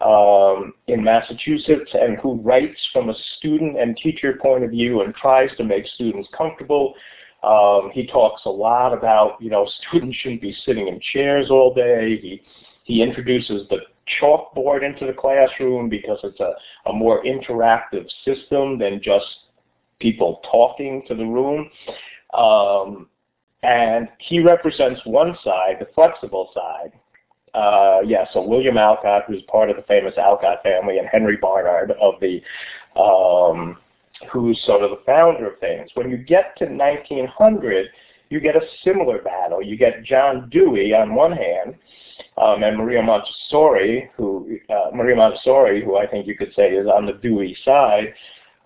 um, 0.00 0.74
in 0.86 1.02
Massachusetts 1.02 1.90
and 1.92 2.18
who 2.18 2.34
writes 2.34 2.78
from 2.92 3.08
a 3.10 3.14
student 3.38 3.80
and 3.80 3.96
teacher 3.96 4.38
point 4.40 4.62
of 4.62 4.70
view 4.70 5.02
and 5.02 5.14
tries 5.14 5.50
to 5.56 5.64
make 5.64 5.86
students 5.88 6.28
comfortable. 6.36 6.94
Um, 7.42 7.90
he 7.92 8.06
talks 8.06 8.42
a 8.44 8.50
lot 8.50 8.92
about, 8.92 9.40
you 9.40 9.50
know, 9.50 9.68
students 9.88 10.16
shouldn't 10.18 10.40
be 10.40 10.56
sitting 10.64 10.86
in 10.86 11.00
chairs 11.12 11.50
all 11.50 11.74
day. 11.74 12.16
He 12.20 12.42
he 12.84 13.02
introduces 13.02 13.68
the 13.68 13.78
chalkboard 14.20 14.84
into 14.84 15.06
the 15.06 15.12
classroom 15.12 15.88
because 15.88 16.18
it's 16.24 16.40
a, 16.40 16.52
a 16.86 16.92
more 16.92 17.22
interactive 17.24 18.06
system 18.24 18.78
than 18.78 19.00
just 19.02 19.26
people 20.00 20.40
talking 20.50 21.02
to 21.06 21.14
the 21.14 21.24
room. 21.24 21.70
Um, 22.34 23.08
and 23.62 24.08
he 24.18 24.40
represents 24.40 25.00
one 25.04 25.36
side, 25.44 25.76
the 25.78 25.88
flexible 25.94 26.50
side. 26.52 26.92
Uh, 27.54 28.00
yeah, 28.04 28.24
so 28.32 28.42
William 28.42 28.76
Alcott, 28.76 29.24
who's 29.28 29.42
part 29.42 29.70
of 29.70 29.76
the 29.76 29.82
famous 29.82 30.14
Alcott 30.16 30.62
family, 30.62 30.98
and 30.98 31.06
Henry 31.10 31.36
Barnard 31.36 31.92
of 32.00 32.14
the, 32.20 32.42
um, 33.00 33.76
who's 34.32 34.60
sort 34.64 34.82
of 34.82 34.90
the 34.90 35.02
founder 35.04 35.52
of 35.52 35.60
things. 35.60 35.90
When 35.94 36.10
you 36.10 36.16
get 36.16 36.56
to 36.58 36.64
1900, 36.64 37.88
you 38.30 38.40
get 38.40 38.56
a 38.56 38.62
similar 38.82 39.20
battle. 39.20 39.62
You 39.62 39.76
get 39.76 40.02
John 40.02 40.48
Dewey 40.50 40.94
on 40.94 41.14
one 41.14 41.32
hand, 41.32 41.74
um, 42.36 42.62
and 42.62 42.76
Maria 42.76 43.02
Montessori, 43.02 44.10
who 44.16 44.58
uh, 44.70 44.94
Maria 44.94 45.16
Montessori, 45.16 45.84
who 45.84 45.96
I 45.96 46.06
think 46.06 46.26
you 46.26 46.36
could 46.36 46.52
say 46.54 46.70
is 46.70 46.86
on 46.86 47.06
the 47.06 47.14
Dewey 47.14 47.56
side, 47.64 48.14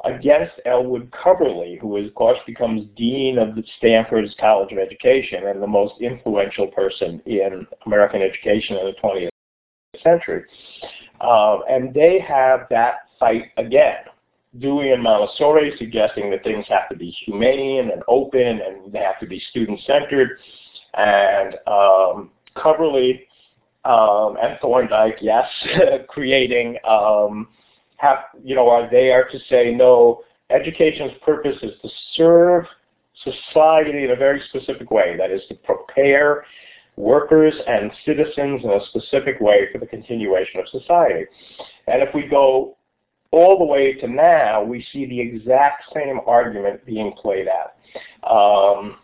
against 0.04 0.54
Ellwood 0.64 1.10
Cubberley, 1.10 1.78
who 1.80 1.96
of 1.96 2.14
course 2.14 2.38
becomes 2.46 2.86
dean 2.96 3.38
of 3.38 3.54
the 3.54 3.64
Stanford's 3.78 4.34
College 4.38 4.72
of 4.72 4.78
Education 4.78 5.46
and 5.46 5.62
the 5.62 5.66
most 5.66 5.94
influential 6.00 6.68
person 6.68 7.20
in 7.26 7.66
American 7.86 8.22
education 8.22 8.76
in 8.76 8.86
the 8.86 8.94
20th 9.02 9.28
century. 10.02 10.44
Um, 11.20 11.62
and 11.68 11.94
they 11.94 12.20
have 12.20 12.66
that 12.70 13.08
fight 13.18 13.50
again. 13.56 13.96
Dewey 14.58 14.92
and 14.92 15.02
Montessori 15.02 15.74
suggesting 15.78 16.30
that 16.30 16.42
things 16.42 16.64
have 16.68 16.88
to 16.88 16.96
be 16.96 17.10
humane 17.10 17.90
and 17.90 18.02
open 18.08 18.60
and 18.60 18.92
they 18.92 19.00
have 19.00 19.18
to 19.20 19.26
be 19.26 19.42
student-centered. 19.50 20.38
And 20.94 21.54
um, 21.66 22.30
Cubberley 22.56 23.26
um, 23.86 24.36
and 24.42 24.58
Thorndike, 24.60 25.18
yes, 25.20 25.46
creating, 26.08 26.76
um, 26.88 27.48
have, 27.98 28.18
you 28.42 28.56
know, 28.56 28.68
are 28.68 28.90
there 28.90 29.28
to 29.28 29.38
say, 29.48 29.72
no, 29.72 30.22
education's 30.50 31.12
purpose 31.24 31.56
is 31.62 31.72
to 31.82 31.88
serve 32.14 32.64
society 33.22 34.04
in 34.04 34.10
a 34.10 34.16
very 34.16 34.42
specific 34.48 34.90
way, 34.90 35.16
that 35.16 35.30
is 35.30 35.40
to 35.48 35.54
prepare 35.54 36.44
workers 36.96 37.54
and 37.66 37.92
citizens 38.04 38.64
in 38.64 38.70
a 38.70 38.80
specific 38.86 39.40
way 39.40 39.68
for 39.72 39.78
the 39.78 39.86
continuation 39.86 40.60
of 40.60 40.68
society. 40.68 41.24
And 41.86 42.02
if 42.02 42.12
we 42.12 42.26
go 42.26 42.76
all 43.30 43.58
the 43.58 43.64
way 43.64 43.92
to 43.94 44.08
now, 44.08 44.64
we 44.64 44.84
see 44.92 45.06
the 45.06 45.20
exact 45.20 45.84
same 45.94 46.20
argument 46.26 46.84
being 46.84 47.12
played 47.12 47.46
out. 47.48 47.74
Um, 48.28 48.96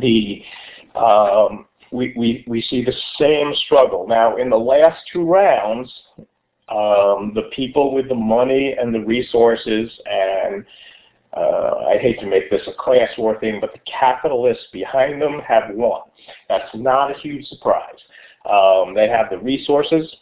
the 0.00 0.42
um, 0.94 1.66
we, 1.92 2.14
we, 2.16 2.44
we 2.46 2.62
see 2.62 2.84
the 2.84 2.94
same 3.18 3.54
struggle. 3.66 4.06
Now, 4.08 4.36
in 4.36 4.50
the 4.50 4.56
last 4.56 5.00
two 5.12 5.24
rounds, 5.24 5.92
um, 6.68 7.32
the 7.34 7.50
people 7.54 7.94
with 7.94 8.08
the 8.08 8.14
money 8.14 8.74
and 8.78 8.94
the 8.94 9.00
resources 9.00 9.90
and 10.06 10.64
uh, 11.34 11.86
I 11.88 11.96
hate 11.98 12.20
to 12.20 12.26
make 12.26 12.50
this 12.50 12.62
a 12.66 12.72
class 12.74 13.08
war 13.16 13.38
thing, 13.40 13.58
but 13.58 13.72
the 13.72 13.80
capitalists 13.90 14.66
behind 14.72 15.20
them 15.20 15.40
have 15.46 15.74
won. 15.74 16.02
That's 16.48 16.68
not 16.74 17.10
a 17.10 17.18
huge 17.20 17.46
surprise. 17.46 17.96
Um, 18.44 18.94
they 18.94 19.08
have 19.08 19.30
the 19.30 19.38
resources 19.38 20.14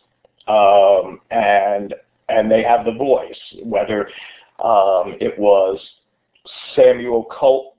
um, 0.46 1.20
and 1.30 1.94
and 2.28 2.50
they 2.50 2.62
have 2.62 2.84
the 2.84 2.92
voice. 2.92 3.38
Whether 3.62 4.08
um, 4.62 5.16
it 5.20 5.36
was 5.36 5.80
Samuel 6.76 7.24
Colt 7.24 7.74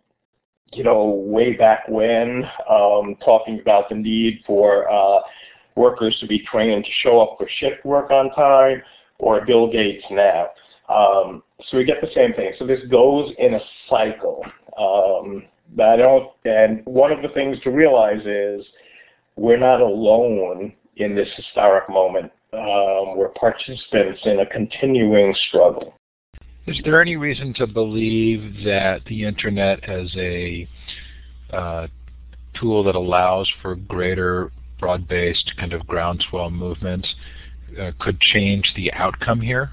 you 0.74 0.84
know, 0.84 1.06
way 1.06 1.54
back 1.54 1.84
when, 1.88 2.44
um, 2.70 3.16
talking 3.24 3.60
about 3.60 3.90
the 3.90 3.96
need 3.96 4.42
for 4.46 4.90
uh, 4.92 5.20
workers 5.76 6.18
to 6.20 6.28
be 6.28 6.40
trained 6.40 6.86
to 6.86 6.92
show 7.04 7.20
up 7.20 7.38
for 7.38 7.48
shift 7.60 7.86
work 7.86 8.12
on 8.12 8.30
time, 8.32 8.82
or 9.20 9.46
Bill 9.46 9.72
Gates 9.72 10.06
now. 10.10 10.48
Um, 10.90 11.44
so 11.68 11.78
we 11.78 11.86
get 11.86 12.02
the 12.02 12.12
same 12.14 12.34
thing. 12.34 12.54
So 12.58 12.66
this 12.66 12.82
goes 12.90 13.34
in 13.38 13.54
a 13.54 13.60
cycle. 13.90 14.44
Um, 14.78 15.44
I 15.80 15.96
don't, 15.96 16.30
and 16.46 16.82
one 16.86 17.12
of 17.12 17.22
the 17.22 17.30
things 17.30 17.58
to 17.64 17.72
realize 17.72 18.26
is 18.26 18.66
we're 19.36 19.58
not 19.58 19.80
alone 19.82 20.74
in 20.98 21.16
this 21.16 21.30
historic 21.36 21.90
moment. 21.90 22.32
Um, 22.54 23.16
we're 23.16 23.32
participants 23.40 24.22
in 24.26 24.40
a 24.40 24.46
continuing 24.46 25.34
struggle. 25.48 25.94
Is 26.68 26.80
there 26.84 27.02
any 27.02 27.16
reason 27.16 27.54
to 27.56 27.66
believe 27.66 28.64
that 28.66 29.02
the 29.08 29.24
internet 29.24 29.84
as 29.84 30.14
a 30.16 30.68
uh, 31.52 31.88
tool 32.54 32.84
that 32.84 32.96
allows 32.96 33.52
for 33.62 33.76
greater 33.76 34.52
broad-based 34.80 35.54
kind 35.58 35.74
of 35.74 35.88
groundswell 35.88 36.52
movements 36.52 37.08
uh, 37.80 37.92
could 38.00 38.20
change 38.20 38.72
the 38.76 38.92
outcome 38.94 39.42
here? 39.42 39.72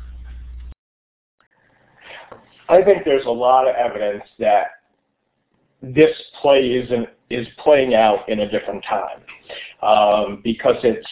I 2.68 2.83
think 2.83 3.05
there's 3.05 3.27
a 3.27 3.31
lot 3.31 3.66
of 3.66 3.74
evidence 3.74 4.24
that 4.38 4.66
this 5.83 6.14
play 6.40 6.61
is, 6.68 6.90
not 6.90 7.09
is 7.31 7.46
playing 7.62 7.94
out 7.94 8.29
in 8.29 8.40
a 8.40 8.51
different 8.51 8.85
time 8.85 9.20
um, 9.83 10.40
because 10.42 10.77
it's 10.83 11.09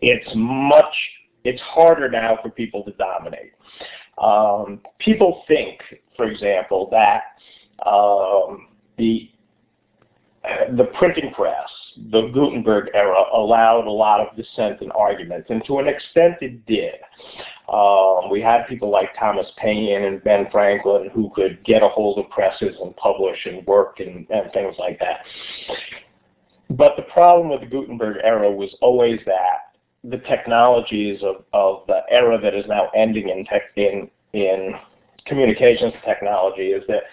it's 0.00 0.30
much 0.34 0.94
it's 1.44 1.60
harder 1.62 2.08
now 2.10 2.38
for 2.42 2.50
people 2.50 2.82
to 2.84 2.92
dominate. 2.92 3.52
Um, 4.18 4.80
people 4.98 5.42
think, 5.48 5.80
for 6.16 6.26
example, 6.26 6.88
that 6.90 7.22
um, 7.88 8.68
the 8.96 9.30
the 10.76 10.84
printing 10.98 11.32
press, 11.32 11.68
the 12.10 12.28
Gutenberg 12.28 12.90
era, 12.92 13.24
allowed 13.32 13.86
a 13.86 13.90
lot 13.90 14.20
of 14.20 14.36
dissent 14.36 14.80
and 14.82 14.92
argument, 14.92 15.46
and 15.48 15.64
to 15.66 15.78
an 15.78 15.88
extent 15.88 16.36
it 16.42 16.66
did. 16.66 16.96
Um, 17.72 18.30
we 18.30 18.42
had 18.42 18.66
people 18.68 18.90
like 18.90 19.08
Thomas 19.18 19.46
Paine 19.56 20.04
and 20.04 20.22
Ben 20.22 20.46
Franklin 20.52 21.08
who 21.14 21.30
could 21.34 21.64
get 21.64 21.82
a 21.82 21.88
hold 21.88 22.18
of 22.18 22.30
presses 22.30 22.76
and 22.82 22.94
publish 22.96 23.38
and 23.46 23.66
work 23.66 24.00
and, 24.00 24.26
and 24.28 24.52
things 24.52 24.74
like 24.78 24.98
that. 24.98 25.20
But 26.70 26.92
the 26.96 27.04
problem 27.04 27.48
with 27.48 27.60
the 27.60 27.66
Gutenberg 27.66 28.18
era 28.22 28.50
was 28.50 28.74
always 28.82 29.20
that 29.24 29.73
the 30.04 30.18
technologies 30.18 31.20
of, 31.22 31.44
of 31.52 31.86
the 31.86 32.00
era 32.10 32.38
that 32.40 32.54
is 32.54 32.64
now 32.68 32.90
ending 32.94 33.30
in, 33.30 33.44
tech, 33.46 33.62
in, 33.76 34.10
in 34.32 34.74
communications 35.26 35.94
technology 36.04 36.68
is 36.68 36.82
that 36.88 37.04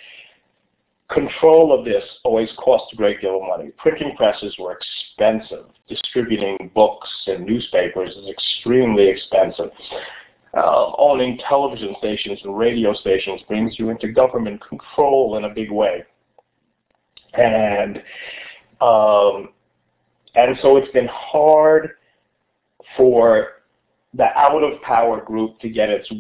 control 1.10 1.78
of 1.78 1.86
this 1.86 2.04
always 2.24 2.50
cost 2.58 2.92
a 2.94 2.96
great 2.96 3.22
deal 3.22 3.38
of 3.42 3.48
money. 3.48 3.72
Printing 3.78 4.16
presses 4.16 4.56
were 4.60 4.78
expensive. 4.78 5.66
Distributing 5.88 6.72
books 6.74 7.10
and 7.28 7.46
newspapers 7.46 8.12
is 8.12 8.30
extremely 8.30 9.08
expensive. 9.08 9.72
Uh, 10.54 10.92
owning 10.98 11.40
television 11.48 11.96
stations 12.00 12.40
and 12.44 12.58
radio 12.58 12.94
stations 12.94 13.42
brings 13.48 13.80
you 13.80 13.90
into 13.90 14.12
government 14.12 14.62
control 14.68 15.38
in 15.38 15.46
a 15.46 15.50
big 15.50 15.72
way. 15.72 16.04
And 17.34 17.98
um, 18.82 19.50
and 20.36 20.58
so 20.62 20.78
it's 20.78 20.92
been 20.92 21.08
hard 21.12 21.92
for 22.98 23.48
the 24.14 24.26
out 24.38 24.64
of 24.64 24.82
power 24.82 25.22
group 25.22 25.60
to 25.60 25.70
get 25.70 25.90
its 25.90 26.12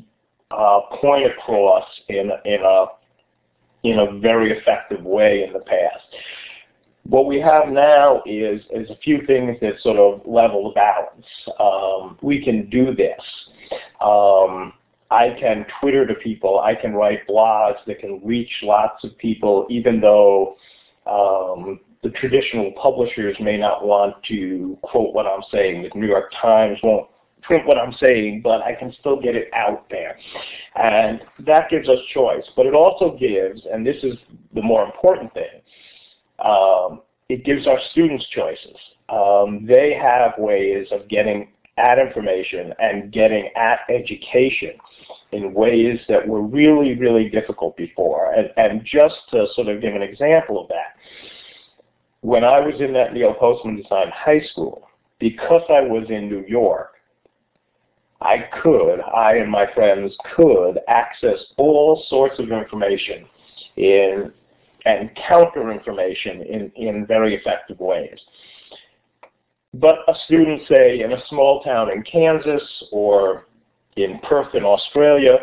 uh, 0.52 0.82
point 1.00 1.26
across 1.26 1.86
in 2.10 2.32
in 2.46 2.62
a 2.64 2.86
in 3.84 4.00
a 4.00 4.20
very 4.20 4.52
effective 4.52 5.04
way 5.04 5.44
in 5.44 5.54
the 5.54 5.60
past. 5.60 6.04
What 7.04 7.26
we 7.26 7.40
have 7.40 7.70
now 7.70 8.22
is 8.26 8.62
is 8.72 8.90
a 8.90 8.96
few 8.98 9.26
things 9.26 9.58
that 9.62 9.80
sort 9.82 9.98
of 9.98 10.26
level 10.26 10.70
the 10.70 10.76
balance. 10.76 11.26
Um, 11.60 12.18
we 12.22 12.44
can 12.44 12.70
do 12.70 12.94
this. 12.96 13.20
Um, 14.02 14.74
I 15.10 15.36
can 15.40 15.66
Twitter 15.80 16.06
to 16.06 16.14
people. 16.16 16.60
I 16.60 16.74
can 16.76 16.94
write 16.94 17.28
blogs 17.28 17.84
that 17.88 18.00
can 18.00 18.22
reach 18.24 18.52
lots 18.64 19.04
of 19.04 19.18
people, 19.18 19.68
even 19.70 20.00
though 20.00 20.56
um, 21.06 21.82
the 22.04 22.10
traditional 22.10 22.72
publishers 22.82 23.38
may 23.40 23.58
not 23.58 23.86
want 23.86 24.16
to 24.28 24.78
quote 24.82 25.14
what 25.14 25.28
I'm 25.28 25.44
saying. 25.52 25.84
The 25.84 26.00
New 26.00 26.08
York 26.08 26.32
Times 26.42 26.78
won't 26.82 27.08
print 27.44 27.66
what 27.66 27.78
I'm 27.78 27.94
saying, 28.00 28.42
but 28.44 28.62
I 28.62 28.74
can 28.74 28.94
still 29.00 29.20
get 29.20 29.36
it 29.36 29.50
out 29.54 29.90
there. 29.90 30.18
And 30.76 31.22
that 31.46 31.70
gives 31.70 31.90
us 31.90 32.00
choice. 32.14 32.46
But 32.56 32.66
it 32.66 32.74
also 32.74 33.18
gives, 33.20 33.62
and 33.72 33.86
this 33.86 34.04
is 34.04 34.16
the 34.54 34.62
more 34.62 34.84
important 34.86 35.34
thing, 35.34 35.62
um, 36.44 37.02
it 37.30 37.46
gives 37.46 37.68
our 37.68 37.80
students 37.92 38.26
choices. 38.30 38.76
Um, 39.10 39.66
they 39.68 39.94
have 39.94 40.34
ways 40.38 40.88
of 40.92 41.08
getting 41.08 41.50
at 41.78 42.00
information 42.00 42.74
and 42.80 43.12
getting 43.12 43.50
at 43.56 43.80
education 43.90 44.74
in 45.32 45.54
ways 45.54 46.00
that 46.10 46.28
were 46.28 46.42
really, 46.42 46.96
really 46.96 47.30
difficult 47.30 47.78
before. 47.78 48.34
And, 48.34 48.50
and 48.58 48.86
just 48.86 49.16
to 49.32 49.48
sort 49.56 49.68
of 49.68 49.82
give 49.82 49.96
an 49.96 50.02
example 50.02 50.62
of 50.62 50.68
that, 50.70 50.96
when 52.22 52.44
I 52.44 52.60
was 52.60 52.80
in 52.80 52.94
that 52.94 53.14
Neil 53.14 53.34
Postman 53.34 53.76
Design 53.76 54.12
High 54.14 54.42
School, 54.52 54.88
because 55.20 55.64
I 55.70 55.82
was 55.82 56.06
in 56.10 56.30
New 56.30 56.46
York, 56.48 56.94
I 58.22 58.46
could, 58.62 59.00
I 59.02 59.38
and 59.38 59.52
my 59.52 59.66
friends 59.74 60.16
could 60.36 60.80
access 60.88 61.40
all 61.58 62.04
sorts 62.08 62.40
of 62.40 62.52
information 62.52 63.26
in 63.78 64.32
and 64.86 65.12
counter 65.28 65.72
information 65.72 66.42
in, 66.42 66.72
in 66.76 67.06
very 67.06 67.36
effective 67.36 67.80
ways. 67.80 68.18
But 69.74 70.00
a 70.08 70.14
student, 70.26 70.64
say, 70.68 71.02
in 71.02 71.14
a 71.14 71.26
small 71.30 71.62
town 71.64 71.92
in 71.92 72.04
Kansas 72.04 72.64
or 72.92 73.48
in 73.96 74.20
Perth 74.24 74.54
in 74.56 74.64
Australia 74.64 75.38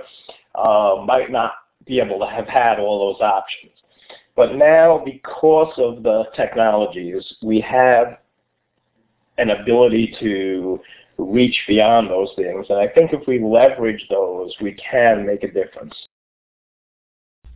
uh, 0.54 1.04
might 1.06 1.30
not 1.30 1.52
be 1.86 2.00
able 2.00 2.18
to 2.18 2.26
have 2.26 2.46
had 2.46 2.78
all 2.78 3.12
those 3.12 3.22
options. 3.22 3.72
But 4.38 4.55
now, 4.55 5.03
because 5.05 5.72
of 5.79 6.05
the 6.05 6.22
technologies, 6.37 7.35
we 7.42 7.61
have 7.62 8.18
an 9.37 9.51
ability 9.51 10.14
to 10.20 10.79
reach 11.18 11.61
beyond 11.66 12.09
those 12.09 12.29
things. 12.37 12.66
And 12.68 12.79
I 12.79 12.87
think 12.87 13.12
if 13.12 13.27
we 13.27 13.42
leverage 13.42 14.07
those, 14.09 14.55
we 14.61 14.74
can 14.74 15.27
make 15.27 15.42
a 15.42 15.51
difference. 15.51 15.92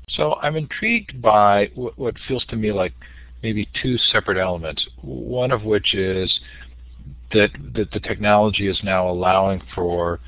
So 0.08 0.34
I'm 0.42 0.56
intrigued 0.56 1.22
by 1.22 1.70
what 1.76 2.16
feels 2.26 2.44
to 2.46 2.56
me 2.56 2.72
like 2.72 2.94
maybe 3.44 3.68
two 3.80 3.96
separate 3.96 4.36
elements. 4.36 4.84
One 5.02 5.52
of 5.52 5.62
which 5.62 5.94
is 5.94 6.36
that, 7.30 7.50
that 7.76 7.92
the 7.92 8.00
technology 8.00 8.66
is 8.66 8.80
now 8.82 9.08
allowing 9.08 9.62
for 9.72 10.18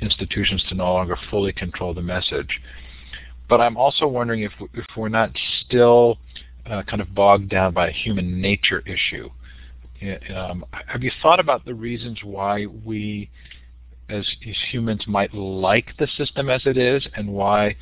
institutions 0.00 0.64
to 0.70 0.74
no 0.74 0.90
longer 0.90 1.18
fully 1.28 1.52
control 1.52 1.92
the 1.92 2.00
message. 2.00 2.62
But 3.48 3.60
I'm 3.60 3.76
also 3.76 4.06
wondering 4.06 4.42
if, 4.42 4.52
if 4.74 4.84
we're 4.96 5.08
not 5.08 5.30
still 5.64 6.18
uh, 6.66 6.82
kind 6.82 7.00
of 7.00 7.14
bogged 7.14 7.48
down 7.48 7.72
by 7.72 7.88
a 7.88 7.92
human 7.92 8.40
nature 8.40 8.82
issue. 8.86 9.30
Um, 10.34 10.64
have 10.86 11.02
you 11.02 11.10
thought 11.22 11.40
about 11.40 11.64
the 11.64 11.74
reasons 11.74 12.20
why 12.22 12.66
we 12.66 13.30
as, 14.08 14.26
as, 14.48 14.56
humans 14.70 15.04
might 15.06 15.34
like 15.34 15.92
the 15.98 16.06
system 16.16 16.48
as 16.48 16.62
it 16.66 16.78
is 16.78 17.06
and 17.14 17.28
why, 17.28 17.76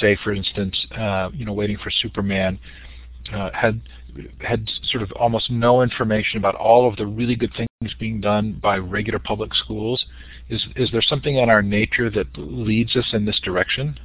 say 0.00 0.16
for 0.24 0.32
instance, 0.32 0.86
uh, 0.96 1.30
you 1.32 1.44
know, 1.44 1.52
waiting 1.52 1.76
for 1.76 1.90
Superman 1.90 2.58
uh, 3.32 3.50
had 3.52 3.80
had 4.40 4.68
sort 4.84 5.02
of 5.02 5.12
almost 5.12 5.50
no 5.50 5.82
information 5.82 6.38
about 6.38 6.54
all 6.54 6.88
of 6.88 6.96
the 6.96 7.06
really 7.06 7.36
good 7.36 7.52
things 7.54 7.94
being 8.00 8.20
done 8.20 8.58
by 8.62 8.78
regular 8.78 9.18
public 9.18 9.54
schools. 9.54 10.04
Is 10.48 10.66
is 10.76 10.90
there 10.90 11.02
something 11.02 11.36
in 11.36 11.50
our 11.50 11.62
nature 11.62 12.10
that 12.10 12.26
leads 12.36 12.96
us 12.96 13.10
in 13.12 13.24
this 13.24 13.38
direction? 13.40 13.98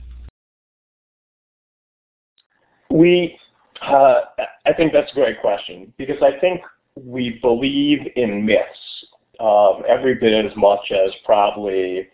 We, 2.93 3.39
uh, 3.81 4.21
I 4.67 4.73
think 4.77 4.93
that's 4.93 5.11
a 5.11 5.15
great 5.15 5.41
question 5.41 5.91
because 5.97 6.21
I 6.21 6.39
think 6.39 6.61
we 6.95 7.39
believe 7.41 8.01
in 8.15 8.45
myths 8.45 9.05
um, 9.39 9.81
every 9.87 10.13
bit 10.13 10.45
as 10.45 10.55
much 10.55 10.91
as 10.91 11.11
probably 11.25 12.07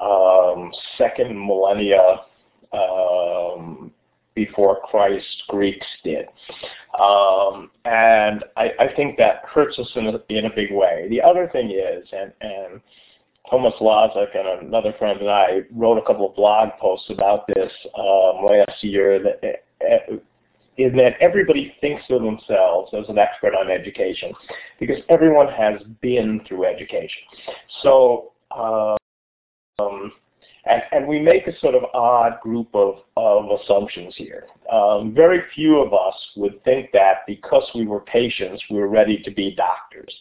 um, 0.00 0.72
second 0.96 1.38
millennia 1.38 2.22
um, 2.72 3.92
before 4.34 4.80
Christ 4.90 5.42
Greeks 5.48 5.86
did. 6.02 6.28
Um, 6.98 7.70
and 7.84 8.42
I, 8.56 8.70
I, 8.80 8.94
think 8.96 9.18
that 9.18 9.42
hurts 9.44 9.78
us 9.78 9.90
in 9.96 10.06
a, 10.06 10.20
in 10.30 10.46
a 10.46 10.54
big 10.56 10.72
way. 10.72 11.08
The 11.10 11.20
other 11.20 11.50
thing 11.52 11.72
is, 11.72 12.08
and, 12.10 12.32
and 12.40 12.80
Thomas 13.50 13.74
Lazek 13.82 14.34
and 14.34 14.66
another 14.66 14.94
friend 14.98 15.20
and 15.20 15.28
I 15.28 15.60
wrote 15.70 15.98
a 15.98 16.06
couple 16.06 16.26
of 16.26 16.36
blog 16.36 16.70
posts 16.80 17.10
about 17.10 17.46
this 17.48 17.70
um, 17.98 18.46
last 18.46 18.82
year 18.82 19.22
that 19.22 19.64
in 20.76 20.96
that 20.96 21.14
everybody 21.20 21.74
thinks 21.80 22.02
of 22.10 22.22
themselves 22.22 22.92
as 22.94 23.08
an 23.08 23.18
expert 23.18 23.54
on 23.54 23.70
education 23.70 24.32
because 24.78 24.98
everyone 25.08 25.48
has 25.48 25.80
been 26.00 26.40
through 26.46 26.64
education. 26.64 27.22
So, 27.82 28.32
um, 28.56 28.96
and, 30.66 30.82
and, 30.92 31.06
we 31.08 31.20
make 31.20 31.46
a 31.46 31.58
sort 31.58 31.74
of 31.74 31.84
odd 31.94 32.38
group 32.42 32.68
of, 32.74 32.96
of 33.16 33.60
assumptions 33.60 34.14
here. 34.16 34.46
Um, 34.70 35.14
very 35.14 35.40
few 35.54 35.78
of 35.78 35.94
us 35.94 36.14
would 36.36 36.62
think 36.64 36.92
that 36.92 37.26
because 37.26 37.64
we 37.74 37.86
were 37.86 38.00
patients, 38.00 38.62
we 38.70 38.76
were 38.76 38.88
ready 38.88 39.22
to 39.22 39.30
be 39.30 39.54
doctors. 39.54 40.14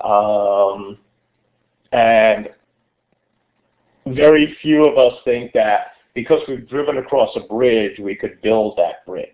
Um, 0.00 0.98
and 1.92 2.48
very 4.06 4.56
few 4.60 4.86
of 4.86 4.98
us 4.98 5.18
think 5.24 5.52
that 5.52 5.92
because 6.14 6.40
we've 6.48 6.68
driven 6.68 6.98
across 6.98 7.30
a 7.36 7.40
bridge, 7.40 7.98
we 7.98 8.14
could 8.14 8.40
build 8.42 8.76
that 8.76 9.04
bridge. 9.06 9.28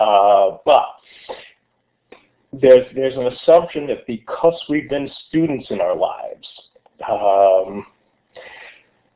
Uh, 0.00 0.58
but 0.64 0.86
there's 2.52 2.86
there's 2.94 3.16
an 3.16 3.26
assumption 3.26 3.86
that 3.88 4.06
because 4.06 4.54
we've 4.68 4.88
been 4.88 5.10
students 5.28 5.66
in 5.70 5.80
our 5.80 5.96
lives, 5.96 6.48
um, 7.08 7.86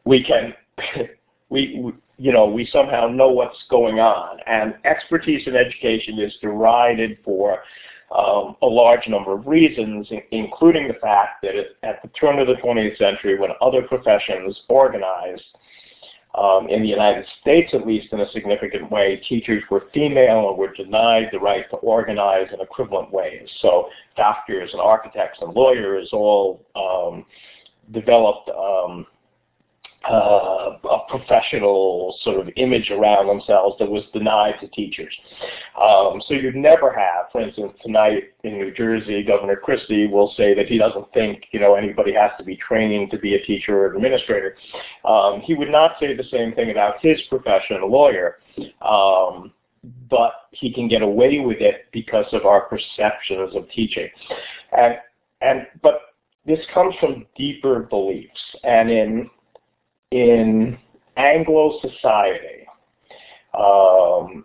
we 0.05 0.23
can 0.25 0.55
we, 1.49 1.81
we 1.81 1.93
you 2.19 2.33
know 2.33 2.47
we 2.47 2.69
somehow 2.73 3.07
know 3.07 3.29
what's 3.29 3.57
going 3.71 4.01
on, 4.01 4.39
and 4.47 4.75
expertise 4.85 5.47
in 5.47 5.57
education 5.57 6.19
is 6.19 6.37
derided 6.43 7.19
for 7.25 7.59
um, 8.17 8.57
a 8.61 8.67
large 8.67 9.09
number 9.09 9.33
of 9.33 9.47
reasons, 9.47 10.09
including 10.33 10.89
the 10.89 10.95
fact 10.95 11.43
that 11.43 11.55
at 11.83 12.03
the 12.03 12.09
turn 12.09 12.39
of 12.39 12.47
the 12.47 12.55
20th 12.55 12.99
century, 12.99 13.39
when 13.39 13.51
other 13.63 13.83
professions 13.83 14.61
organized, 14.69 15.45
um, 16.35 16.69
in 16.69 16.83
the 16.83 16.89
United 16.89 17.27
States 17.41 17.71
at 17.75 17.87
least 17.87 18.13
in 18.13 18.21
a 18.21 18.31
significant 18.31 18.91
way, 18.91 19.23
teachers 19.29 19.63
were 19.71 19.85
female 19.93 20.49
and 20.49 20.59
were 20.59 20.73
denied 20.73 21.29
the 21.31 21.39
right 21.39 21.69
to 21.71 21.77
organize 21.77 22.49
in 22.53 22.61
equivalent 22.61 23.13
ways. 23.13 23.49
So 23.61 23.89
doctors 24.17 24.71
and 24.73 24.81
architects 24.81 25.39
and 25.43 25.53
lawyers 25.55 26.09
all 26.13 26.65
um, 26.75 27.27
developed 27.93 28.49
um, 28.51 29.07
uh, 30.11 30.77
a 30.85 30.99
professional 31.09 32.17
sort 32.23 32.41
of 32.41 32.49
image 32.57 32.91
around 32.91 33.29
themselves 33.29 33.77
that 33.79 33.89
was 33.89 34.03
denied 34.13 34.55
to 34.61 34.69
teachers. 34.69 35.15
Um, 35.81 36.21
so 36.27 36.35
you'd 36.35 36.57
never 36.57 36.93
have, 36.93 37.31
for 37.31 37.41
instance, 37.41 37.73
tonight 37.83 38.25
in 38.45 38.55
New 38.55 38.73
Jersey, 38.73 39.23
Governor 39.23 39.57
Christie 39.57 40.07
will 40.07 40.33
say 40.37 40.55
that 40.55 40.67
he 40.67 40.79
doesn't 40.79 41.13
think 41.13 41.45
you 41.53 41.61
know 41.61 41.75
anybody 41.75 42.13
has 42.15 42.31
to 42.39 42.45
be 42.45 42.57
trained 42.57 43.11
to 43.11 43.19
be 43.19 43.35
a 43.35 43.43
teacher 43.45 43.79
or 43.79 43.95
administrator. 43.95 44.57
Um, 45.05 45.41
he 45.41 45.55
would 45.55 45.71
not 45.71 45.93
say 46.01 46.17
the 46.17 46.25
same 46.25 46.53
thing 46.53 46.71
about 46.71 46.97
his 47.01 47.21
profession, 47.29 47.81
a 47.83 47.87
lawyer. 47.87 48.39
Um, 48.81 49.53
but 50.09 50.33
he 50.53 50.73
can 50.73 50.89
get 50.89 51.03
away 51.03 51.41
with 51.41 51.61
it 51.61 51.87
because 51.93 52.27
of 52.33 52.47
our 52.47 52.63
perceptions 52.63 53.57
of 53.57 53.69
teaching. 53.71 54.09
And 54.77 54.97
and 55.41 55.67
but 55.83 56.01
this 56.47 56.61
comes 56.73 56.95
from 57.01 57.27
deeper 57.37 57.81
beliefs. 57.81 58.41
And 58.65 58.91
in 58.91 59.31
in 60.13 60.79
Anglo 61.17 61.81
society, 61.81 62.67
um, 63.59 64.45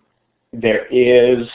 there 0.54 0.86
is, 0.88 1.48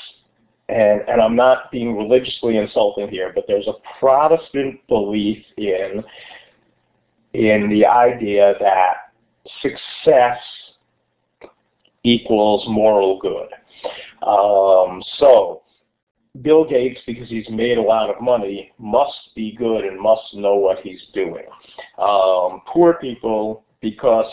and, 0.69 1.01
and 1.09 1.21
I'm 1.21 1.37
not 1.37 1.71
being 1.71 1.97
religiously 1.97 2.59
insulting 2.59 3.09
here, 3.09 3.33
but 3.35 3.45
there's 3.49 3.67
a 3.67 3.75
Protestant 3.99 4.81
belief 4.89 5.45
in, 5.57 6.05
in 7.33 7.69
the 7.71 7.87
idea 7.87 8.55
that 8.61 9.13
success 9.61 10.39
equals 12.05 12.65
moral 12.69 13.19
good. 13.19 13.49
Um, 14.27 15.03
so 15.19 15.63
Bill 16.41 16.65
Gates, 16.65 17.01
because 17.07 17.29
he's 17.29 17.49
made 17.51 17.79
a 17.79 17.83
lot 17.83 18.09
of 18.09 18.21
money, 18.23 18.73
must 18.79 19.35
be 19.35 19.55
good 19.57 19.85
and 19.85 20.01
must 20.01 20.35
know 20.35 20.55
what 20.55 20.79
he's 20.81 21.03
doing. 21.13 21.45
Um, 21.99 22.63
poor 22.67 22.95
people 22.95 23.65
because 23.83 24.33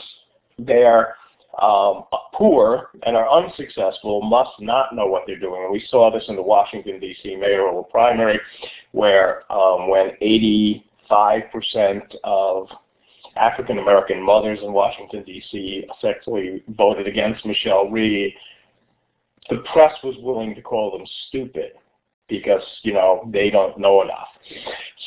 they 0.58 0.84
are 0.84 1.16
um, 1.62 2.06
poor 2.34 2.90
and 3.06 3.18
are 3.18 3.30
unsuccessful 3.30 4.22
must 4.22 4.52
not 4.60 4.96
know 4.96 5.08
what 5.08 5.24
they're 5.28 5.40
doing. 5.40 5.64
And 5.64 5.72
we 5.72 5.86
saw 5.90 6.10
this 6.12 6.24
in 6.30 6.36
the 6.36 6.42
Washington, 6.42 7.00
D.C. 7.00 7.36
mayoral 7.36 7.84
primary, 7.84 8.40
where 8.92 9.52
um, 9.52 9.90
when 9.90 10.12
85% 10.22 10.82
of 12.24 12.68
African 13.36 13.80
American 13.80 14.22
mothers 14.22 14.60
in 14.64 14.72
Washington, 14.72 15.24
D.C. 15.24 15.86
essentially 15.98 16.64
voted 16.70 17.08
against 17.08 17.46
Michelle 17.46 17.90
Rhee, 17.90 18.36
the 19.50 19.64
press 19.74 19.94
was 20.04 20.16
willing 20.20 20.56
to 20.56 20.62
call 20.62 20.98
them 20.98 21.06
stupid 21.28 21.74
because, 22.28 22.62
you 22.84 22.94
know, 22.94 23.28
they 23.34 23.50
don't 23.50 23.78
know 23.80 24.02
enough. 24.02 24.28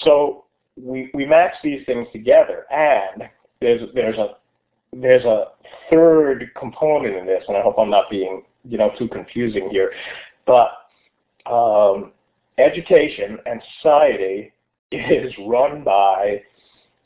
So 0.05 0.45
we, 0.77 1.11
we 1.15 1.25
match 1.25 1.55
these 1.63 1.85
things 1.87 2.09
together 2.13 2.67
and 2.71 3.29
there's 3.63 3.83
there's 3.95 4.19
a 4.19 4.37
there's 4.93 5.25
a 5.25 5.47
third 5.91 6.51
component 6.59 7.17
in 7.17 7.27
this, 7.27 7.45
and 7.49 7.57
I 7.57 7.63
hope 7.63 7.77
I'm 7.79 7.91
not 7.91 8.11
being 8.11 8.43
you 8.65 8.79
know 8.79 8.91
too 8.99 9.09
confusing 9.09 9.69
here, 9.71 9.93
but 10.47 10.71
um, 11.47 12.13
education 12.59 13.39
and 13.47 13.63
society 13.77 14.53
is 14.93 15.33
run 15.47 15.83
by 15.83 16.43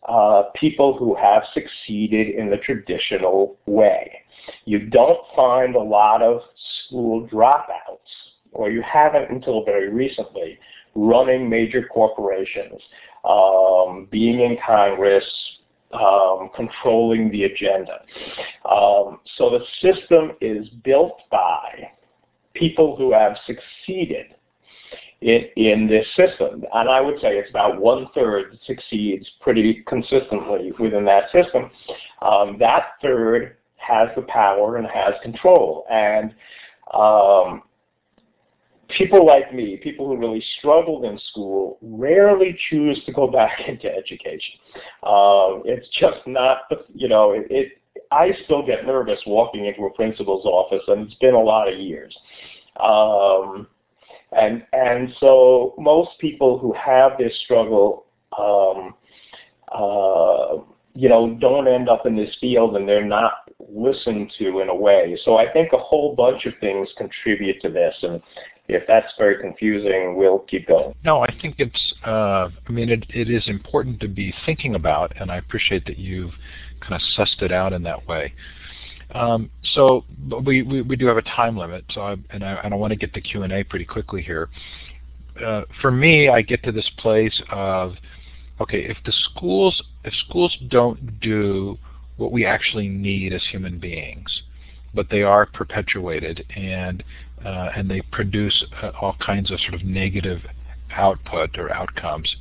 uh, 0.09 0.45
people 0.55 0.97
who 0.97 1.15
have 1.15 1.43
succeeded 1.53 2.35
in 2.35 2.51
the 2.51 2.59
traditional 2.59 3.57
way. 3.67 4.23
You 4.65 4.87
don't 4.87 5.19
find 5.35 5.75
a 5.75 5.81
lot 5.81 6.23
of 6.23 6.41
school 6.87 7.27
dropouts, 7.29 7.99
or 8.53 8.71
you 8.71 8.83
haven't 8.83 9.31
until 9.31 9.65
very 9.65 9.89
recently, 9.89 10.59
running 10.95 11.49
major 11.49 11.89
corporations, 11.93 12.81
um, 13.25 14.09
being 14.11 14.41
in 14.41 14.57
Congress, 14.65 15.25
um, 15.97 16.51
controlling 16.55 17.31
the 17.31 17.45
agenda. 17.45 18.01
Um, 18.71 19.21
so 19.37 19.51
the 19.51 19.65
system 19.81 20.33
is 20.41 20.69
built 20.85 21.21
by 21.31 21.91
people 22.55 22.97
who 22.97 23.13
have 23.13 23.37
succeeded 23.47 24.27
in, 25.21 25.45
in 25.57 25.87
this 25.87 26.07
system. 26.17 26.65
And 26.73 26.89
I 26.89 27.01
would 27.01 27.21
say 27.21 27.37
it's 27.37 27.51
about 27.51 27.81
one 27.81 28.09
third 28.15 28.59
succeeds 28.67 29.29
pretty 29.41 29.83
consistently 29.87 30.73
within 30.79 31.05
that 31.05 31.31
system. 31.33 31.71
Um, 32.23 32.57
that 32.59 32.93
third 33.03 33.57
has 33.77 34.09
the 34.17 34.23
power 34.23 34.77
and 34.77 34.87
has 34.87 35.15
control. 35.23 35.87
And 35.91 36.35
um, 36.95 37.63
people 38.89 39.26
like 39.26 39.53
me, 39.55 39.78
people 39.82 40.07
who 40.07 40.16
really 40.16 40.43
struggled 40.59 41.05
in 41.05 41.18
school, 41.30 41.78
rarely 41.82 42.59
choose 42.70 43.03
to 43.05 43.12
go 43.12 43.26
back 43.26 43.61
into 43.68 43.93
education. 43.93 44.55
Um, 45.03 45.62
it's 45.64 45.89
just 45.99 46.26
not, 46.26 46.59
you 46.95 47.09
know, 47.09 47.32
it, 47.32 47.47
it, 47.51 47.72
I 48.11 48.30
still 48.45 48.64
get 48.64 48.87
nervous 48.87 49.20
walking 49.26 49.66
into 49.66 49.84
a 49.84 49.91
principal's 49.91 50.45
office, 50.45 50.82
and 50.89 51.07
it's 51.07 51.14
been 51.16 51.34
a 51.34 51.41
lot 51.41 51.72
of 51.72 51.78
years. 51.78 52.16
Um, 52.78 53.66
and 54.32 54.64
and 54.72 55.14
so 55.18 55.74
most 55.78 56.11
people 56.20 56.59
who 56.59 56.72
have 56.74 57.12
this 57.18 57.32
struggle, 57.45 58.07
um, 58.39 58.95
uh, 59.72 60.62
you 60.95 61.09
know, 61.09 61.37
don't 61.41 61.68
end 61.68 61.89
up 61.89 62.07
in 62.07 62.16
this 62.16 62.34
field, 62.41 62.76
and 62.76 62.89
they're 62.89 63.05
not 63.05 63.46
listened 63.69 64.33
to 64.39 64.61
in 64.61 64.69
a 64.69 64.75
way. 64.75 65.19
So 65.25 65.37
I 65.37 65.51
think 65.53 65.73
a 65.73 65.79
whole 65.79 66.14
bunch 66.14 66.47
of 66.47 66.55
things 66.61 66.89
contribute 66.97 67.61
to 67.62 67.71
this, 67.71 67.95
and 68.03 68.23
if 68.69 68.83
that's 68.89 69.12
very 69.17 69.41
confusing, 69.41 70.17
we'll 70.17 70.41
keep 70.41 70.67
going. 70.67 70.95
No, 71.05 71.23
I 71.23 71.33
think 71.41 71.57
it's, 71.59 71.95
uh, 72.05 72.49
I 72.69 72.73
mean, 72.73 72.91
it, 72.91 73.05
it 73.11 73.31
is 73.31 73.47
important 73.49 74.01
to 74.01 74.09
be 74.09 74.35
thinking 74.45 74.75
about, 74.75 75.12
and 75.21 75.31
I 75.31 75.37
appreciate 75.37 75.87
that 75.87 75.99
you've 75.99 76.33
kind 76.81 76.95
of 76.95 77.01
sussed 77.17 77.43
it 77.43 77.53
out 77.53 77.73
in 77.73 77.83
that 77.85 78.07
way. 78.09 78.33
Um, 79.14 79.51
so 79.75 80.05
we, 80.45 80.62
we, 80.62 80.83
we, 80.83 80.97
do 80.97 81.07
have 81.07 81.17
a 81.17 81.23
time 81.23 81.57
limit, 81.57 81.85
so 81.93 82.01
I, 82.01 82.17
and, 82.31 82.45
I, 82.45 82.55
and 82.64 82.75
I 82.75 82.77
want 82.77 82.91
to 82.91 82.97
get 82.97 83.14
to 83.14 83.21
Q&A 83.21 83.62
pretty 83.62 83.85
quickly 83.85 84.21
here. 84.21 84.49
Uh, 85.45 85.62
for 85.81 85.93
me, 85.93 86.29
I 86.29 86.43
get 86.43 86.64
to 86.64 86.73
this 86.73 86.91
place 86.99 87.41
of, 87.53 87.95
okay, 88.61 88.81
if 88.81 88.97
the 89.05 89.12
schools, 89.12 89.81
if 90.03 90.12
schools 90.29 90.57
don't 90.69 91.21
do 91.21 91.79
what 92.17 92.33
we 92.33 92.45
actually 92.45 92.89
need 92.89 93.33
as 93.33 93.43
human 93.51 93.79
beings, 93.79 94.43
but 94.95 95.09
they 95.11 95.23
are 95.23 95.47
perpetuated 95.47 96.45
and 96.55 97.03
uh, 97.45 97.71
and 97.77 97.91
they 97.91 98.01
produce 98.12 98.64
uh, 98.83 98.91
all 99.01 99.14
kinds 99.25 99.51
of 99.51 99.61
sort 99.61 99.75
of 99.75 99.85
negative 99.85 100.41
output 100.91 101.59
or 101.59 101.73
outcomes. 101.73 102.37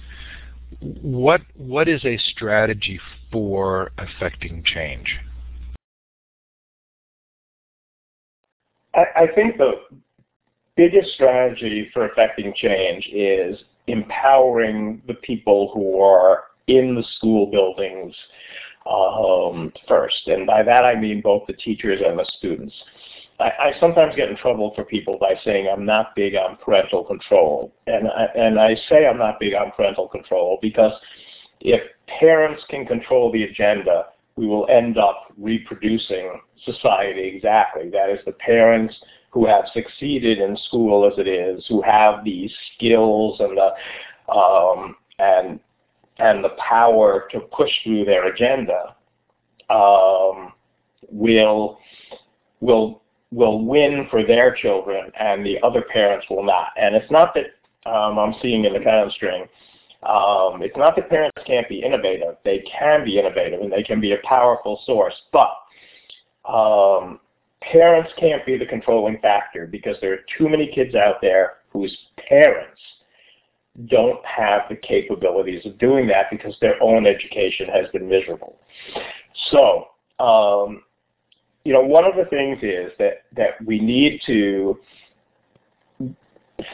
What 0.80 1.41
what 1.55 1.88
is 1.88 2.03
a 2.05 2.17
strategy 2.17 2.99
for 3.32 3.91
affecting 3.97 4.63
change? 4.63 5.17
I, 8.93 9.03
I 9.15 9.28
think 9.36 9.57
the 9.57 9.73
biggest 10.76 11.13
strategy 11.13 11.89
for 11.93 12.05
affecting 12.05 12.53
change 12.55 13.09
is 13.11 13.59
empowering 13.88 15.01
the 15.07 15.13
people 15.15 15.71
who 15.73 16.01
are 16.01 16.45
in 16.67 16.95
the 16.95 17.03
school 17.15 17.51
buildings 17.51 18.15
um, 18.86 19.71
first. 19.88 20.27
And 20.27 20.45
by 20.45 20.63
that 20.63 20.86
I 20.86 20.99
mean 20.99 21.21
both 21.21 21.43
the 21.47 21.53
teachers 21.53 22.01
and 22.05 22.19
the 22.19 22.25
students. 22.38 22.73
I, 23.39 23.43
I, 23.43 23.71
sometimes 23.81 24.15
get 24.15 24.29
in 24.29 24.38
trouble 24.38 24.71
for 24.75 24.86
people 24.86 25.17
by 25.19 25.33
saying 25.43 25.67
I'm 25.67 25.86
not 25.86 26.15
big 26.15 26.36
on 26.36 26.57
parental 26.63 27.03
control. 27.03 27.73
And 27.86 28.07
I, 28.07 28.27
and 28.36 28.59
I 28.59 28.75
say 28.88 29.05
I'm 29.05 29.17
not 29.17 29.39
big 29.39 29.53
on 29.53 29.71
parental 29.75 30.07
control 30.07 30.57
because 30.61 30.93
if 31.59 31.81
parents 32.19 32.63
can 32.69 32.86
control 32.86 33.31
the 33.31 33.43
agenda, 33.43 34.05
we 34.38 34.47
will 34.47 34.67
end 34.69 34.97
up 34.97 35.33
reproducing 35.38 36.39
society 36.63 37.31
exactly. 37.36 37.89
That 37.89 38.09
is 38.09 38.19
the 38.25 38.33
parents 38.33 38.95
who 39.31 39.45
have 39.45 39.65
succeeded 39.73 40.39
in 40.39 40.57
school 40.67 41.05
as 41.05 41.17
it 41.17 41.27
is, 41.27 41.65
who 41.67 41.81
have 41.81 42.23
these 42.23 42.51
skills 42.75 43.39
and 43.39 43.57
the 43.57 44.33
um, 44.33 44.95
and 45.19 45.59
and 46.18 46.43
the 46.43 46.55
power 46.70 47.28
to 47.32 47.39
push 47.39 47.72
through 47.84 48.05
their 48.05 48.28
agenda 48.28 48.95
um, 49.70 50.53
will 51.09 51.80
will 52.61 53.01
will 53.32 53.66
win 53.66 54.07
for 54.09 54.26
their 54.26 54.53
children, 54.55 55.11
and 55.20 55.45
the 55.45 55.59
other 55.61 55.82
parents 55.82 56.26
will 56.30 56.43
not. 56.43 56.70
And 56.78 56.95
it's 56.95 57.11
not 57.11 57.36
that 57.36 57.89
um, 57.89 58.18
I'm 58.18 58.36
seeing 58.41 58.66
in 58.66 58.74
the 58.74 58.80
canon 58.80 59.11
string. 59.11 59.45
Um, 60.03 60.61
it's 60.61 60.78
not 60.78 60.95
that 60.95 61.09
parents 61.09 61.38
can't 61.45 61.68
be 61.68 61.82
innovative. 61.82 62.38
They 62.43 62.59
can 62.59 63.03
be 63.03 63.20
innovative, 63.20 63.61
and 63.61 63.72
they 63.72 63.84
can 63.84 63.99
be 63.99 64.13
a 64.13 64.18
powerful 64.24 64.82
source. 64.86 65.16
But 65.34 65.49
um, 66.47 67.20
parents 67.61 68.11
can't 68.20 68.45
be 68.45 68.57
the 68.57 68.66
controlling 68.66 69.20
factor 69.20 69.66
because 69.66 69.97
there 69.99 70.13
are 70.13 70.26
too 70.38 70.47
many 70.47 70.72
kids 70.74 70.95
out 70.95 71.16
there 71.22 71.57
whose 71.70 71.95
parents 72.30 72.80
don't 73.88 74.23
have 74.26 74.61
the 74.69 74.76
capabilities 74.76 75.65
of 75.65 75.78
doing 75.78 76.07
that 76.07 76.28
because 76.32 76.55
their 76.61 76.82
own 76.82 77.05
education 77.05 77.67
has 77.67 77.89
been 77.91 78.07
miserable. 78.07 78.57
So, 79.51 79.88
um, 80.19 80.84
you 81.65 81.73
know, 81.73 81.82
one 81.82 82.05
of 82.05 82.15
the 82.15 82.26
things 82.30 82.59
is 82.61 82.91
that, 82.99 83.23
that 83.36 83.63
we 83.65 83.80
need 83.80 84.21
to 84.28 84.80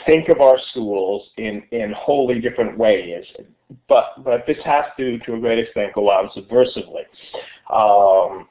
think 0.06 0.30
of 0.30 0.42
our 0.42 0.58
schools 0.70 1.28
in, 1.38 1.64
in 1.72 1.92
wholly 1.98 2.40
different 2.40 2.78
ways, 2.78 3.26
but, 3.88 4.24
but 4.24 4.46
this 4.46 4.58
has 4.64 4.86
to, 4.98 5.18
to 5.20 5.36
a 5.36 5.40
great 5.40 5.60
extent, 5.60 5.94
go 5.94 6.10
on 6.10 6.30
subversively. 6.36 7.06
Um, 7.74 8.48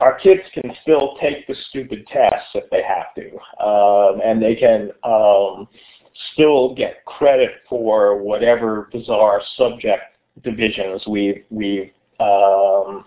our 0.00 0.18
kids 0.18 0.40
can 0.54 0.72
still 0.82 1.16
take 1.20 1.46
the 1.46 1.54
stupid 1.68 2.06
tests 2.06 2.48
if 2.54 2.68
they 2.70 2.82
have 2.82 3.14
to, 3.16 3.64
um, 3.64 4.20
and 4.24 4.42
they 4.42 4.54
can 4.54 4.90
um, 5.02 5.68
still 6.32 6.74
get 6.74 7.04
credit 7.04 7.50
for 7.68 8.16
whatever 8.16 8.88
bizarre 8.92 9.42
subject 9.56 10.02
divisions 10.42 11.02
we've 11.06 11.44
we've 11.50 11.90
um, 12.20 13.04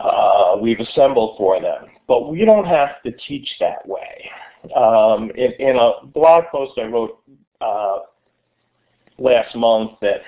uh, 0.00 0.56
we've 0.60 0.80
assembled 0.80 1.36
for 1.36 1.60
them. 1.60 1.86
But 2.08 2.30
we 2.30 2.44
don't 2.44 2.66
have 2.66 3.02
to 3.04 3.12
teach 3.26 3.48
that 3.60 3.86
way. 3.86 4.30
Um, 4.76 5.30
in, 5.30 5.52
in, 5.58 5.76
a 5.76 6.06
blog 6.06 6.44
post 6.52 6.78
I 6.78 6.84
wrote 6.84 7.18
uh, 7.60 8.00
last 9.18 9.54
month 9.56 9.92
that 10.02 10.20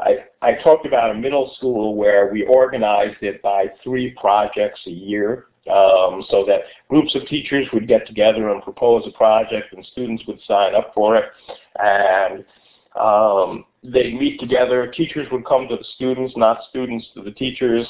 I, 0.00 0.18
I 0.40 0.54
talked 0.62 0.86
about 0.86 1.10
a 1.10 1.14
middle 1.14 1.52
school 1.56 1.96
where 1.96 2.30
we 2.32 2.44
organized 2.44 3.22
it 3.22 3.42
by 3.42 3.66
three 3.82 4.10
projects 4.20 4.80
a 4.86 4.90
year 4.90 5.46
um, 5.70 6.24
so 6.28 6.44
that 6.46 6.62
groups 6.88 7.14
of 7.14 7.26
teachers 7.28 7.66
would 7.72 7.86
get 7.86 8.06
together 8.06 8.50
and 8.50 8.62
propose 8.62 9.04
a 9.06 9.16
project 9.16 9.72
and 9.72 9.86
students 9.92 10.24
would 10.26 10.40
sign 10.46 10.74
up 10.74 10.92
for 10.94 11.16
it. 11.16 11.24
And 11.78 12.44
um, 13.00 13.64
they'd 13.82 14.18
meet 14.18 14.40
together. 14.40 14.86
Teachers 14.88 15.28
would 15.30 15.46
come 15.46 15.68
to 15.68 15.76
the 15.76 15.84
students, 15.94 16.34
not 16.36 16.58
students 16.68 17.06
to 17.14 17.22
the 17.22 17.30
teachers. 17.30 17.86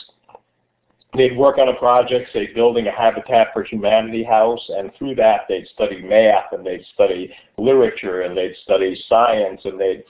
They'd 1.14 1.36
work 1.36 1.58
on 1.58 1.68
a 1.68 1.74
project, 1.74 2.30
say 2.32 2.52
building 2.54 2.86
a 2.86 2.90
Habitat 2.90 3.48
for 3.52 3.64
Humanity 3.64 4.24
house, 4.24 4.64
and 4.68 4.90
through 4.98 5.14
that 5.16 5.42
they'd 5.48 5.66
study 5.74 6.02
math 6.02 6.52
and 6.52 6.64
they'd 6.64 6.84
study 6.94 7.34
literature 7.58 8.22
and 8.22 8.36
they'd 8.36 8.54
study 8.62 9.02
science 9.08 9.60
and 9.64 9.78
they'd 9.78 10.04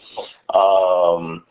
um, 0.55 1.43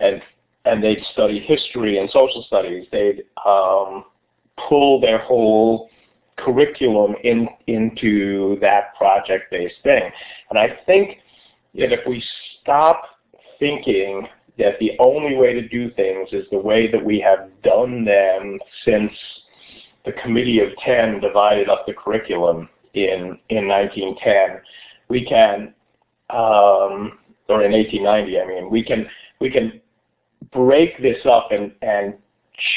and 0.00 0.20
and 0.66 0.84
they'd 0.84 1.02
study 1.12 1.40
history 1.40 1.98
and 1.98 2.10
social 2.10 2.44
studies. 2.46 2.86
They'd 2.92 3.22
um, 3.46 4.04
pull 4.68 5.00
their 5.00 5.18
whole 5.18 5.90
curriculum 6.36 7.14
in, 7.24 7.48
into 7.66 8.58
that 8.60 8.94
project-based 8.96 9.74
thing. 9.82 10.10
And 10.50 10.58
I 10.58 10.78
think 10.86 11.18
that 11.74 11.92
if 11.92 12.00
we 12.06 12.22
stop 12.60 13.02
thinking 13.58 14.26
that 14.58 14.78
the 14.80 14.92
only 14.98 15.36
way 15.36 15.52
to 15.52 15.68
do 15.68 15.90
things 15.92 16.28
is 16.32 16.46
the 16.50 16.58
way 16.58 16.90
that 16.90 17.04
we 17.04 17.20
have 17.20 17.50
done 17.62 18.04
them 18.04 18.58
since 18.84 19.12
the 20.04 20.12
Committee 20.12 20.60
of 20.60 20.70
Ten 20.84 21.20
divided 21.20 21.68
up 21.68 21.86
the 21.86 21.94
curriculum 21.94 22.68
in, 22.94 23.38
in 23.50 23.68
1910, 23.68 24.60
we 25.08 25.24
can, 25.24 25.74
um, 26.30 27.18
or 27.48 27.62
in 27.62 27.72
1890, 27.72 28.40
I 28.40 28.46
mean, 28.46 28.70
we 28.70 28.82
can, 28.82 29.06
we 29.40 29.50
can 29.50 29.80
break 30.52 31.00
this 31.00 31.24
up 31.24 31.48
and, 31.50 31.72
and 31.82 32.14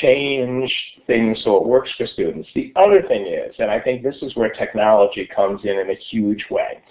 change 0.01 0.71
things 1.07 1.39
so 1.43 1.57
it 1.57 1.65
works 1.65 1.89
for 1.97 2.05
students. 2.07 2.47
The 2.55 2.71
other 2.75 3.01
thing 3.07 3.25
is, 3.25 3.55
and 3.59 3.71
I 3.71 3.79
think 3.79 4.03
this 4.03 4.15
is 4.21 4.36
where 4.36 4.49
technology 4.49 5.29
comes 5.34 5.61
in 5.63 5.77
in 5.77 5.89
a 5.89 5.95
huge 6.09 6.45
way, 6.49 6.82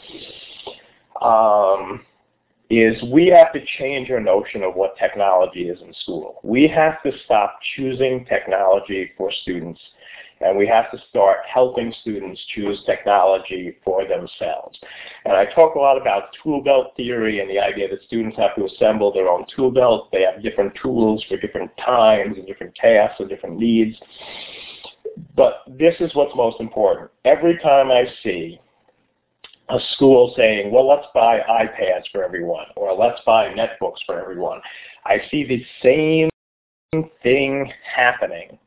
um, 1.22 2.04
is 2.68 2.94
we 3.12 3.26
have 3.28 3.52
to 3.52 3.60
change 3.78 4.10
our 4.10 4.20
notion 4.20 4.62
of 4.62 4.74
what 4.74 4.96
technology 4.96 5.68
is 5.68 5.80
in 5.82 5.92
school. 6.02 6.40
We 6.44 6.68
have 6.68 7.02
to 7.02 7.12
stop 7.24 7.58
choosing 7.74 8.24
technology 8.26 9.10
for 9.16 9.32
students 9.42 9.80
and 10.40 10.56
we 10.56 10.66
have 10.66 10.90
to 10.90 10.98
start 11.10 11.38
helping 11.52 11.92
students 12.00 12.40
choose 12.54 12.82
technology 12.86 13.76
for 13.84 14.06
themselves. 14.06 14.78
And 15.24 15.34
I 15.34 15.44
talk 15.46 15.74
a 15.74 15.78
lot 15.78 16.00
about 16.00 16.34
tool 16.42 16.62
belt 16.62 16.92
theory 16.96 17.40
and 17.40 17.50
the 17.50 17.58
idea 17.58 17.88
that 17.88 18.02
students 18.04 18.38
have 18.38 18.54
to 18.56 18.64
assemble 18.64 19.12
their 19.12 19.28
own 19.28 19.44
tool 19.54 19.70
belt. 19.70 20.10
They 20.12 20.22
have 20.22 20.42
different 20.42 20.72
tools 20.82 21.24
for 21.28 21.36
different 21.36 21.70
times 21.76 22.38
and 22.38 22.46
different 22.46 22.74
tasks 22.74 23.20
and 23.20 23.28
different 23.28 23.58
needs. 23.58 23.96
But 25.36 25.62
this 25.66 25.94
is 26.00 26.14
what's 26.14 26.34
most 26.34 26.60
important. 26.60 27.10
Every 27.24 27.58
time 27.58 27.90
I 27.90 28.06
see 28.22 28.60
a 29.68 29.78
school 29.92 30.32
saying, 30.36 30.72
well, 30.72 30.88
let's 30.88 31.06
buy 31.14 31.40
iPads 31.40 32.04
for 32.10 32.24
everyone, 32.24 32.66
or 32.76 32.92
let's 32.94 33.20
buy 33.26 33.48
netbooks 33.48 33.98
for 34.06 34.20
everyone, 34.20 34.60
I 35.04 35.18
see 35.30 35.44
the 35.44 35.64
same 35.82 36.30
thing 37.22 37.70
happening 37.84 38.58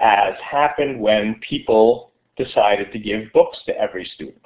as 0.00 0.34
happened 0.40 1.00
when 1.00 1.40
people 1.48 2.12
decided 2.36 2.92
to 2.92 2.98
give 2.98 3.32
books 3.32 3.58
to 3.66 3.76
every 3.78 4.08
student. 4.14 4.40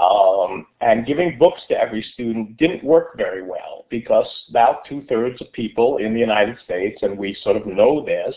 Um, 0.00 0.66
and 0.80 1.06
giving 1.06 1.38
books 1.38 1.60
to 1.68 1.78
every 1.78 2.02
student 2.14 2.56
didn't 2.56 2.84
work 2.84 3.16
very 3.16 3.42
well 3.42 3.86
because 3.90 4.26
about 4.48 4.84
two-thirds 4.88 5.40
of 5.40 5.52
people 5.52 5.98
in 5.98 6.14
the 6.14 6.20
United 6.20 6.56
States, 6.64 6.98
and 7.02 7.18
we 7.18 7.36
sort 7.42 7.56
of 7.56 7.66
know 7.66 8.04
this, 8.04 8.34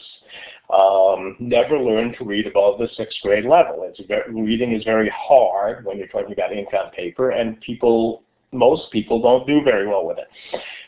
um, 0.74 1.36
never 1.39 1.78
learned 1.78 2.16
to 2.18 2.26
read 2.26 2.47
above 2.47 2.80
the 2.80 2.89
sixth 2.97 3.18
grade 3.22 3.45
level. 3.45 3.84
It's 3.84 3.99
very, 4.08 4.34
reading 4.34 4.74
is 4.74 4.84
very 4.84 5.12
hard 5.16 5.86
when 5.86 5.97
you're 5.97 6.08
talking 6.08 6.34
about 6.34 6.51
ink 6.51 6.70
on 6.74 6.91
paper, 6.91 7.32
and 7.32 7.60
people, 7.62 8.24
most 8.51 8.91
people 8.91 9.22
don't 9.22 9.47
do 9.47 9.62
very 9.64 9.88
well 9.88 10.06
with 10.06 10.18
it. 10.18 10.28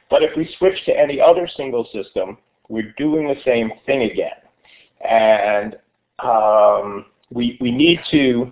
But 0.10 0.24
if 0.24 0.32
we 0.36 0.54
switch 0.58 0.84
to 0.86 0.98
any 0.98 1.22
other 1.22 1.48
single 1.56 1.88
system, 1.94 2.38
we're 2.68 2.94
doing 2.98 3.28
the 3.28 3.42
same 3.46 3.72
thing 3.86 4.04
again 4.04 4.45
and 5.10 5.78
um, 6.20 7.06
we 7.32 7.58
we 7.62 7.72
need 7.72 8.00
to 8.12 8.52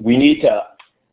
we 0.00 0.16
need 0.16 0.40
to 0.40 0.62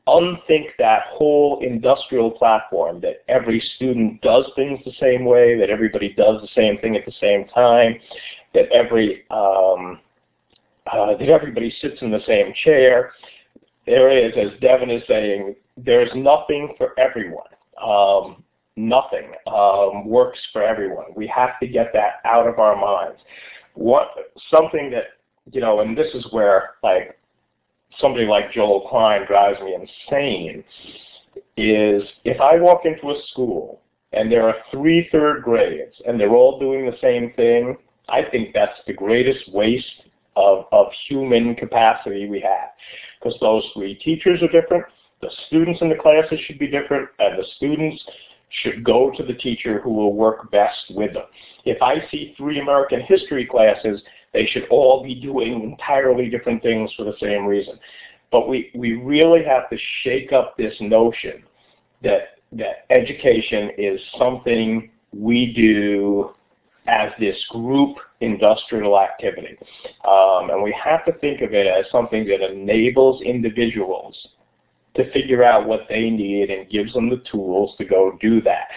unthink 0.07 0.67
that 0.79 1.03
whole 1.09 1.59
industrial 1.61 2.31
platform 2.31 2.99
that 3.01 3.23
every 3.27 3.61
student 3.75 4.19
does 4.21 4.45
things 4.55 4.79
the 4.83 4.93
same 4.99 5.25
way, 5.25 5.57
that 5.57 5.69
everybody 5.69 6.13
does 6.13 6.41
the 6.41 6.47
same 6.55 6.77
thing 6.79 6.95
at 6.95 7.05
the 7.05 7.13
same 7.21 7.47
time, 7.49 7.95
that 8.53 8.67
every 8.71 9.23
um, 9.29 9.99
uh, 10.91 11.15
that 11.17 11.29
everybody 11.29 11.73
sits 11.81 12.01
in 12.01 12.11
the 12.11 12.21
same 12.25 12.53
chair. 12.63 13.13
There 13.85 14.09
is, 14.09 14.33
as 14.35 14.59
Devin 14.59 14.89
is 14.89 15.03
saying, 15.07 15.55
there's 15.77 16.09
nothing 16.15 16.73
for 16.77 16.99
everyone. 16.99 17.47
Um, 17.83 18.43
nothing 18.75 19.31
um, 19.47 20.07
works 20.07 20.39
for 20.51 20.63
everyone. 20.63 21.05
We 21.15 21.27
have 21.27 21.59
to 21.61 21.67
get 21.67 21.91
that 21.93 22.21
out 22.25 22.47
of 22.47 22.59
our 22.59 22.75
minds 22.75 23.19
what 23.75 24.07
something 24.49 24.91
that 24.91 25.05
you 25.51 25.61
know, 25.61 25.79
and 25.79 25.97
this 25.97 26.13
is 26.13 26.25
where 26.31 26.71
like 26.83 27.17
somebody 27.99 28.25
like 28.25 28.51
Joel 28.51 28.87
Klein 28.89 29.25
drives 29.27 29.59
me 29.61 29.75
insane, 29.75 30.63
is 31.57 32.03
if 32.23 32.39
I 32.39 32.57
walk 32.59 32.81
into 32.85 33.09
a 33.09 33.21
school 33.31 33.81
and 34.13 34.31
there 34.31 34.47
are 34.47 34.55
three 34.71 35.07
third 35.11 35.43
grades 35.43 35.95
and 36.05 36.19
they're 36.19 36.35
all 36.35 36.59
doing 36.59 36.85
the 36.85 36.97
same 37.01 37.33
thing, 37.35 37.77
I 38.09 38.23
think 38.29 38.53
that's 38.53 38.79
the 38.87 38.93
greatest 38.93 39.51
waste 39.53 40.03
of, 40.35 40.65
of 40.71 40.87
human 41.07 41.55
capacity 41.55 42.27
we 42.29 42.41
have. 42.41 42.69
Because 43.19 43.39
those 43.39 43.63
three 43.73 43.95
teachers 43.95 44.41
are 44.41 44.61
different, 44.61 44.85
the 45.21 45.31
students 45.47 45.81
in 45.81 45.89
the 45.89 45.95
classes 45.95 46.39
should 46.45 46.59
be 46.59 46.67
different, 46.67 47.09
and 47.19 47.37
the 47.37 47.45
students 47.57 48.01
should 48.61 48.83
go 48.83 49.11
to 49.15 49.23
the 49.23 49.33
teacher 49.33 49.79
who 49.81 49.91
will 49.91 50.13
work 50.13 50.51
best 50.51 50.91
with 50.91 51.13
them. 51.13 51.25
If 51.65 51.81
I 51.81 52.03
see 52.11 52.33
three 52.37 52.59
American 52.59 53.01
history 53.01 53.45
classes, 53.45 54.01
they 54.33 54.45
should 54.45 54.67
all 54.69 55.03
be 55.03 55.15
doing 55.15 55.63
entirely 55.63 56.29
different 56.29 56.61
things 56.61 56.91
for 56.95 57.03
the 57.03 57.15
same 57.19 57.45
reason. 57.45 57.79
But 58.31 58.47
we, 58.47 58.71
we 58.75 58.93
really 58.93 59.43
have 59.43 59.69
to 59.69 59.77
shake 60.03 60.31
up 60.31 60.55
this 60.57 60.73
notion 60.79 61.43
that, 62.01 62.37
that 62.53 62.85
education 62.89 63.71
is 63.77 63.99
something 64.17 64.89
we 65.13 65.53
do 65.53 66.31
as 66.87 67.11
this 67.19 67.37
group 67.49 67.97
industrial 68.21 68.99
activity. 68.99 69.57
Um, 70.07 70.49
and 70.49 70.63
we 70.63 70.75
have 70.83 71.05
to 71.05 71.13
think 71.19 71.41
of 71.41 71.53
it 71.53 71.67
as 71.67 71.85
something 71.91 72.25
that 72.27 72.41
enables 72.41 73.21
individuals 73.21 74.15
to 74.95 75.11
figure 75.11 75.43
out 75.43 75.67
what 75.67 75.81
they 75.89 76.09
need 76.09 76.49
and 76.49 76.69
gives 76.69 76.93
them 76.93 77.09
the 77.09 77.21
tools 77.31 77.75
to 77.77 77.85
go 77.85 78.17
do 78.21 78.41
that. 78.41 78.67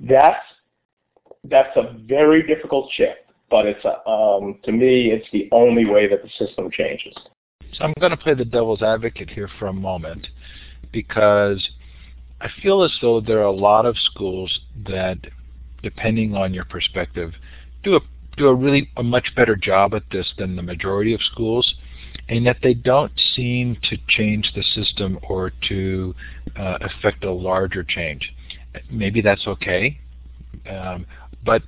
That's 0.00 0.40
that's 1.44 1.76
a 1.76 1.96
very 2.06 2.46
difficult 2.46 2.90
shift, 2.92 3.20
but 3.50 3.66
it's 3.66 3.84
a, 3.84 4.06
um, 4.08 4.58
to 4.64 4.72
me 4.72 5.10
it's 5.10 5.26
the 5.32 5.48
only 5.52 5.84
way 5.84 6.08
that 6.08 6.22
the 6.22 6.28
system 6.44 6.70
changes. 6.70 7.14
So 7.72 7.84
I'm 7.84 7.94
going 8.00 8.10
to 8.10 8.16
play 8.16 8.34
the 8.34 8.44
devil's 8.44 8.82
advocate 8.82 9.30
here 9.30 9.48
for 9.58 9.66
a 9.68 9.72
moment 9.72 10.26
because 10.92 11.68
I 12.40 12.48
feel 12.62 12.82
as 12.82 12.96
though 13.00 13.20
there 13.20 13.38
are 13.38 13.42
a 13.42 13.52
lot 13.52 13.84
of 13.84 13.96
schools 13.98 14.60
that, 14.86 15.18
depending 15.82 16.34
on 16.34 16.54
your 16.54 16.64
perspective, 16.64 17.32
do 17.82 17.96
a 17.96 18.00
do 18.36 18.46
a 18.46 18.54
really 18.54 18.90
a 18.96 19.02
much 19.02 19.34
better 19.34 19.56
job 19.56 19.94
at 19.94 20.04
this 20.12 20.32
than 20.38 20.54
the 20.54 20.62
majority 20.62 21.12
of 21.12 21.20
schools 21.22 21.74
and 22.28 22.44
yet 22.44 22.58
they 22.62 22.74
don't 22.74 23.12
seem 23.34 23.76
to 23.84 23.96
change 24.08 24.52
the 24.54 24.62
system 24.62 25.18
or 25.22 25.52
to 25.68 26.14
uh, 26.56 26.78
affect 26.80 27.24
a 27.24 27.32
larger 27.32 27.82
change. 27.82 28.32
Maybe 28.90 29.20
that's 29.20 29.46
okay, 29.46 29.98
um, 30.68 31.06
but 31.44 31.62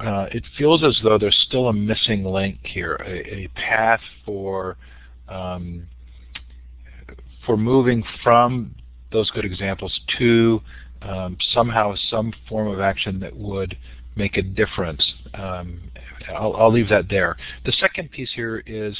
uh, 0.00 0.26
it 0.32 0.42
feels 0.58 0.82
as 0.82 0.98
though 1.04 1.18
there's 1.18 1.40
still 1.46 1.68
a 1.68 1.72
missing 1.72 2.24
link 2.24 2.58
here, 2.64 2.96
a, 3.06 3.44
a 3.44 3.48
path 3.54 4.00
for 4.24 4.76
um, 5.28 5.86
for 7.46 7.56
moving 7.56 8.04
from 8.22 8.74
those 9.12 9.30
good 9.30 9.44
examples 9.44 10.00
to 10.18 10.60
um, 11.02 11.36
somehow 11.52 11.94
some 12.10 12.32
form 12.48 12.68
of 12.68 12.80
action 12.80 13.20
that 13.20 13.36
would 13.36 13.76
make 14.16 14.36
a 14.36 14.42
difference. 14.42 15.04
Um, 15.34 15.80
I'll, 16.28 16.54
I'll, 16.54 16.72
leave 16.72 16.88
that 16.90 17.08
there. 17.08 17.36
The 17.64 17.72
second 17.72 18.10
piece 18.10 18.30
here 18.34 18.62
is 18.66 18.96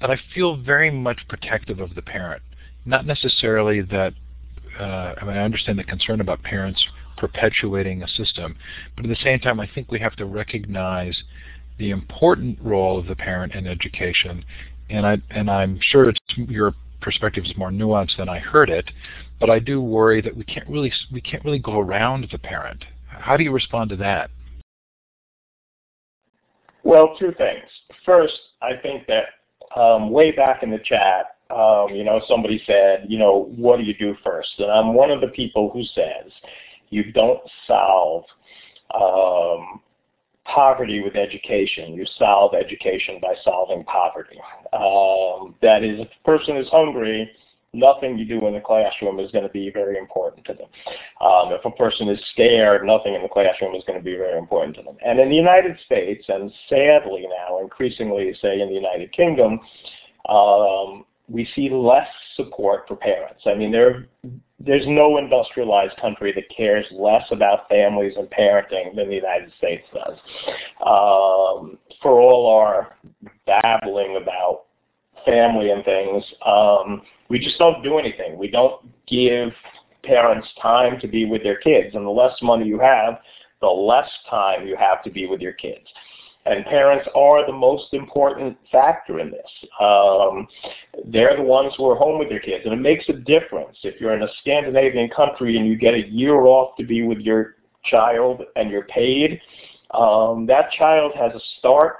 that 0.00 0.10
I 0.10 0.18
feel 0.34 0.56
very 0.56 0.90
much 0.90 1.26
protective 1.28 1.80
of 1.80 1.94
the 1.94 2.02
parent. 2.02 2.42
Not 2.84 3.06
necessarily 3.06 3.80
that, 3.82 4.14
uh, 4.78 5.14
I 5.20 5.24
mean, 5.24 5.36
I 5.36 5.42
understand 5.42 5.78
the 5.78 5.84
concern 5.84 6.20
about 6.20 6.42
parents 6.42 6.86
perpetuating 7.16 8.02
a 8.02 8.08
system, 8.08 8.56
but 8.96 9.04
at 9.04 9.08
the 9.08 9.24
same 9.24 9.40
time, 9.40 9.58
I 9.58 9.68
think 9.74 9.90
we 9.90 9.98
have 9.98 10.16
to 10.16 10.24
recognize 10.24 11.22
the 11.78 11.90
important 11.90 12.58
role 12.60 12.98
of 12.98 13.06
the 13.06 13.16
parent 13.16 13.54
in 13.54 13.66
education. 13.66 14.44
And 14.90 15.06
I 15.06 15.18
and 15.30 15.50
I'm 15.50 15.78
sure 15.80 16.08
it's 16.08 16.18
your 16.36 16.74
perspective 17.00 17.44
is 17.44 17.56
more 17.56 17.70
nuanced 17.70 18.16
than 18.16 18.28
I 18.28 18.38
heard 18.38 18.70
it, 18.70 18.90
but 19.38 19.50
I 19.50 19.58
do 19.58 19.80
worry 19.80 20.20
that 20.22 20.36
we 20.36 20.44
can't 20.44 20.68
really 20.68 20.92
we 21.12 21.20
can't 21.20 21.44
really 21.44 21.58
go 21.58 21.78
around 21.78 22.26
the 22.30 22.38
parent. 22.38 22.84
How 23.06 23.36
do 23.36 23.44
you 23.44 23.52
respond 23.52 23.90
to 23.90 23.96
that? 23.96 24.30
Well, 26.84 27.16
two 27.18 27.32
things. 27.36 27.64
First, 28.06 28.38
I 28.62 28.76
think 28.82 29.06
that 29.08 29.24
um, 29.78 30.10
way 30.10 30.32
back 30.32 30.62
in 30.62 30.70
the 30.70 30.78
chat, 30.78 31.36
um, 31.50 31.94
you 31.94 32.04
know, 32.04 32.20
somebody 32.28 32.62
said, 32.66 33.06
you 33.08 33.18
know, 33.18 33.50
what 33.56 33.78
do 33.78 33.84
you 33.84 33.94
do 33.94 34.14
first? 34.24 34.50
And 34.58 34.70
I'm 34.70 34.94
one 34.94 35.10
of 35.10 35.20
the 35.20 35.28
people 35.28 35.70
who 35.70 35.82
says 35.82 36.32
you 36.90 37.12
don't 37.12 37.40
solve 37.66 38.24
um, 38.94 39.80
poverty 40.44 41.02
with 41.02 41.16
education. 41.16 41.94
You 41.94 42.06
solve 42.18 42.54
education 42.54 43.18
by 43.20 43.34
solving 43.44 43.84
poverty. 43.84 44.38
Um, 44.72 45.54
that 45.62 45.84
is, 45.84 46.00
if 46.00 46.08
a 46.08 46.24
person 46.24 46.56
is 46.56 46.68
hungry, 46.68 47.30
nothing 47.74 48.18
you 48.18 48.24
do 48.24 48.46
in 48.46 48.54
the 48.54 48.60
classroom 48.60 49.20
is 49.20 49.30
going 49.30 49.46
to 49.46 49.50
be 49.50 49.70
very 49.70 49.98
important 49.98 50.44
to 50.46 50.54
them. 50.54 50.68
Um, 51.20 51.52
if 51.52 51.64
a 51.64 51.70
person 51.70 52.08
is 52.08 52.20
scared, 52.32 52.86
nothing 52.86 53.14
in 53.14 53.22
the 53.22 53.28
classroom 53.28 53.74
is 53.74 53.84
going 53.86 53.98
to 53.98 54.04
be 54.04 54.16
very 54.16 54.38
important 54.38 54.76
to 54.76 54.82
them. 54.82 54.96
And 55.04 55.18
in 55.20 55.28
the 55.28 55.36
United 55.36 55.76
States, 55.84 56.24
and 56.28 56.50
sadly 56.68 57.26
now 57.28 57.58
increasingly, 57.60 58.34
say 58.40 58.60
in 58.60 58.68
the 58.68 58.74
United 58.74 59.12
Kingdom, 59.12 59.60
um, 60.28 61.04
we 61.28 61.48
see 61.54 61.68
less 61.68 62.08
support 62.36 62.88
for 62.88 62.96
parents. 62.96 63.42
I 63.46 63.54
mean, 63.54 63.70
there, 63.70 64.08
there's 64.58 64.86
no 64.86 65.18
industrialized 65.18 65.96
country 65.98 66.32
that 66.32 66.44
cares 66.56 66.86
less 66.90 67.24
about 67.30 67.68
families 67.68 68.14
and 68.16 68.30
parenting 68.30 68.96
than 68.96 69.08
the 69.08 69.16
United 69.16 69.52
States 69.58 69.86
does. 69.92 70.16
Um, 70.80 71.78
for 72.00 72.20
all 72.20 72.50
our 72.50 72.96
babbling 73.46 74.18
about 74.22 74.64
family 75.28 75.70
and 75.70 75.84
things, 75.84 76.24
um, 76.44 77.02
we 77.28 77.38
just 77.38 77.58
don't 77.58 77.82
do 77.82 77.98
anything. 77.98 78.38
We 78.38 78.50
don't 78.50 78.82
give 79.06 79.50
parents 80.02 80.48
time 80.60 80.98
to 81.00 81.08
be 81.08 81.24
with 81.26 81.42
their 81.42 81.58
kids. 81.58 81.94
And 81.94 82.06
the 82.06 82.10
less 82.10 82.34
money 82.42 82.66
you 82.66 82.78
have, 82.80 83.20
the 83.60 83.66
less 83.66 84.08
time 84.30 84.66
you 84.66 84.76
have 84.76 85.02
to 85.04 85.10
be 85.10 85.26
with 85.26 85.40
your 85.40 85.52
kids. 85.52 85.86
and 86.46 86.64
parents 86.64 87.06
are 87.14 87.46
the 87.46 87.52
most 87.52 87.92
important 87.92 88.56
factor 88.72 89.20
in 89.20 89.30
this. 89.30 89.50
Um, 89.80 90.48
they're 91.06 91.36
the 91.36 91.42
ones 91.42 91.74
who 91.76 91.90
are 91.90 91.96
home 91.96 92.18
with 92.18 92.30
their 92.30 92.40
kids, 92.40 92.64
and 92.64 92.72
it 92.72 92.80
makes 92.80 93.06
a 93.10 93.12
difference 93.12 93.76
if 93.82 94.00
you're 94.00 94.14
in 94.14 94.22
a 94.22 94.28
Scandinavian 94.40 95.10
country 95.10 95.58
and 95.58 95.66
you 95.66 95.76
get 95.76 95.92
a 95.92 96.08
year 96.08 96.46
off 96.46 96.74
to 96.76 96.84
be 96.84 97.02
with 97.02 97.18
your 97.18 97.56
child 97.84 98.42
and 98.56 98.70
you're 98.70 98.84
paid. 98.84 99.40
Um, 99.90 100.46
that 100.46 100.70
child 100.72 101.12
has 101.16 101.32
a 101.34 101.40
start 101.58 101.96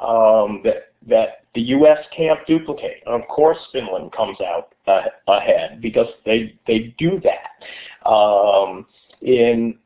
um, 0.00 0.62
that 0.64 0.92
that 1.08 1.44
the 1.54 1.62
U.S. 1.62 1.98
can't 2.16 2.38
duplicate. 2.46 3.02
And 3.06 3.20
of 3.20 3.28
course, 3.28 3.58
Finland 3.72 4.12
comes 4.12 4.38
out 4.40 4.74
uh, 4.86 5.02
ahead 5.28 5.80
because 5.80 6.08
they 6.24 6.58
they 6.66 6.94
do 6.98 7.20
that. 7.20 8.08
Um, 8.08 8.86
in 9.22 9.78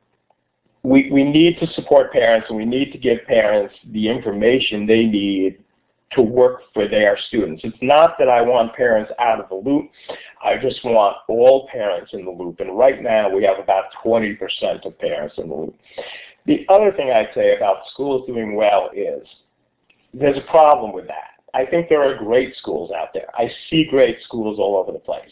we, 0.84 1.10
we 1.10 1.24
need 1.24 1.58
to 1.58 1.66
support 1.72 2.12
parents 2.12 2.46
and 2.48 2.58
we 2.58 2.66
need 2.66 2.92
to 2.92 2.98
give 2.98 3.18
parents 3.26 3.74
the 3.92 4.08
information 4.08 4.86
they 4.86 5.06
need 5.06 5.64
to 6.12 6.22
work 6.22 6.60
for 6.72 6.86
their 6.86 7.18
students. 7.28 7.62
It's 7.64 7.76
not 7.80 8.16
that 8.18 8.28
I 8.28 8.42
want 8.42 8.74
parents 8.74 9.10
out 9.18 9.40
of 9.40 9.48
the 9.48 9.68
loop. 9.68 9.90
I 10.44 10.56
just 10.58 10.84
want 10.84 11.16
all 11.26 11.68
parents 11.72 12.12
in 12.12 12.24
the 12.24 12.30
loop. 12.30 12.60
And 12.60 12.78
right 12.78 13.02
now 13.02 13.34
we 13.34 13.42
have 13.44 13.58
about 13.58 13.86
20% 14.04 14.38
of 14.84 14.98
parents 14.98 15.34
in 15.38 15.48
the 15.48 15.54
loop. 15.54 15.74
The 16.46 16.66
other 16.68 16.92
thing 16.92 17.10
I'd 17.10 17.30
say 17.34 17.56
about 17.56 17.88
schools 17.92 18.26
doing 18.26 18.54
well 18.54 18.90
is 18.94 19.26
there's 20.14 20.38
a 20.38 20.50
problem 20.50 20.92
with 20.92 21.06
that. 21.08 21.34
I 21.54 21.66
think 21.66 21.88
there 21.88 22.02
are 22.02 22.16
great 22.16 22.56
schools 22.56 22.90
out 22.90 23.08
there. 23.14 23.28
I 23.34 23.50
see 23.70 23.86
great 23.88 24.18
schools 24.24 24.58
all 24.58 24.76
over 24.76 24.92
the 24.92 24.98
place. 24.98 25.30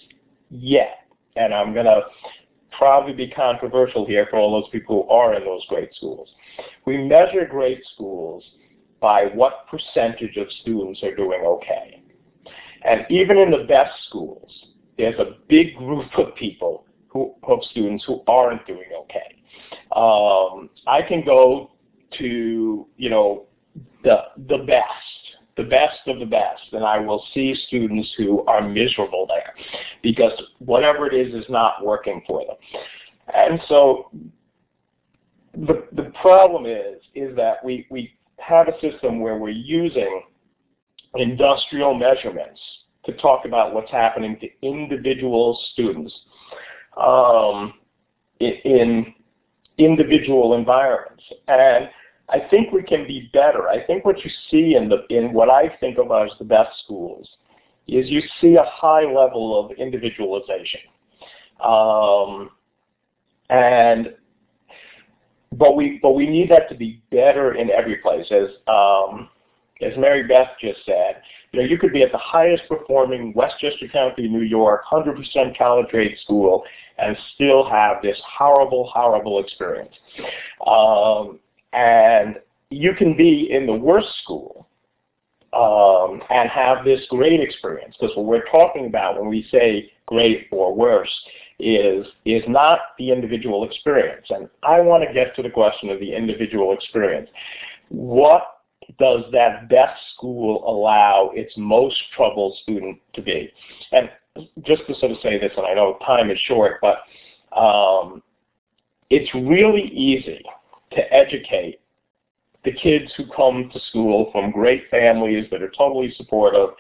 Yet, 0.51 1.07
and 1.37 1.55
I'm 1.55 1.73
going 1.73 1.87
to 1.87 2.03
probably 2.71 3.13
be 3.13 3.29
controversial 3.29 4.07
here 4.07 4.27
for 4.31 4.39
all 4.39 4.61
those 4.61 4.71
people 4.71 5.03
who 5.03 5.11
are 5.11 5.35
in 5.35 5.45
those 5.45 5.65
great 5.69 5.95
schools. 5.95 6.29
We 6.85 6.99
measure 6.99 7.47
great 7.47 7.83
schools 7.95 8.45
by 9.01 9.27
what 9.35 9.67
percentage 9.69 10.37
of 10.37 10.47
students 10.61 11.03
are 11.03 11.15
doing 11.15 11.43
okay. 11.45 12.03
And 12.85 13.05
even 13.11 13.39
in 13.39 13.51
the 13.51 13.65
best 13.69 13.93
schools, 14.09 14.51
there's 14.97 15.19
a 15.19 15.37
big 15.49 15.77
group 15.77 16.07
of 16.19 16.35
people 16.37 16.87
who, 17.09 17.35
of 17.45 17.61
students 17.71 18.05
who 18.07 18.23
aren't 18.27 18.67
doing 18.67 18.87
okay. 19.03 19.43
Um, 19.95 20.71
I 20.87 21.03
can 21.03 21.25
go 21.25 21.73
to, 22.19 22.87
you 22.97 23.11
know, 23.11 23.47
the, 24.03 24.17
the 24.49 24.65
best, 24.65 24.87
the 25.57 25.65
best 25.65 25.99
of 26.07 26.19
the 26.19 26.27
best, 26.27 26.63
and 26.73 26.85
I 26.85 26.99
will 26.99 27.25
see 27.35 27.55
students 27.67 28.13
who 28.17 28.45
are 28.47 28.67
miserable 28.67 29.27
there 29.27 29.55
because 30.03 30.33
whatever 30.59 31.07
it 31.07 31.15
is 31.15 31.35
is 31.35 31.49
not 31.49 31.85
working 31.85 32.23
for 32.27 32.45
them. 32.47 32.57
And 33.35 33.61
so 33.69 34.11
the, 35.55 35.87
the 35.93 36.11
problem 36.21 36.67
is, 36.67 37.01
is 37.15 37.37
that 37.37 37.65
we, 37.65 37.87
we 37.91 38.15
have 38.39 38.69
a 38.69 38.81
system 38.81 39.21
where 39.21 39.37
we're 39.37 39.51
using 39.51 40.23
industrial 41.15 41.95
measurements 41.95 42.61
to 43.05 43.13
talk 43.15 43.45
about 43.45 43.75
what's 43.75 43.91
happening 43.91 44.39
to 44.41 44.49
individual 44.67 45.61
students 45.73 46.15
um, 46.97 47.75
in, 48.41 48.53
in 48.65 49.15
individual 49.79 50.55
environments. 50.55 51.23
And 51.49 51.89
I 52.29 52.41
think 52.51 52.73
we 52.73 52.83
can 52.83 53.07
be 53.07 53.31
better. 53.33 53.69
I 53.69 53.85
think 53.85 54.05
what 54.05 54.25
you 54.25 54.31
see 54.51 54.77
in 54.77 54.89
the 54.89 55.05
in 55.11 55.33
what 55.33 55.51
I 55.51 55.77
think 55.81 55.99
of 55.99 56.11
as 56.11 56.31
the 56.39 56.45
best 56.45 56.71
schools 56.85 57.29
is 57.89 58.09
you 58.09 58.23
see 58.41 58.55
a 58.55 58.65
high 58.65 59.05
level 59.05 59.59
of 59.59 59.77
individualization. 59.79 60.81
Um, 61.63 62.51
and 63.51 64.15
but 65.53 65.77
we 65.77 65.99
but 66.03 66.13
we 66.13 66.27
need 66.27 66.51
that 66.51 66.69
to 66.71 66.75
be 66.75 67.03
better 67.11 67.55
in 67.55 67.71
every 67.71 67.97
place. 67.97 68.27
As 68.31 68.49
um, 68.69 69.29
as 69.83 69.97
Mary 69.99 70.27
Beth 70.27 70.49
just 70.61 70.85
said, 70.87 71.23
you 71.53 71.61
know, 71.61 71.67
you 71.67 71.79
could 71.79 71.93
be 71.93 72.03
at 72.03 72.13
the 72.13 72.19
highest 72.19 72.63
performing 72.69 73.33
Westchester 73.35 73.89
County, 73.93 74.29
New 74.29 74.43
York, 74.43 74.83
100% 74.91 75.59
college 75.59 75.89
grade 75.91 76.17
school, 76.23 76.65
and 76.99 77.17
still 77.35 77.69
have 77.69 78.01
this 78.03 78.17
horrible, 78.27 78.89
horrible 78.93 79.43
experience. 79.43 79.95
Um, 80.67 81.41
and 81.73 82.37
you 82.71 82.95
can 82.95 83.17
be 83.17 83.51
in 83.51 83.67
the 83.67 83.75
worst 83.75 84.09
school 84.23 84.69
um, 85.53 86.23
and 86.31 86.49
have 86.49 86.85
this 86.85 87.01
great 87.11 87.41
experience. 87.41 87.95
Because 87.99 88.17
what 88.17 88.27
we're 88.27 88.51
talking 88.51 88.87
about 88.87 89.21
when 89.21 89.29
we 89.29 89.47
say 89.51 89.93
great 90.07 90.49
or 90.51 90.75
worse 90.75 91.11
is, 91.59 92.07
is 92.25 92.43
not 92.49 92.79
the 92.99 93.11
individual 93.11 93.65
experience. 93.65 94.27
And 94.31 94.49
I 94.63 94.81
want 94.81 95.07
to 95.07 95.13
get 95.13 95.37
to 95.37 95.43
the 95.43 95.51
question 95.51 95.91
of 95.91 96.01
the 96.01 96.15
individual 96.15 96.73
experience. 96.73 97.29
What 97.89 98.43
does 98.99 99.25
that 99.33 99.69
best 99.69 100.01
school 100.15 100.65
allow 100.67 101.31
its 101.35 101.53
most 101.57 101.97
troubled 102.17 102.57
student 102.63 102.99
to 103.15 103.23
be? 103.23 103.53
And 103.93 104.11
just 104.63 104.87
to 104.87 104.95
sort 104.97 105.13
of 105.13 105.19
say 105.23 105.39
this, 105.39 105.53
and 105.57 105.67
I 105.67 105.75
know 105.75 105.99
time 106.07 106.31
is 106.31 106.39
short, 106.47 106.81
but 106.81 106.99
um, 107.57 108.23
it's 109.11 109.33
really 109.35 109.89
easy 109.89 110.43
to 110.95 111.13
educate 111.13 111.81
the 112.65 112.73
kids 112.73 113.13
who 113.17 113.27
come 113.27 113.71
to 113.73 113.81
school 113.91 114.31
from 114.31 114.51
great 114.51 114.85
families 114.91 115.49
that 115.51 115.63
are 115.63 115.73
totally 115.77 116.13
supportive, 116.17 116.71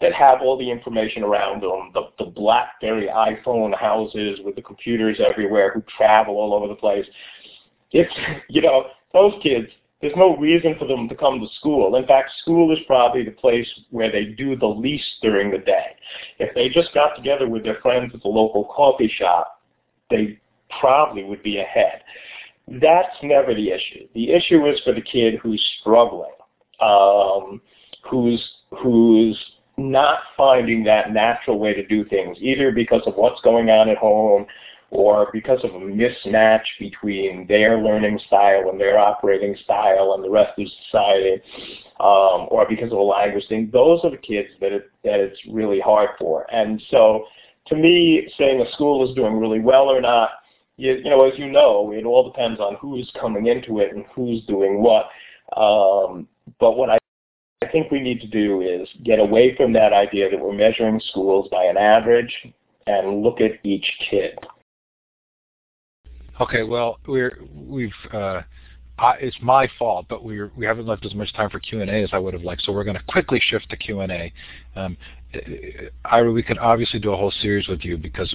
that 0.00 0.12
have 0.12 0.40
all 0.42 0.58
the 0.58 0.70
information 0.70 1.22
around 1.22 1.62
them, 1.62 1.90
the, 1.94 2.02
the 2.18 2.30
BlackBerry 2.30 3.06
iPhone 3.06 3.74
houses 3.74 4.40
with 4.44 4.56
the 4.56 4.62
computers 4.62 5.20
everywhere 5.24 5.72
who 5.72 5.82
travel 5.96 6.36
all 6.36 6.52
over 6.54 6.68
the 6.68 6.74
place. 6.74 7.06
It's, 7.92 8.12
you 8.48 8.60
know, 8.60 8.86
those 9.12 9.34
kids, 9.42 9.68
there's 10.00 10.16
no 10.16 10.36
reason 10.36 10.74
for 10.78 10.86
them 10.86 11.08
to 11.08 11.14
come 11.14 11.38
to 11.38 11.46
school. 11.58 11.94
In 11.94 12.06
fact, 12.06 12.32
school 12.42 12.72
is 12.72 12.78
probably 12.88 13.24
the 13.24 13.30
place 13.30 13.68
where 13.90 14.10
they 14.10 14.24
do 14.24 14.56
the 14.56 14.66
least 14.66 15.06
during 15.22 15.52
the 15.52 15.58
day. 15.58 15.94
If 16.40 16.52
they 16.56 16.68
just 16.68 16.92
got 16.92 17.14
together 17.14 17.48
with 17.48 17.62
their 17.62 17.78
friends 17.80 18.10
at 18.12 18.22
the 18.22 18.28
local 18.28 18.64
coffee 18.64 19.12
shop, 19.16 19.62
they 20.10 20.40
probably 20.80 21.22
would 21.22 21.42
be 21.44 21.58
ahead. 21.58 22.02
That's 22.80 23.16
never 23.22 23.54
the 23.54 23.70
issue. 23.70 24.08
The 24.14 24.30
issue 24.30 24.66
is 24.66 24.80
for 24.80 24.92
the 24.92 25.02
kid 25.02 25.34
who's 25.42 25.62
struggling, 25.80 26.32
um, 26.80 27.60
who's 28.08 28.42
who's 28.82 29.38
not 29.76 30.20
finding 30.36 30.84
that 30.84 31.12
natural 31.12 31.58
way 31.58 31.74
to 31.74 31.86
do 31.86 32.04
things, 32.06 32.38
either 32.40 32.72
because 32.72 33.02
of 33.06 33.16
what's 33.16 33.40
going 33.42 33.68
on 33.68 33.88
at 33.88 33.98
home 33.98 34.46
or 34.90 35.30
because 35.32 35.62
of 35.64 35.74
a 35.74 35.78
mismatch 35.78 36.64
between 36.78 37.46
their 37.46 37.78
learning 37.78 38.18
style 38.26 38.68
and 38.68 38.78
their 38.78 38.98
operating 38.98 39.56
style 39.64 40.12
and 40.14 40.22
the 40.22 40.30
rest 40.30 40.58
of 40.58 40.66
society, 40.84 41.42
um, 42.00 42.46
or 42.50 42.66
because 42.68 42.92
of 42.92 42.98
a 42.98 43.02
language 43.02 43.44
thing. 43.48 43.70
Those 43.72 44.00
are 44.04 44.10
the 44.10 44.18
kids 44.18 44.48
that, 44.60 44.72
it, 44.72 44.90
that 45.02 45.18
it's 45.18 45.40
really 45.50 45.80
hard 45.80 46.10
for. 46.18 46.46
And 46.52 46.82
so 46.90 47.24
to 47.68 47.76
me, 47.76 48.30
saying 48.38 48.60
a 48.60 48.70
school 48.72 49.08
is 49.08 49.14
doing 49.14 49.38
really 49.38 49.60
well 49.60 49.84
or 49.84 50.00
not 50.00 50.30
you, 50.82 51.04
know, 51.04 51.24
as 51.24 51.38
you 51.38 51.50
know, 51.50 51.92
it 51.92 52.04
all 52.04 52.28
depends 52.28 52.60
on 52.60 52.76
who's 52.76 53.10
coming 53.20 53.46
into 53.46 53.78
it 53.78 53.94
and 53.94 54.04
who's 54.14 54.44
doing 54.46 54.82
what. 54.82 55.06
Um, 55.56 56.26
but 56.58 56.76
what 56.76 56.90
I, 56.90 56.98
I 57.62 57.68
think 57.68 57.90
we 57.90 58.00
need 58.00 58.20
to 58.20 58.26
do 58.26 58.62
is 58.62 58.88
get 59.04 59.20
away 59.20 59.56
from 59.56 59.72
that 59.74 59.92
idea 59.92 60.28
that 60.30 60.40
we're 60.40 60.52
measuring 60.52 61.00
schools 61.10 61.48
by 61.50 61.64
an 61.64 61.76
average 61.76 62.34
and 62.86 63.22
look 63.22 63.40
at 63.40 63.52
each 63.62 63.86
kid. 64.10 64.36
Okay, 66.40 66.64
well, 66.64 66.98
we're 67.06 67.38
we've 67.54 67.92
uh, 68.12 68.42
I, 68.98 69.12
it's 69.20 69.36
my 69.40 69.68
fault, 69.78 70.06
but 70.08 70.24
we 70.24 70.42
we 70.56 70.66
haven't 70.66 70.86
left 70.86 71.06
as 71.06 71.14
much 71.14 71.32
time 71.34 71.50
for 71.50 71.60
Q 71.60 71.82
and 71.82 71.90
A 71.90 72.02
as 72.02 72.10
I 72.12 72.18
would 72.18 72.34
have 72.34 72.42
liked. 72.42 72.62
So 72.62 72.72
we're 72.72 72.84
going 72.84 72.96
to 72.96 73.04
quickly 73.04 73.40
shift 73.40 73.70
to 73.70 73.76
Q 73.76 74.00
and 74.00 74.10
A. 74.10 74.32
Um, 74.74 74.96
Ira, 76.04 76.32
we 76.32 76.42
could 76.42 76.58
obviously 76.58 76.98
do 76.98 77.12
a 77.12 77.16
whole 77.16 77.32
series 77.40 77.68
with 77.68 77.84
you 77.84 77.96
because 77.96 78.34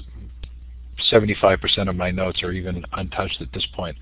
75% 1.12 1.90
of 1.90 1.96
my 1.96 2.12
notes 2.12 2.44
are 2.44 2.52
even 2.52 2.84
untouched 2.94 3.42
at 3.42 3.52
this 3.54 3.66
point. 3.74 3.98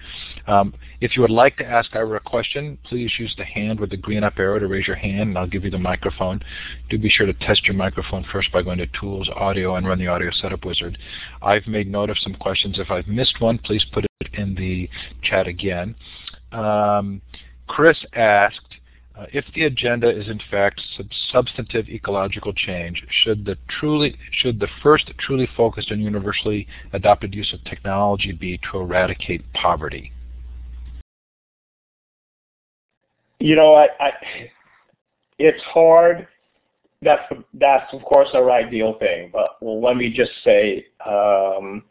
Um, 0.47 0.73
if 1.01 1.15
you 1.15 1.21
would 1.21 1.31
like 1.31 1.57
to 1.57 1.65
ask 1.65 1.95
Ira 1.95 2.17
a 2.17 2.19
question, 2.19 2.77
please 2.85 3.11
use 3.19 3.33
the 3.37 3.45
hand 3.45 3.79
with 3.79 3.89
the 3.89 3.97
green 3.97 4.23
up 4.23 4.37
arrow 4.37 4.59
to 4.59 4.67
raise 4.67 4.87
your 4.87 4.95
hand, 4.95 5.29
and 5.29 5.37
I'll 5.37 5.47
give 5.47 5.63
you 5.63 5.71
the 5.71 5.77
microphone. 5.77 6.41
Do 6.89 6.97
be 6.97 7.09
sure 7.09 7.25
to 7.25 7.33
test 7.33 7.65
your 7.65 7.75
microphone 7.75 8.25
first 8.31 8.51
by 8.51 8.61
going 8.61 8.77
to 8.79 8.87
Tools, 8.99 9.29
Audio, 9.35 9.75
and 9.75 9.87
run 9.87 9.99
the 9.99 10.07
Audio 10.07 10.31
Setup 10.31 10.65
Wizard. 10.65 10.97
I've 11.41 11.67
made 11.67 11.87
note 11.87 12.09
of 12.09 12.17
some 12.19 12.35
questions. 12.35 12.79
If 12.79 12.91
I've 12.91 13.07
missed 13.07 13.41
one, 13.41 13.57
please 13.59 13.85
put 13.91 14.05
it 14.05 14.29
in 14.33 14.55
the 14.55 14.89
chat 15.21 15.47
again. 15.47 15.95
Um, 16.51 17.21
Chris 17.67 17.97
asked, 18.13 18.75
if 19.31 19.45
the 19.53 19.63
agenda 19.63 20.09
is 20.09 20.27
in 20.27 20.39
fact 20.51 20.81
sub 20.97 21.07
substantive 21.31 21.87
ecological 21.87 22.53
change, 22.53 23.05
should 23.09 23.45
the 23.45 23.57
truly 23.67 24.17
should 24.31 24.59
the 24.59 24.67
first 24.83 25.11
truly 25.19 25.47
focused 25.55 25.91
and 25.91 26.01
universally 26.01 26.67
adopted 26.93 27.33
use 27.33 27.53
of 27.53 27.63
technology 27.63 28.31
be 28.31 28.59
to 28.71 28.77
eradicate 28.77 29.41
poverty? 29.53 30.11
You 33.39 33.55
know, 33.55 33.75
I, 33.75 33.87
I 33.99 34.11
it's 35.39 35.61
hard. 35.63 36.27
That's 37.01 37.23
that's 37.53 37.93
of 37.93 38.01
course 38.03 38.29
our 38.33 38.51
ideal 38.51 38.97
thing, 38.99 39.29
but 39.31 39.57
well, 39.61 39.81
let 39.81 39.95
me 39.95 40.11
just 40.11 40.31
say 40.43 40.87
um, 41.05 41.83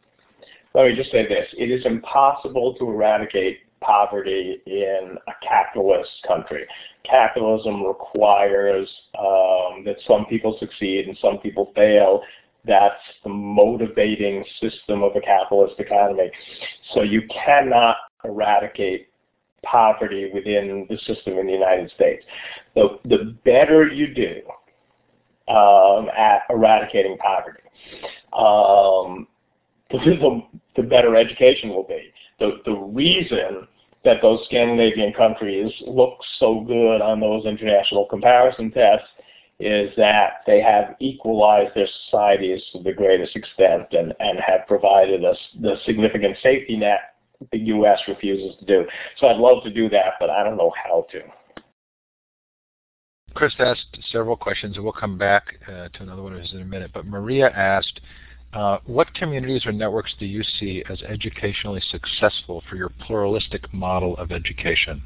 let 0.75 0.89
me 0.89 0.97
just 0.97 1.11
say 1.11 1.27
this: 1.27 1.49
it 1.57 1.70
is 1.70 1.87
impossible 1.87 2.75
to 2.75 2.91
eradicate 2.91 3.61
poverty 3.85 4.61
in 4.66 5.16
a 5.28 5.47
capitalist 5.47 6.11
country. 6.26 6.66
Capitalism 7.05 7.85
requires 7.85 8.89
um, 9.18 9.85
that 9.85 9.97
some 10.07 10.26
people 10.26 10.57
succeed 10.59 11.07
and 11.09 11.16
some 11.20 11.39
people 11.39 11.72
fail. 11.74 12.22
That's 12.64 12.95
the 13.22 13.30
motivating 13.30 14.45
system 14.61 15.03
of 15.03 15.14
a 15.16 15.20
capitalist 15.20 15.78
economy. 15.78 16.30
So 16.95 17.03
you 17.03 17.22
cannot 17.28 17.97
eradicate 18.24 19.09
poverty 19.62 20.30
within 20.32 20.87
the 20.89 20.97
system 20.99 21.39
in 21.39 21.47
the 21.47 21.53
United 21.53 21.91
States. 21.95 22.24
The, 22.74 22.99
the 23.05 23.37
better 23.45 23.87
you 23.87 24.14
do 24.14 24.43
um, 25.53 26.09
at 26.16 26.43
eradicating 26.49 27.18
poverty, 27.18 27.61
um, 28.32 29.26
the, 29.91 30.43
the 30.76 30.82
better 30.82 31.16
education 31.16 31.70
will 31.70 31.85
be. 31.85 32.12
The, 32.39 32.61
the 32.64 32.72
reason 32.72 33.68
that 34.05 34.22
those 34.22 34.44
Scandinavian 34.46 35.12
countries 35.12 35.72
look 35.86 36.18
so 36.38 36.61
good 36.61 37.00
on 37.00 37.20
those 37.20 37.44
international 37.44 38.07
comparison 38.07 38.70
tests 38.70 39.09
is 39.61 39.90
that 39.96 40.42
they 40.46 40.61
have 40.61 40.96
equalized 41.00 41.74
their 41.74 41.88
societies 42.05 42.61
to 42.72 42.82
the 42.82 42.92
greatest 42.92 43.36
extent 43.36 43.86
and, 43.92 44.12
and 44.18 44.38
have 44.40 44.66
provided 44.66 45.24
us 45.24 45.38
the 45.61 45.76
significant 45.86 46.36
safety 46.42 46.76
net 46.76 47.14
the 47.52 47.59
U.S. 47.59 47.98
refuses 48.09 48.57
to 48.59 48.64
do. 48.64 48.84
So 49.18 49.26
I'd 49.26 49.36
love 49.36 49.62
to 49.64 49.72
do 49.72 49.88
that, 49.90 50.14
but 50.18 50.30
I 50.30 50.42
don't 50.44 50.57
know 50.57 50.72
how 50.82 51.07
to. 51.12 51.20
Chris 53.34 53.55
asked 53.59 53.98
several 54.12 54.36
questions, 54.36 54.76
and 54.76 54.84
we'll 54.84 54.92
come 54.92 55.18
back 55.18 55.59
uh, 55.66 55.88
to 55.88 56.02
another 56.02 56.22
one 56.22 56.34
of 56.34 56.40
his 56.40 56.52
in 56.52 56.61
a 56.61 56.64
minute. 56.64 56.92
But 56.94 57.07
Maria 57.07 57.50
asked, 57.50 58.00
what 58.86 59.12
communities 59.14 59.66
or 59.66 59.72
networks 59.72 60.14
do 60.18 60.26
you 60.26 60.42
see 60.42 60.84
as 60.88 61.02
educationally 61.02 61.82
successful 61.90 62.62
for 62.68 62.76
your 62.76 62.90
pluralistic 63.07 63.72
model 63.72 64.16
of 64.16 64.30
education? 64.30 65.02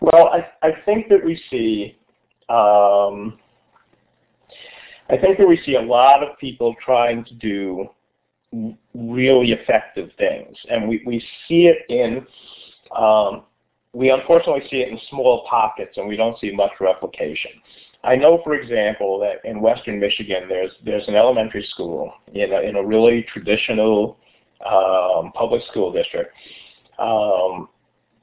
Well, 0.00 0.28
I, 0.28 0.66
I 0.66 0.72
think 0.84 1.08
that 1.08 1.24
we 1.24 1.40
see 1.50 1.96
um, 2.48 3.38
I 5.08 5.16
think 5.16 5.38
that 5.38 5.46
we 5.46 5.60
see 5.64 5.76
a 5.76 5.80
lot 5.80 6.22
of 6.22 6.38
people 6.38 6.74
trying 6.84 7.24
to 7.24 7.34
do 7.34 7.88
really 8.94 9.52
effective 9.52 10.10
things, 10.18 10.56
and 10.70 10.88
we, 10.88 11.02
we 11.06 11.24
see 11.46 11.66
it 11.66 11.78
in 11.88 12.26
um, 12.96 13.44
we 13.92 14.10
unfortunately 14.10 14.66
see 14.70 14.78
it 14.78 14.88
in 14.88 14.98
small 15.08 15.46
pockets, 15.48 15.96
and 15.96 16.08
we 16.08 16.16
don't 16.16 16.38
see 16.40 16.50
much 16.52 16.72
replication. 16.80 17.50
I 18.04 18.16
know, 18.16 18.40
for 18.44 18.54
example, 18.54 19.18
that 19.20 19.48
in 19.48 19.60
Western 19.60 19.98
Michigan, 19.98 20.44
there's 20.48 20.72
there's 20.84 21.08
an 21.08 21.14
elementary 21.14 21.66
school 21.70 22.12
in 22.32 22.52
a, 22.52 22.60
in 22.60 22.76
a 22.76 22.84
really 22.84 23.26
traditional 23.32 24.18
um, 24.66 25.32
public 25.32 25.62
school 25.70 25.90
district. 25.90 26.32
Um, 26.98 27.68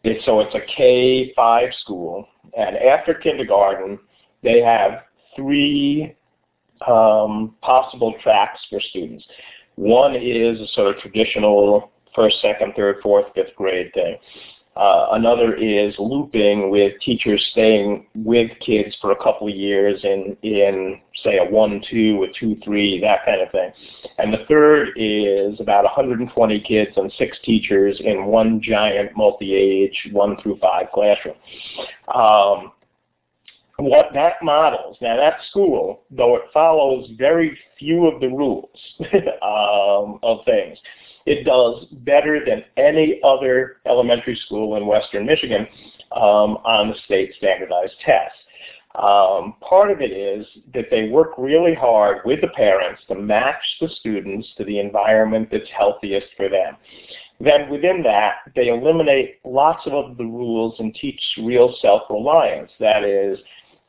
it, 0.03 0.21
so 0.25 0.39
it's 0.39 0.55
a 0.55 0.61
K-5 0.75 1.73
school, 1.81 2.27
and 2.57 2.75
after 2.77 3.13
kindergarten, 3.13 3.99
they 4.43 4.61
have 4.61 5.03
three 5.35 6.15
um, 6.87 7.55
possible 7.61 8.15
tracks 8.23 8.59
for 8.69 8.79
students. 8.79 9.25
One 9.75 10.15
is 10.15 10.59
a 10.59 10.67
sort 10.73 10.95
of 10.95 11.01
traditional 11.01 11.91
first, 12.15 12.41
second, 12.41 12.73
third, 12.75 12.97
fourth, 13.01 13.25
fifth 13.35 13.55
grade 13.55 13.91
thing. 13.93 14.17
Uh, 14.75 15.07
another 15.11 15.53
is 15.53 15.93
looping 15.99 16.69
with 16.69 16.93
teachers 17.01 17.45
staying 17.51 18.07
with 18.15 18.49
kids 18.65 18.95
for 19.01 19.11
a 19.11 19.21
couple 19.21 19.47
of 19.47 19.53
years 19.53 19.99
in, 20.03 20.37
in 20.43 21.01
say 21.23 21.37
a 21.39 21.45
1-2, 21.45 21.83
a 22.23 22.45
2-3, 22.45 23.01
that 23.01 23.25
kind 23.25 23.41
of 23.41 23.51
thing. 23.51 23.71
And 24.17 24.33
the 24.33 24.45
third 24.47 24.89
is 24.95 25.59
about 25.59 25.83
120 25.83 26.61
kids 26.61 26.91
and 26.95 27.11
six 27.17 27.37
teachers 27.43 27.99
in 27.99 28.25
one 28.25 28.61
giant 28.61 29.11
multi-age 29.15 30.09
1 30.13 30.37
through 30.41 30.57
5 30.59 30.85
classroom. 30.93 31.35
Um, 32.13 32.71
what 33.77 34.07
that 34.13 34.35
models, 34.41 34.97
now 35.01 35.17
that 35.17 35.37
school, 35.49 36.03
though 36.11 36.35
it 36.35 36.43
follows 36.53 37.09
very 37.17 37.57
few 37.77 38.07
of 38.07 38.21
the 38.21 38.27
rules 38.27 38.69
um, 39.41 40.19
of 40.23 40.45
things, 40.45 40.77
it 41.25 41.43
does 41.45 41.85
better 42.03 42.43
than 42.45 42.63
any 42.77 43.19
other 43.23 43.77
elementary 43.85 44.35
school 44.45 44.75
in 44.77 44.85
western 44.85 45.25
Michigan 45.25 45.67
um, 46.11 46.57
on 46.65 46.89
the 46.89 46.95
state 47.05 47.33
standardized 47.37 47.93
test. 48.05 48.35
Um, 48.95 49.55
part 49.61 49.89
of 49.89 50.01
it 50.01 50.11
is 50.11 50.45
that 50.73 50.87
they 50.91 51.07
work 51.07 51.31
really 51.37 51.73
hard 51.73 52.19
with 52.25 52.41
the 52.41 52.49
parents 52.49 53.01
to 53.07 53.15
match 53.15 53.63
the 53.79 53.87
students 53.99 54.49
to 54.57 54.65
the 54.65 54.79
environment 54.79 55.47
that's 55.49 55.69
healthiest 55.77 56.27
for 56.35 56.49
them. 56.49 56.75
Then 57.39 57.69
within 57.69 58.03
that, 58.03 58.35
they 58.55 58.67
eliminate 58.67 59.39
lots 59.45 59.81
of 59.87 60.17
the 60.17 60.25
rules 60.25 60.75
and 60.79 60.93
teach 60.93 61.21
real 61.41 61.73
self-reliance. 61.81 62.71
That 62.79 63.03
is, 63.03 63.39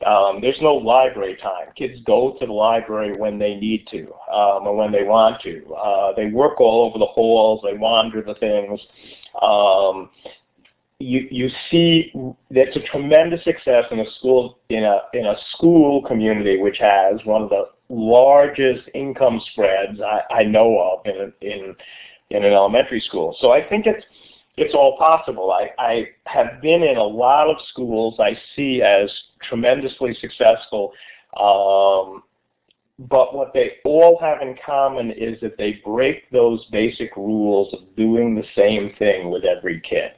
um, 0.05 0.39
there's 0.41 0.59
no 0.61 0.75
library 0.75 1.37
time. 1.41 1.67
Kids 1.75 1.99
go 2.05 2.35
to 2.39 2.45
the 2.45 2.51
library 2.53 3.17
when 3.17 3.37
they 3.37 3.55
need 3.55 3.87
to 3.91 4.03
um, 4.31 4.67
or 4.67 4.75
when 4.75 4.91
they 4.91 5.03
want 5.03 5.41
to. 5.41 5.73
Uh, 5.73 6.13
they 6.15 6.27
work 6.27 6.59
all 6.59 6.87
over 6.87 6.99
the 6.99 7.05
halls. 7.05 7.61
They 7.63 7.77
wander 7.77 8.21
the 8.21 8.35
things. 8.35 8.79
Um, 9.41 10.09
you 10.99 11.27
you 11.31 11.49
see 11.69 12.11
that's 12.51 12.75
a 12.75 12.81
tremendous 12.91 13.43
success 13.43 13.85
in 13.91 13.99
a 13.99 14.11
school 14.19 14.59
in 14.69 14.83
a 14.83 15.01
in 15.13 15.25
a 15.25 15.35
school 15.51 16.01
community 16.03 16.57
which 16.57 16.77
has 16.79 17.19
one 17.25 17.41
of 17.41 17.49
the 17.49 17.65
largest 17.89 18.87
income 18.93 19.41
spreads 19.51 19.99
I, 20.01 20.21
I 20.33 20.43
know 20.43 20.79
of 20.79 21.05
in 21.05 21.33
in 21.41 21.75
in 22.29 22.43
an 22.43 22.53
elementary 22.53 23.01
school. 23.01 23.35
So 23.39 23.51
I 23.51 23.67
think 23.67 23.85
it's 23.85 24.05
it's 24.55 24.75
all 24.75 24.97
possible. 24.97 25.51
I, 25.51 25.69
I 25.79 26.09
have 26.25 26.61
been 26.61 26.83
in 26.83 26.97
a 26.97 27.03
lot 27.03 27.47
of 27.47 27.57
schools 27.69 28.15
I 28.19 28.37
see 28.55 28.81
as 28.81 29.11
tremendously 29.41 30.15
successful. 30.19 30.93
Um, 31.39 32.23
but 32.99 33.33
what 33.33 33.53
they 33.53 33.77
all 33.83 34.19
have 34.19 34.41
in 34.41 34.55
common 34.63 35.11
is 35.11 35.39
that 35.41 35.57
they 35.57 35.81
break 35.83 36.29
those 36.29 36.63
basic 36.71 37.15
rules 37.17 37.73
of 37.73 37.95
doing 37.95 38.35
the 38.35 38.45
same 38.55 38.93
thing 38.99 39.31
with 39.31 39.43
every 39.43 39.81
kid. 39.81 40.11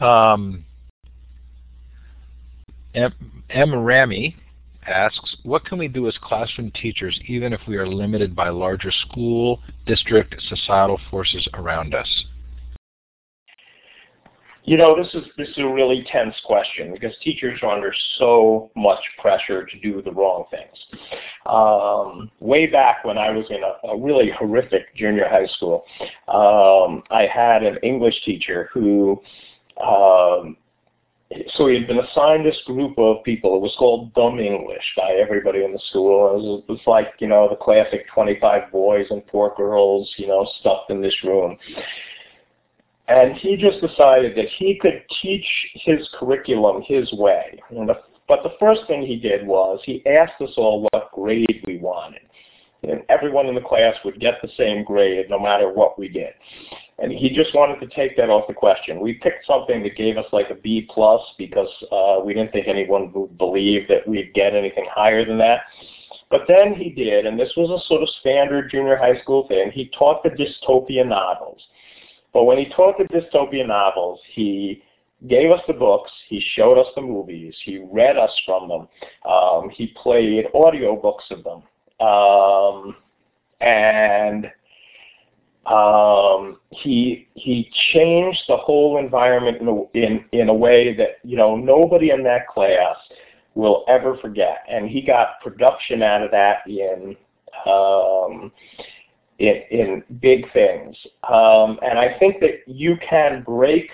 Um, 0.00 0.64
M. 2.94 3.12
M. 3.50 3.74
Rami 3.74 4.36
asks, 4.88 5.36
what 5.42 5.64
can 5.64 5.78
we 5.78 5.88
do 5.88 6.08
as 6.08 6.16
classroom 6.22 6.70
teachers 6.72 7.18
even 7.26 7.52
if 7.52 7.60
we 7.68 7.76
are 7.76 7.86
limited 7.86 8.34
by 8.34 8.48
larger 8.48 8.90
school, 8.90 9.60
district, 9.86 10.34
societal 10.48 11.00
forces 11.10 11.48
around 11.54 11.94
us? 11.94 12.24
You 14.68 14.76
know, 14.76 14.94
this 15.02 15.14
is 15.14 15.26
this 15.38 15.48
is 15.48 15.58
a 15.58 15.66
really 15.66 16.06
tense 16.12 16.34
question 16.44 16.92
because 16.92 17.16
teachers 17.22 17.58
are 17.62 17.70
under 17.74 17.90
so 18.18 18.70
much 18.76 19.00
pressure 19.18 19.64
to 19.64 19.80
do 19.80 20.02
the 20.02 20.12
wrong 20.12 20.44
things. 20.50 20.76
Um, 21.46 22.30
way 22.40 22.66
back 22.66 23.02
when 23.02 23.16
I 23.16 23.30
was 23.30 23.46
in 23.48 23.62
a, 23.62 23.88
a 23.88 23.98
really 23.98 24.30
horrific 24.30 24.94
junior 24.94 25.26
high 25.26 25.46
school, 25.56 25.86
um, 26.28 27.02
I 27.10 27.26
had 27.32 27.62
an 27.62 27.78
English 27.82 28.22
teacher 28.26 28.68
who 28.74 29.22
um, 29.82 30.58
so 31.56 31.66
he 31.66 31.74
had 31.74 31.86
been 31.86 31.98
assigned 31.98 32.46
this 32.46 32.60
group 32.64 32.98
of 32.98 33.22
people. 33.22 33.56
It 33.56 33.60
was 33.60 33.74
called 33.78 34.14
Dumb 34.14 34.38
English 34.38 34.84
by 34.96 35.12
everybody 35.12 35.62
in 35.62 35.72
the 35.72 35.80
school. 35.90 36.30
It 36.30 36.42
was, 36.42 36.62
it 36.66 36.72
was 36.72 36.80
like, 36.86 37.08
you 37.18 37.28
know, 37.28 37.48
the 37.48 37.56
classic 37.56 38.06
25 38.14 38.72
boys 38.72 39.06
and 39.10 39.22
four 39.30 39.54
girls, 39.56 40.10
you 40.16 40.26
know, 40.26 40.48
stuffed 40.60 40.90
in 40.90 41.02
this 41.02 41.14
room. 41.24 41.58
And 43.08 43.36
he 43.36 43.56
just 43.56 43.80
decided 43.80 44.36
that 44.36 44.48
he 44.58 44.78
could 44.80 45.02
teach 45.20 45.46
his 45.74 46.08
curriculum 46.18 46.82
his 46.86 47.10
way. 47.12 47.58
The, 47.70 47.94
but 48.26 48.42
the 48.42 48.54
first 48.58 48.82
thing 48.86 49.02
he 49.02 49.16
did 49.16 49.46
was 49.46 49.80
he 49.84 50.04
asked 50.06 50.40
us 50.40 50.52
all 50.56 50.88
what 50.90 51.12
grade 51.12 51.62
we 51.66 51.78
wanted. 51.78 52.22
And 52.84 53.02
everyone 53.08 53.46
in 53.46 53.54
the 53.54 53.60
class 53.60 53.96
would 54.04 54.20
get 54.20 54.34
the 54.40 54.50
same 54.56 54.84
grade 54.84 55.28
no 55.28 55.38
matter 55.38 55.72
what 55.72 55.98
we 55.98 56.08
did. 56.08 56.32
And 57.00 57.12
he 57.12 57.30
just 57.30 57.54
wanted 57.54 57.78
to 57.80 57.94
take 57.94 58.16
that 58.16 58.28
off 58.28 58.48
the 58.48 58.54
question. 58.54 59.00
We 59.00 59.14
picked 59.14 59.46
something 59.46 59.82
that 59.84 59.96
gave 59.96 60.16
us 60.16 60.26
like 60.32 60.50
a 60.50 60.56
B 60.56 60.88
plus 60.92 61.20
because 61.38 61.68
uh, 61.92 62.20
we 62.24 62.34
didn't 62.34 62.52
think 62.52 62.66
anyone 62.66 63.12
would 63.12 63.38
believe 63.38 63.86
that 63.88 64.06
we'd 64.06 64.34
get 64.34 64.54
anything 64.54 64.86
higher 64.92 65.24
than 65.24 65.38
that. 65.38 65.60
But 66.30 66.42
then 66.48 66.74
he 66.74 66.90
did, 66.90 67.24
and 67.24 67.38
this 67.38 67.52
was 67.56 67.70
a 67.70 67.86
sort 67.86 68.02
of 68.02 68.08
standard 68.20 68.70
junior 68.70 68.96
high 68.96 69.18
school 69.20 69.46
thing. 69.48 69.70
He 69.70 69.90
taught 69.96 70.22
the 70.22 70.30
dystopia 70.30 71.06
novels. 71.06 71.62
But 72.34 72.44
when 72.44 72.58
he 72.58 72.68
taught 72.68 72.98
the 72.98 73.04
dystopia 73.04 73.66
novels, 73.66 74.20
he 74.32 74.82
gave 75.26 75.50
us 75.50 75.60
the 75.66 75.72
books, 75.72 76.10
he 76.28 76.40
showed 76.54 76.78
us 76.78 76.86
the 76.94 77.00
movies, 77.00 77.54
he 77.64 77.78
read 77.78 78.16
us 78.16 78.30
from 78.44 78.68
them, 78.68 78.88
um, 79.28 79.70
he 79.70 79.94
played 80.00 80.46
audio 80.54 80.94
books 80.94 81.24
of 81.30 81.42
them. 81.44 81.62
Um, 82.06 82.96
and 83.60 84.52
um, 85.68 86.58
he 86.70 87.28
he 87.34 87.70
changed 87.92 88.42
the 88.48 88.56
whole 88.56 88.98
environment 88.98 89.60
in 89.60 89.68
a, 89.68 89.82
in 89.92 90.24
in 90.32 90.48
a 90.48 90.54
way 90.54 90.94
that 90.94 91.18
you 91.24 91.36
know 91.36 91.56
nobody 91.56 92.10
in 92.10 92.22
that 92.24 92.48
class 92.48 92.96
will 93.54 93.84
ever 93.88 94.16
forget. 94.18 94.64
And 94.68 94.88
he 94.88 95.02
got 95.02 95.40
production 95.42 96.02
out 96.02 96.22
of 96.22 96.30
that 96.30 96.58
in 96.66 97.16
um, 97.66 98.52
in, 99.38 99.62
in 99.70 100.04
big 100.20 100.50
things. 100.52 100.96
Um, 101.28 101.78
and 101.82 101.98
I 101.98 102.16
think 102.18 102.40
that 102.40 102.60
you 102.66 102.96
can 103.08 103.42
break 103.42 103.90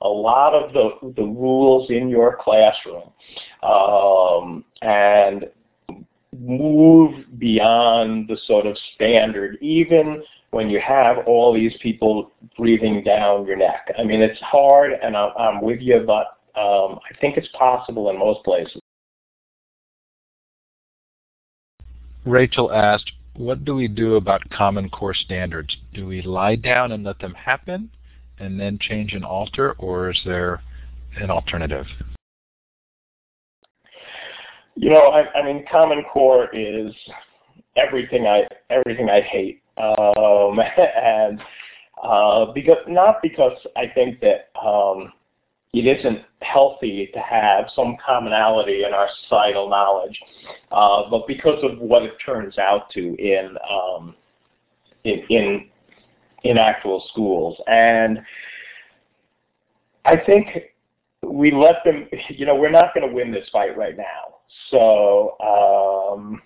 a 0.00 0.08
lot 0.08 0.54
of 0.54 0.72
the, 0.72 1.12
the 1.16 1.22
rules 1.22 1.90
in 1.90 2.08
your 2.08 2.38
classroom 2.40 3.10
um, 3.62 4.64
and 4.82 5.46
move 6.36 7.24
beyond 7.38 8.28
the 8.28 8.36
sort 8.46 8.66
of 8.66 8.76
standard, 8.94 9.58
even 9.60 10.22
when 10.52 10.68
you 10.68 10.80
have 10.80 11.26
all 11.26 11.52
these 11.52 11.74
people 11.82 12.30
breathing 12.56 13.02
down 13.02 13.46
your 13.46 13.56
neck. 13.56 13.90
I 13.98 14.04
mean, 14.04 14.20
it's 14.20 14.40
hard, 14.40 14.92
and 15.02 15.16
I'm, 15.16 15.30
I'm 15.36 15.60
with 15.62 15.80
you, 15.80 16.04
but 16.06 16.38
um, 16.54 16.98
I 17.10 17.16
think 17.20 17.36
it's 17.36 17.48
possible 17.58 18.10
in 18.10 18.18
most 18.18 18.44
places. 18.44 18.78
Rachel 22.24 22.70
asked, 22.70 23.10
what 23.34 23.64
do 23.64 23.74
we 23.74 23.88
do 23.88 24.16
about 24.16 24.48
Common 24.50 24.90
Core 24.90 25.14
standards? 25.14 25.74
Do 25.94 26.06
we 26.06 26.20
lie 26.20 26.56
down 26.56 26.92
and 26.92 27.02
let 27.02 27.18
them 27.18 27.32
happen 27.32 27.90
and 28.38 28.60
then 28.60 28.78
change 28.78 29.14
and 29.14 29.24
alter, 29.24 29.72
or 29.78 30.10
is 30.10 30.20
there 30.26 30.62
an 31.16 31.30
alternative? 31.30 31.86
You 34.74 34.90
know, 34.90 35.08
I, 35.08 35.30
I 35.32 35.44
mean, 35.44 35.64
Common 35.70 36.04
Core 36.12 36.54
is 36.54 36.94
everything 37.76 38.26
I 38.26 38.46
everything 38.68 39.08
I 39.08 39.22
hate, 39.22 39.61
um, 39.78 40.58
and 40.78 41.40
uh, 42.02 42.46
because 42.52 42.78
not 42.88 43.22
because 43.22 43.58
I 43.76 43.86
think 43.94 44.20
that 44.20 44.50
um, 44.60 45.12
it 45.72 45.86
isn't 45.86 46.24
healthy 46.42 47.10
to 47.14 47.20
have 47.20 47.66
some 47.74 47.96
commonality 48.04 48.84
in 48.84 48.92
our 48.92 49.08
societal 49.22 49.68
knowledge, 49.68 50.20
uh, 50.70 51.08
but 51.10 51.26
because 51.26 51.62
of 51.62 51.78
what 51.78 52.02
it 52.02 52.14
turns 52.24 52.58
out 52.58 52.90
to 52.90 53.00
in 53.00 53.56
um, 53.70 54.14
in, 55.04 55.22
in 55.30 55.68
in 56.44 56.58
actual 56.58 57.04
schools, 57.10 57.56
and 57.68 58.20
I 60.04 60.16
think 60.16 60.48
we 61.22 61.52
let 61.52 61.76
them. 61.84 62.08
You 62.28 62.46
know, 62.46 62.56
we're 62.56 62.70
not 62.70 62.94
going 62.94 63.06
to 63.06 63.14
win 63.14 63.30
this 63.30 63.48
fight 63.52 63.76
right 63.76 63.96
now. 63.96 64.36
So 64.70 65.36
um, 65.40 66.42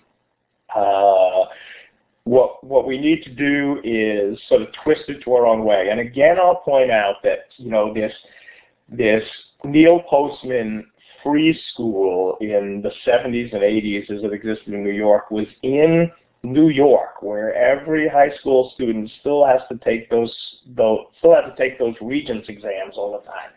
uh, 0.75 1.45
what 2.27 2.63
what 2.63 2.85
we 2.85 2.97
need 2.97 3.23
to 3.23 3.29
do 3.29 3.79
is 3.83 4.37
sort 4.49 4.61
of 4.61 4.67
twist 4.83 5.03
it 5.07 5.23
to 5.23 5.33
our 5.33 5.47
own 5.47 5.63
way. 5.63 5.87
And 5.89 5.99
again, 5.99 6.37
I'll 6.37 6.57
point 6.57 6.91
out 6.91 7.15
that 7.23 7.45
you 7.57 7.71
know 7.71 7.93
this 7.93 8.13
this 8.89 9.23
Neil 9.63 10.01
Postman 10.09 10.85
free 11.23 11.59
school 11.73 12.37
in 12.41 12.81
the 12.83 12.91
70s 13.09 13.51
and 13.53 13.61
80s 13.61 14.09
as 14.11 14.23
it 14.23 14.33
existed 14.33 14.73
in 14.73 14.83
New 14.83 14.91
York 14.91 15.31
was 15.31 15.47
in 15.63 16.11
New 16.43 16.69
York, 16.69 17.21
where 17.21 17.53
every 17.55 18.07
high 18.07 18.35
school 18.39 18.71
student 18.75 19.09
still 19.19 19.45
has 19.45 19.61
to 19.69 19.77
take 19.83 20.09
those, 20.09 20.33
still 20.73 21.35
has 21.35 21.45
to 21.45 21.55
take 21.57 21.79
those 21.79 21.95
regents 22.01 22.47
exams 22.49 22.95
all 22.95 23.13
the 23.13 23.25
time, 23.25 23.51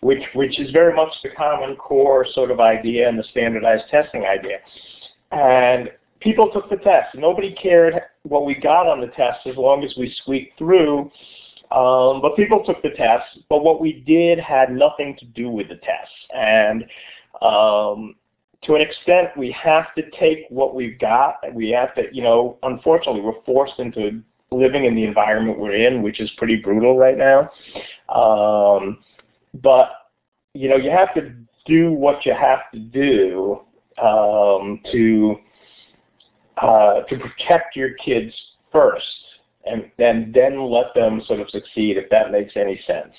which 0.00 0.22
which 0.34 0.60
is 0.60 0.70
very 0.70 0.94
much 0.94 1.12
the 1.22 1.30
Common 1.30 1.74
Core 1.76 2.26
sort 2.34 2.50
of 2.50 2.60
idea 2.60 3.08
and 3.08 3.18
the 3.18 3.24
standardized 3.24 3.84
testing 3.90 4.24
idea. 4.24 4.58
And 5.32 5.90
people 6.20 6.50
took 6.52 6.70
the 6.70 6.76
test. 6.76 7.14
Nobody 7.14 7.52
cared 7.52 7.94
what 8.22 8.44
we 8.44 8.54
got 8.54 8.86
on 8.86 9.00
the 9.00 9.08
test 9.08 9.46
as 9.46 9.56
long 9.56 9.84
as 9.84 9.94
we 9.96 10.14
squeaked 10.22 10.58
through. 10.58 11.10
Um, 11.70 12.20
but 12.20 12.36
people 12.36 12.64
took 12.64 12.82
the 12.82 12.90
test. 12.90 13.38
But 13.48 13.62
what 13.62 13.80
we 13.80 14.04
did 14.06 14.38
had 14.38 14.72
nothing 14.72 15.16
to 15.18 15.24
do 15.24 15.48
with 15.48 15.68
the 15.68 15.76
test. 15.76 16.12
And 16.34 16.84
um, 17.42 18.16
to 18.62 18.74
an 18.74 18.80
extent, 18.80 19.28
we 19.36 19.50
have 19.52 19.94
to 19.94 20.02
take 20.18 20.46
what 20.50 20.74
we've 20.74 20.98
got. 20.98 21.36
We 21.54 21.70
have 21.70 21.94
to, 21.94 22.04
you 22.12 22.22
know, 22.22 22.58
unfortunately, 22.62 23.22
we're 23.22 23.40
forced 23.46 23.78
into 23.78 24.22
living 24.50 24.84
in 24.84 24.96
the 24.96 25.04
environment 25.04 25.58
we're 25.58 25.74
in, 25.74 26.02
which 26.02 26.20
is 26.20 26.28
pretty 26.36 26.56
brutal 26.56 26.98
right 26.98 27.16
now. 27.16 27.50
Um, 28.08 28.98
but, 29.62 29.90
you 30.54 30.68
know, 30.68 30.76
you 30.76 30.90
have 30.90 31.14
to 31.14 31.32
do 31.66 31.92
what 31.92 32.26
you 32.26 32.34
have 32.34 32.70
to 32.72 32.80
do 32.80 33.60
um, 34.02 34.80
to 34.90 35.36
uh, 36.60 37.02
to 37.02 37.18
protect 37.18 37.76
your 37.76 37.94
kids 37.94 38.34
first, 38.72 39.06
and 39.66 39.90
then 39.98 40.30
then 40.34 40.70
let 40.70 40.94
them 40.94 41.22
sort 41.26 41.40
of 41.40 41.50
succeed 41.50 41.96
if 41.96 42.08
that 42.10 42.30
makes 42.30 42.56
any 42.56 42.80
sense. 42.86 43.12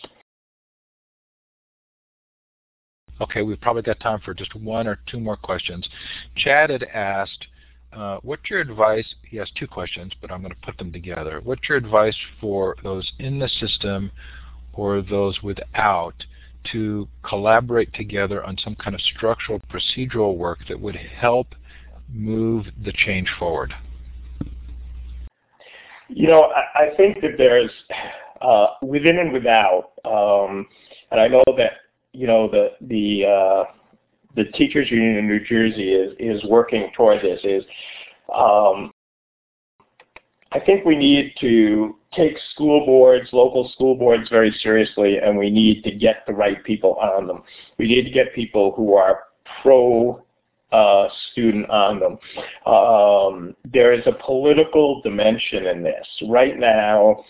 Okay, 3.21 3.43
we've 3.43 3.61
probably 3.61 3.83
got 3.83 3.99
time 3.99 4.19
for 4.25 4.33
just 4.33 4.55
one 4.55 4.87
or 4.87 4.97
two 5.05 5.19
more 5.19 5.37
questions. 5.37 5.87
Chad 6.35 6.71
had 6.71 6.83
asked, 6.83 7.45
uh, 7.93 8.17
what's 8.23 8.49
your 8.49 8.61
advice? 8.61 9.05
He 9.29 9.37
has 9.37 9.51
two 9.55 9.67
questions, 9.67 10.11
but 10.19 10.31
I'm 10.31 10.41
going 10.41 10.53
to 10.53 10.65
put 10.65 10.77
them 10.79 10.91
together. 10.91 11.39
What's 11.43 11.69
your 11.69 11.77
advice 11.77 12.17
for 12.39 12.75
those 12.81 13.11
in 13.19 13.37
the 13.37 13.47
system 13.47 14.11
or 14.73 15.01
those 15.01 15.43
without 15.43 16.15
to 16.71 17.07
collaborate 17.23 17.93
together 17.93 18.43
on 18.43 18.57
some 18.57 18.75
kind 18.75 18.95
of 18.95 19.01
structural 19.01 19.59
procedural 19.71 20.35
work 20.37 20.59
that 20.67 20.79
would 20.79 20.95
help 20.95 21.47
move 22.13 22.65
the 22.83 22.91
change 22.91 23.29
forward? 23.39 23.73
You 26.09 26.27
know, 26.27 26.51
I, 26.75 26.83
I 26.83 26.95
think 26.95 27.21
that 27.21 27.37
there's 27.37 27.71
uh, 28.41 28.67
within 28.81 29.19
and 29.19 29.31
without, 29.31 29.91
um, 30.03 30.67
and 31.11 31.19
I 31.19 31.27
know 31.27 31.43
that 31.57 31.71
you 32.13 32.27
know 32.27 32.49
the 32.49 32.71
the 32.81 33.25
uh, 33.25 33.63
the 34.35 34.45
teachers 34.51 34.91
union 34.91 35.17
in 35.17 35.27
New 35.27 35.43
Jersey 35.45 35.93
is 35.93 36.13
is 36.19 36.43
working 36.49 36.91
toward 36.95 37.21
this 37.21 37.39
is 37.43 37.63
um, 38.33 38.91
I 40.53 40.59
think 40.59 40.85
we 40.85 40.97
need 40.97 41.33
to 41.39 41.95
take 42.13 42.35
school 42.53 42.85
boards, 42.85 43.29
local 43.31 43.69
school 43.69 43.95
boards 43.95 44.27
very 44.29 44.51
seriously, 44.61 45.17
and 45.17 45.37
we 45.37 45.49
need 45.49 45.83
to 45.83 45.91
get 45.91 46.25
the 46.27 46.33
right 46.33 46.61
people 46.65 46.95
on 46.95 47.25
them. 47.27 47.43
We 47.77 47.87
need 47.87 48.03
to 48.03 48.11
get 48.11 48.35
people 48.35 48.73
who 48.75 48.95
are 48.95 49.23
pro 49.61 50.21
uh, 50.71 51.07
student 51.31 51.69
on 51.69 51.99
them. 51.99 52.17
Um, 52.65 53.55
there 53.71 53.93
is 53.93 54.05
a 54.05 54.13
political 54.25 55.01
dimension 55.01 55.67
in 55.67 55.83
this. 55.83 56.07
Right 56.27 56.57
now, 56.57 57.23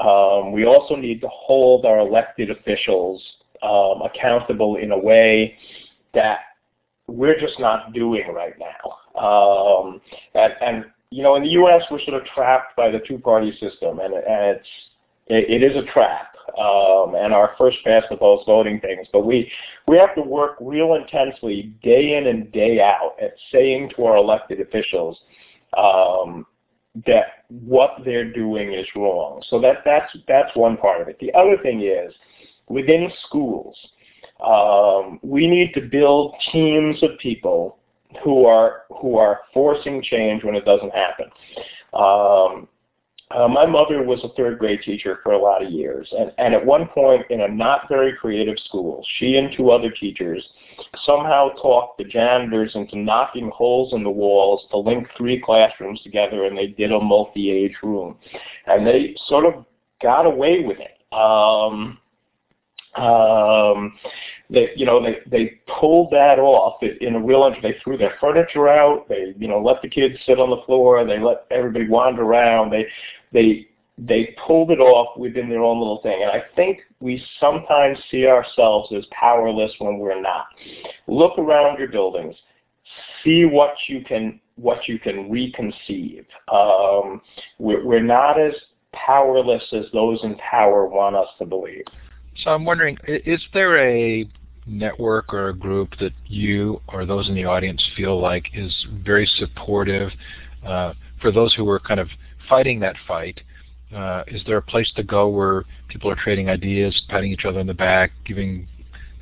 um, 0.00 0.52
we 0.52 0.64
also 0.64 0.96
need 0.96 1.20
to 1.20 1.28
hold 1.28 1.84
our 1.84 1.98
elected 1.98 2.50
officials 2.50 3.22
um, 3.62 4.02
accountable 4.02 4.76
in 4.76 4.92
a 4.92 4.98
way 4.98 5.56
that 6.14 6.40
we're 7.06 7.38
just 7.38 7.58
not 7.58 7.92
doing 7.92 8.32
right 8.32 8.54
now. 8.58 9.20
Um, 9.20 10.00
and, 10.34 10.54
and, 10.60 10.84
you 11.10 11.22
know, 11.22 11.36
in 11.36 11.42
the 11.42 11.50
U.S., 11.50 11.82
we're 11.90 12.00
sort 12.00 12.20
of 12.20 12.26
trapped 12.26 12.76
by 12.76 12.90
the 12.90 13.00
two-party 13.06 13.52
system, 13.52 13.98
and, 13.98 14.14
and 14.14 14.56
it's 14.56 14.68
it, 15.26 15.62
it 15.62 15.62
is 15.62 15.76
a 15.76 15.90
trap. 15.92 16.31
Um, 16.58 17.14
and 17.14 17.32
our 17.32 17.54
first 17.56 17.78
past 17.84 18.06
the 18.10 18.16
post 18.16 18.46
voting 18.46 18.80
things, 18.80 19.06
but 19.12 19.24
we 19.26 19.50
we 19.86 19.96
have 19.96 20.14
to 20.14 20.22
work 20.22 20.56
real 20.60 20.94
intensely 20.94 21.74
day 21.82 22.16
in 22.16 22.26
and 22.26 22.50
day 22.52 22.80
out 22.80 23.16
at 23.20 23.34
saying 23.50 23.90
to 23.96 24.04
our 24.04 24.16
elected 24.16 24.60
officials 24.60 25.18
um, 25.76 26.46
that 27.06 27.44
what 27.48 27.96
they're 28.04 28.32
doing 28.32 28.72
is 28.72 28.86
wrong. 28.94 29.42
So 29.48 29.60
that 29.60 29.78
that's 29.84 30.14
that's 30.28 30.54
one 30.54 30.76
part 30.76 31.00
of 31.00 31.08
it. 31.08 31.18
The 31.20 31.32
other 31.34 31.56
thing 31.62 31.82
is 31.82 32.12
within 32.68 33.10
schools, 33.26 33.76
um, 34.44 35.18
we 35.22 35.46
need 35.46 35.72
to 35.74 35.80
build 35.80 36.34
teams 36.52 37.02
of 37.02 37.10
people 37.18 37.78
who 38.22 38.44
are 38.46 38.82
who 39.00 39.16
are 39.16 39.40
forcing 39.54 40.02
change 40.02 40.44
when 40.44 40.54
it 40.54 40.64
doesn't 40.64 40.92
happen. 40.94 41.26
Um, 41.94 42.68
uh, 43.34 43.48
my 43.48 43.66
mother 43.66 44.02
was 44.02 44.20
a 44.24 44.28
third 44.36 44.58
grade 44.58 44.80
teacher 44.82 45.18
for 45.22 45.32
a 45.32 45.38
lot 45.38 45.64
of 45.64 45.70
years, 45.70 46.12
and, 46.18 46.32
and 46.38 46.54
at 46.54 46.64
one 46.64 46.86
point 46.88 47.24
in 47.30 47.42
a 47.42 47.48
not 47.48 47.88
very 47.88 48.12
creative 48.14 48.58
school, 48.58 49.04
she 49.18 49.36
and 49.36 49.54
two 49.56 49.70
other 49.70 49.90
teachers 49.90 50.46
somehow 51.04 51.48
talked 51.60 51.98
the 51.98 52.04
janitors 52.04 52.72
into 52.74 52.98
knocking 52.98 53.50
holes 53.54 53.92
in 53.92 54.02
the 54.02 54.10
walls 54.10 54.66
to 54.70 54.78
link 54.78 55.06
three 55.16 55.40
classrooms 55.40 56.00
together, 56.02 56.44
and 56.46 56.56
they 56.56 56.68
did 56.68 56.92
a 56.92 57.00
multi-age 57.00 57.76
room. 57.82 58.16
And 58.66 58.86
they 58.86 59.16
sort 59.26 59.46
of 59.46 59.64
got 60.02 60.26
away 60.26 60.64
with 60.64 60.78
it. 60.78 61.14
Um, 61.14 61.98
um, 62.96 63.98
they, 64.50 64.68
you 64.76 64.84
know, 64.84 65.02
they, 65.02 65.18
they 65.26 65.60
pulled 65.80 66.10
that 66.10 66.38
off 66.38 66.82
in 66.82 67.14
a 67.14 67.20
real, 67.20 67.50
they 67.62 67.76
threw 67.82 67.96
their 67.96 68.14
furniture 68.20 68.68
out, 68.68 69.08
they, 69.08 69.34
you 69.38 69.48
know, 69.48 69.60
let 69.60 69.80
the 69.80 69.88
kids 69.88 70.14
sit 70.26 70.38
on 70.38 70.50
the 70.50 70.62
floor, 70.66 71.04
they 71.06 71.18
let 71.18 71.46
everybody 71.50 71.88
wander 71.88 72.22
around, 72.22 72.70
they, 72.70 72.86
they, 73.32 73.66
they 73.98 74.34
pulled 74.46 74.70
it 74.70 74.80
off 74.80 75.16
within 75.18 75.48
their 75.48 75.62
own 75.62 75.78
little 75.78 76.00
thing. 76.02 76.22
And 76.22 76.30
I 76.30 76.42
think 76.56 76.80
we 77.00 77.22
sometimes 77.40 77.98
see 78.10 78.26
ourselves 78.26 78.92
as 78.96 79.04
powerless 79.10 79.72
when 79.78 79.98
we're 79.98 80.20
not. 80.20 80.46
Look 81.06 81.38
around 81.38 81.78
your 81.78 81.88
buildings, 81.88 82.34
see 83.22 83.44
what 83.44 83.74
you 83.88 84.02
can, 84.04 84.40
what 84.56 84.88
you 84.88 84.98
can 84.98 85.30
reconceive. 85.30 86.24
Um, 86.52 87.20
we're, 87.58 87.84
we're 87.84 88.02
not 88.02 88.40
as 88.40 88.54
powerless 88.92 89.62
as 89.72 89.86
those 89.92 90.20
in 90.22 90.36
power 90.36 90.86
want 90.86 91.16
us 91.16 91.28
to 91.38 91.46
believe. 91.46 91.84
So 92.36 92.50
I'm 92.50 92.64
wondering, 92.64 92.96
is 93.06 93.40
there 93.52 93.78
a 93.78 94.28
network 94.66 95.32
or 95.34 95.48
a 95.48 95.54
group 95.54 95.90
that 95.98 96.12
you 96.26 96.80
or 96.88 97.04
those 97.04 97.28
in 97.28 97.34
the 97.34 97.44
audience 97.44 97.82
feel 97.96 98.20
like 98.20 98.46
is 98.54 98.86
very 99.04 99.26
supportive 99.36 100.10
uh, 100.64 100.94
for 101.20 101.32
those 101.32 101.54
who 101.54 101.68
are 101.68 101.80
kind 101.80 102.00
of 102.00 102.08
fighting 102.48 102.80
that 102.80 102.96
fight, 103.06 103.40
uh, 103.94 104.24
is 104.26 104.42
there 104.46 104.56
a 104.56 104.62
place 104.62 104.90
to 104.96 105.02
go 105.02 105.28
where 105.28 105.64
people 105.88 106.10
are 106.10 106.16
trading 106.16 106.48
ideas, 106.48 107.02
patting 107.08 107.30
each 107.30 107.44
other 107.44 107.60
on 107.60 107.66
the 107.66 107.74
back, 107.74 108.12
giving 108.24 108.66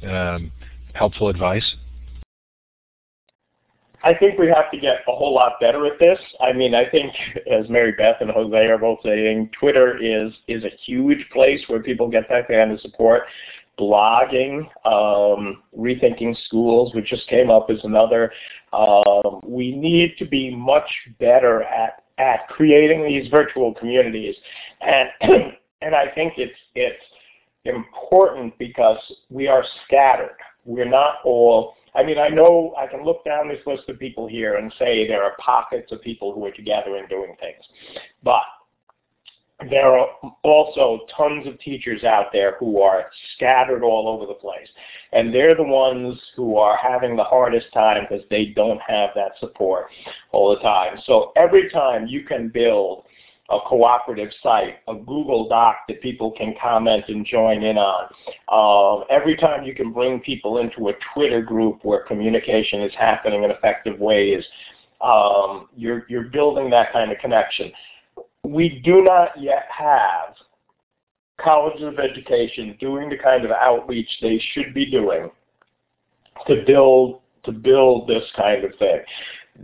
um, 0.07 0.53
helpful 0.95 1.29
advice? 1.29 1.77
I 4.03 4.15
think 4.15 4.39
we 4.39 4.47
have 4.49 4.71
to 4.71 4.79
get 4.79 5.01
a 5.07 5.13
whole 5.13 5.35
lot 5.35 5.61
better 5.61 5.85
at 5.87 5.99
this. 5.99 6.19
I 6.41 6.53
mean, 6.53 6.75
I 6.75 6.89
think, 6.89 7.13
as 7.51 7.69
Mary 7.69 7.93
Beth 7.93 8.17
and 8.21 8.31
Jose 8.31 8.57
are 8.57 8.79
both 8.79 9.01
saying, 9.05 9.51
Twitter 9.59 9.99
is 9.99 10.33
is 10.49 10.65
a 10.65 10.71
huge 10.87 11.27
place 11.33 11.61
where 11.67 11.83
people 11.83 12.09
get 12.09 12.29
that 12.31 12.49
kind 12.49 12.73
of 12.73 12.81
support. 12.81 13.23
Blogging, 13.79 14.69
um, 14.85 15.63
rethinking 15.79 16.37
schools, 16.47 16.95
which 16.95 17.07
just 17.07 17.27
came 17.29 17.51
up 17.51 17.69
as 17.71 17.79
another. 17.85 18.31
Um, 18.73 19.41
we 19.43 19.75
need 19.75 20.17
to 20.19 20.27
be 20.27 20.55
much 20.55 20.91
better 21.19 21.63
at 21.63 22.03
at 22.21 22.47
creating 22.49 23.03
these 23.03 23.29
virtual 23.31 23.75
communities, 23.75 24.37
and 24.81 25.09
and 25.81 25.95
I 25.95 26.09
think 26.15 26.35
it's 26.37 26.59
it's 26.75 27.03
important 27.65 28.57
because 28.59 28.99
we 29.31 29.49
are 29.49 29.65
scattered. 29.87 30.37
We're 30.65 30.89
not 30.89 31.17
all 31.25 31.75
I 31.95 32.05
mean, 32.05 32.19
I 32.19 32.29
know 32.29 32.75
I 32.79 32.87
can 32.87 33.05
look 33.05 33.25
down 33.25 33.49
this 33.49 33.67
list 33.67 33.89
of 33.89 33.99
people 33.99 34.29
here 34.29 34.57
and 34.57 34.73
say 34.79 35.09
there 35.09 35.25
are 35.25 35.35
pockets 35.39 35.91
of 35.91 36.01
people 36.03 36.33
who 36.33 36.45
are 36.45 36.53
together 36.53 36.97
and 36.97 37.09
doing 37.09 37.35
things. 37.41 37.65
But 38.23 38.43
there 39.69 39.99
are 39.99 40.09
also 40.43 41.01
tons 41.17 41.47
of 41.47 41.59
teachers 41.61 42.05
out 42.05 42.27
there 42.33 42.57
who 42.59 42.81
are 42.81 43.11
scattered 43.35 43.83
all 43.83 44.09
over 44.09 44.27
the 44.27 44.35
place. 44.35 44.69
And 45.13 45.35
they're 45.35 45.57
the 45.57 45.63
ones 45.63 46.19
who 46.37 46.57
are 46.57 46.77
having 46.77 47.17
the 47.17 47.25
hardest 47.25 47.67
time 47.73 48.07
because 48.09 48.25
they 48.31 48.47
don't 48.47 48.81
have 48.87 49.11
that 49.17 49.33
support 49.39 49.87
all 50.33 50.55
the 50.55 50.63
time. 50.63 50.99
So 51.05 51.33
every 51.37 51.69
time 51.71 52.07
you 52.07 52.25
can 52.25 52.49
build 52.49 53.05
a 53.51 53.59
cooperative 53.67 54.31
site, 54.43 54.77
a 54.87 54.95
Google 54.95 55.49
Doc 55.49 55.79
that 55.89 56.01
people 56.01 56.31
can 56.31 56.55
comment 56.61 57.05
and 57.09 57.27
join 57.27 57.63
in 57.63 57.77
on. 57.77 58.09
Um, 58.49 59.05
every 59.11 59.37
time 59.37 59.65
you 59.65 59.75
can 59.75 59.93
bring 59.93 60.21
people 60.21 60.59
into 60.59 60.89
a 60.89 60.93
Twitter 61.13 61.43
group 61.43 61.81
where 61.83 62.05
communication 62.05 62.81
is 62.81 62.93
happening 62.97 63.43
in 63.43 63.51
effective 63.51 63.99
ways, 63.99 64.45
um, 65.01 65.69
you're, 65.77 66.07
you're 66.09 66.25
building 66.25 66.71
that 66.71 66.93
kind 66.93 67.11
of 67.11 67.19
connection. 67.19 67.73
We 68.45 68.81
do 68.85 69.03
not 69.03 69.31
yet 69.41 69.67
have 69.71 70.35
colleges 71.41 71.83
of 71.83 71.99
education 71.99 72.77
doing 72.81 73.09
the 73.09 73.17
kind 73.17 73.45
of 73.45 73.51
outreach 73.51 74.09
they 74.21 74.43
should 74.53 74.75
be 74.75 74.91
doing 74.91 75.31
to 76.47 76.65
build 76.67 77.21
to 77.45 77.53
build 77.53 78.07
this 78.07 78.25
kind 78.37 78.65
of 78.65 78.75
thing. 78.79 79.01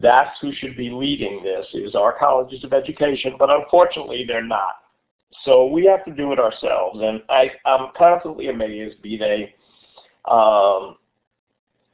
That's 0.00 0.38
who 0.40 0.52
should 0.54 0.76
be 0.76 0.90
leading 0.90 1.42
this, 1.42 1.66
is 1.74 1.94
our 1.94 2.18
colleges 2.18 2.64
of 2.64 2.72
education, 2.72 3.34
but 3.38 3.50
unfortunately 3.50 4.24
they're 4.26 4.42
not. 4.42 4.76
So 5.44 5.66
we 5.66 5.84
have 5.86 6.04
to 6.06 6.12
do 6.12 6.32
it 6.32 6.38
ourselves, 6.38 7.00
and 7.02 7.22
I, 7.28 7.50
I'm 7.66 7.88
constantly 7.96 8.48
amazed, 8.48 9.02
be 9.02 9.16
they 9.18 9.54
um, 10.24 10.96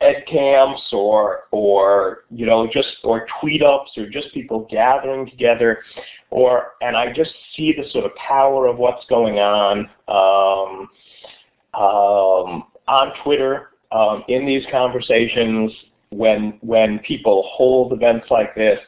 ed 0.03 0.25
camps 0.27 0.83
or 0.93 1.45
or 1.51 2.25
you 2.31 2.45
know 2.45 2.67
just 2.67 2.89
or 3.05 3.27
tweet 3.41 3.63
ups 3.63 3.93
or 3.97 4.09
just 4.09 4.33
people 4.35 4.67
gathering 4.71 5.29
together 5.29 5.83
or 6.31 6.73
and 6.81 6.97
I 6.97 7.13
just 7.13 7.31
see 7.55 7.73
the 7.73 7.89
sort 7.91 8.05
of 8.05 8.15
power 8.17 8.67
of 8.67 8.79
what's 8.79 9.05
going 9.07 9.39
on 9.39 9.89
um, 10.09 10.89
um, 11.81 12.65
on 12.89 13.13
Twitter 13.23 13.71
um, 13.93 14.25
in 14.29 14.47
these 14.47 14.65
conversations 14.71 15.73
when 16.11 16.59
when 16.63 16.99
people 17.01 17.49
hold 17.53 17.93
events 17.93 18.27
like 18.31 18.55
this 18.55 18.79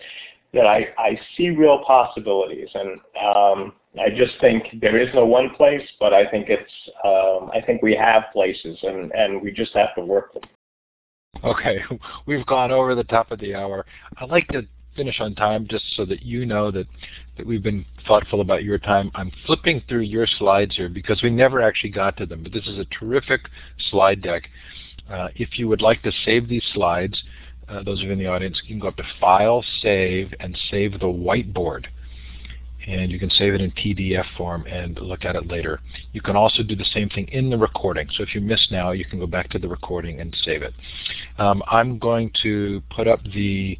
that 0.52 0.66
I, 0.66 0.86
I 0.98 1.18
see 1.36 1.50
real 1.50 1.82
possibilities 1.84 2.68
and 2.74 3.00
um, 3.20 3.72
I 3.98 4.10
just 4.10 4.34
think 4.40 4.80
there 4.80 4.98
is 4.98 5.08
no 5.14 5.26
one 5.26 5.50
place 5.50 5.86
but 6.00 6.12
I 6.12 6.28
think 6.30 6.46
it's 6.48 6.72
um, 7.04 7.50
I 7.52 7.60
think 7.64 7.82
we 7.82 7.94
have 7.94 8.24
places 8.32 8.78
and, 8.82 9.12
and 9.12 9.42
we 9.42 9.52
just 9.52 9.74
have 9.74 9.94
to 9.96 10.04
work 10.04 10.32
them. 10.34 10.42
Okay, 11.42 11.78
we've 12.26 12.46
gone 12.46 12.70
over 12.70 12.94
the 12.94 13.04
top 13.04 13.30
of 13.30 13.40
the 13.40 13.54
hour. 13.54 13.84
I'd 14.18 14.30
like 14.30 14.48
to 14.48 14.66
finish 14.96 15.20
on 15.20 15.34
time 15.34 15.66
just 15.68 15.84
so 15.96 16.04
that 16.04 16.22
you 16.22 16.46
know 16.46 16.70
that, 16.70 16.86
that 17.36 17.46
we've 17.46 17.62
been 17.62 17.84
thoughtful 18.06 18.40
about 18.40 18.62
your 18.64 18.78
time. 18.78 19.10
I'm 19.14 19.32
flipping 19.46 19.82
through 19.88 20.02
your 20.02 20.26
slides 20.26 20.76
here 20.76 20.88
because 20.88 21.22
we 21.22 21.30
never 21.30 21.60
actually 21.60 21.90
got 21.90 22.16
to 22.18 22.26
them, 22.26 22.42
but 22.42 22.52
this 22.52 22.66
is 22.66 22.78
a 22.78 22.84
terrific 22.86 23.40
slide 23.90 24.22
deck. 24.22 24.48
Uh, 25.10 25.28
if 25.34 25.58
you 25.58 25.68
would 25.68 25.82
like 25.82 26.02
to 26.02 26.12
save 26.24 26.48
these 26.48 26.64
slides, 26.72 27.20
uh, 27.68 27.82
those 27.82 28.00
of 28.00 28.06
you 28.06 28.12
in 28.12 28.18
the 28.18 28.26
audience, 28.26 28.60
you 28.62 28.68
can 28.68 28.78
go 28.78 28.88
up 28.88 28.96
to 28.96 29.04
File, 29.20 29.64
Save, 29.80 30.32
and 30.40 30.56
save 30.70 30.92
the 30.92 31.06
whiteboard. 31.06 31.86
And 32.86 33.10
you 33.10 33.18
can 33.18 33.30
save 33.30 33.54
it 33.54 33.60
in 33.60 33.70
PDF 33.70 34.24
form 34.36 34.66
and 34.66 34.98
look 34.98 35.24
at 35.24 35.36
it 35.36 35.46
later. 35.46 35.80
You 36.12 36.20
can 36.20 36.36
also 36.36 36.62
do 36.62 36.76
the 36.76 36.84
same 36.84 37.08
thing 37.08 37.28
in 37.28 37.48
the 37.48 37.56
recording. 37.56 38.08
So 38.14 38.22
if 38.22 38.34
you 38.34 38.40
miss 38.40 38.68
now, 38.70 38.90
you 38.92 39.04
can 39.04 39.18
go 39.18 39.26
back 39.26 39.48
to 39.50 39.58
the 39.58 39.68
recording 39.68 40.20
and 40.20 40.36
save 40.44 40.62
it. 40.62 40.74
Um, 41.38 41.62
I'm 41.66 41.98
going 41.98 42.30
to 42.42 42.82
put 42.94 43.08
up 43.08 43.22
the, 43.22 43.78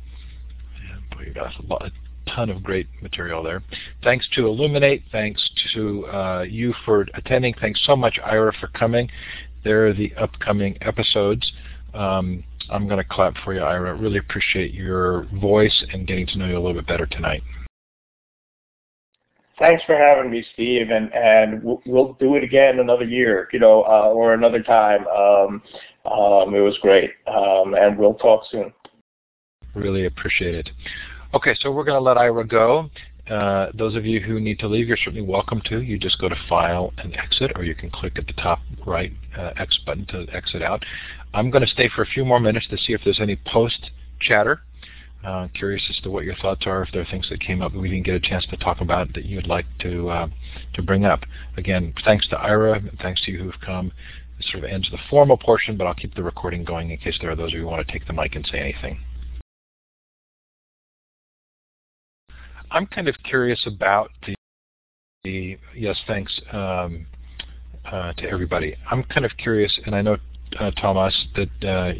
boy, 1.12 1.24
you 1.26 1.34
got 1.34 1.52
a 1.82 1.92
ton 2.26 2.50
of 2.50 2.62
great 2.62 2.88
material 3.02 3.42
there. 3.42 3.62
Thanks 4.02 4.26
to 4.34 4.46
Elluminate. 4.46 5.02
Thanks 5.12 5.50
to 5.74 6.06
uh, 6.06 6.42
you 6.48 6.74
for 6.84 7.06
attending. 7.14 7.54
Thanks 7.60 7.82
so 7.84 7.96
much, 7.96 8.18
Ira, 8.24 8.52
for 8.58 8.68
coming. 8.68 9.10
There 9.64 9.86
are 9.88 9.92
the 9.92 10.14
upcoming 10.14 10.76
episodes. 10.80 11.52
Um, 11.94 12.44
I'm 12.70 12.86
going 12.86 12.98
to 12.98 13.08
clap 13.08 13.34
for 13.44 13.54
you, 13.54 13.60
Ira. 13.60 13.94
Really 13.94 14.18
appreciate 14.18 14.72
your 14.72 15.24
voice 15.40 15.84
and 15.92 16.06
getting 16.06 16.26
to 16.28 16.38
know 16.38 16.46
you 16.46 16.56
a 16.56 16.60
little 16.60 16.74
bit 16.74 16.86
better 16.86 17.06
tonight. 17.06 17.42
Thanks 19.58 19.84
for 19.84 19.96
having 19.96 20.30
me, 20.30 20.44
Steve, 20.52 20.90
and 20.90 21.12
and 21.14 21.62
we'll, 21.62 21.80
we'll 21.86 22.12
do 22.14 22.34
it 22.34 22.42
again 22.42 22.80
another 22.80 23.04
year, 23.04 23.48
you 23.52 23.60
know, 23.60 23.82
uh, 23.84 24.08
or 24.08 24.34
another 24.34 24.62
time. 24.62 25.06
Um, 25.06 25.62
um, 26.04 26.54
it 26.54 26.60
was 26.60 26.76
great, 26.82 27.10
um, 27.26 27.74
and 27.74 27.96
we'll 27.96 28.14
talk 28.14 28.42
soon. 28.50 28.72
Really 29.74 30.06
appreciate 30.06 30.54
it. 30.54 30.70
Okay, 31.34 31.54
so 31.60 31.70
we're 31.70 31.84
going 31.84 31.96
to 31.96 32.00
let 32.00 32.18
Ira 32.18 32.46
go. 32.46 32.90
Uh, 33.28 33.68
those 33.74 33.96
of 33.96 34.04
you 34.04 34.20
who 34.20 34.38
need 34.38 34.58
to 34.58 34.68
leave, 34.68 34.86
you're 34.86 34.98
certainly 34.98 35.22
welcome 35.22 35.62
to. 35.64 35.80
You 35.80 35.98
just 35.98 36.18
go 36.18 36.28
to 36.28 36.36
File 36.48 36.92
and 36.98 37.16
Exit, 37.16 37.52
or 37.56 37.64
you 37.64 37.74
can 37.74 37.90
click 37.90 38.18
at 38.18 38.26
the 38.26 38.34
top 38.34 38.58
right 38.86 39.12
uh, 39.36 39.52
X 39.56 39.78
button 39.86 40.04
to 40.06 40.26
exit 40.32 40.62
out. 40.62 40.84
I'm 41.32 41.50
going 41.50 41.64
to 41.64 41.70
stay 41.70 41.88
for 41.94 42.02
a 42.02 42.06
few 42.06 42.24
more 42.24 42.38
minutes 42.38 42.66
to 42.68 42.76
see 42.76 42.92
if 42.92 43.00
there's 43.02 43.20
any 43.20 43.36
post-chatter. 43.46 44.60
Uh, 45.24 45.48
curious 45.54 45.82
as 45.88 45.98
to 46.00 46.10
what 46.10 46.24
your 46.24 46.34
thoughts 46.36 46.66
are, 46.66 46.82
if 46.82 46.92
there 46.92 47.00
are 47.00 47.06
things 47.10 47.26
that 47.30 47.40
came 47.40 47.62
up 47.62 47.72
that 47.72 47.78
we 47.78 47.88
didn't 47.88 48.04
get 48.04 48.14
a 48.14 48.20
chance 48.20 48.44
to 48.44 48.58
talk 48.58 48.82
about 48.82 49.12
that 49.14 49.24
you'd 49.24 49.46
like 49.46 49.64
to 49.78 50.10
uh, 50.10 50.28
to 50.74 50.82
bring 50.82 51.06
up. 51.06 51.20
Again, 51.56 51.94
thanks 52.04 52.28
to 52.28 52.38
Ira, 52.38 52.74
and 52.74 52.98
thanks 53.00 53.22
to 53.22 53.32
you 53.32 53.38
who've 53.38 53.60
come. 53.64 53.90
This 54.36 54.50
sort 54.50 54.64
of 54.64 54.70
ends 54.70 54.90
the 54.90 54.98
formal 55.08 55.38
portion, 55.38 55.78
but 55.78 55.86
I'll 55.86 55.94
keep 55.94 56.14
the 56.14 56.22
recording 56.22 56.62
going 56.62 56.90
in 56.90 56.98
case 56.98 57.16
there 57.22 57.30
are 57.30 57.36
those 57.36 57.52
of 57.52 57.54
you 57.54 57.60
who 57.60 57.68
want 57.68 57.86
to 57.86 57.90
take 57.90 58.06
the 58.06 58.12
mic 58.12 58.34
and 58.34 58.46
say 58.46 58.58
anything. 58.58 58.98
I'm 62.70 62.86
kind 62.86 63.08
of 63.08 63.14
curious 63.22 63.66
about 63.66 64.10
the, 64.26 64.34
the 65.22 65.56
yes, 65.74 65.96
thanks 66.06 66.38
um, 66.52 67.06
uh, 67.90 68.12
to 68.14 68.28
everybody. 68.28 68.76
I'm 68.90 69.04
kind 69.04 69.24
of 69.24 69.30
curious, 69.38 69.78
and 69.86 69.94
I 69.94 70.02
know, 70.02 70.18
uh, 70.58 70.70
Thomas, 70.72 71.14
that 71.36 71.64
uh, 71.66 71.92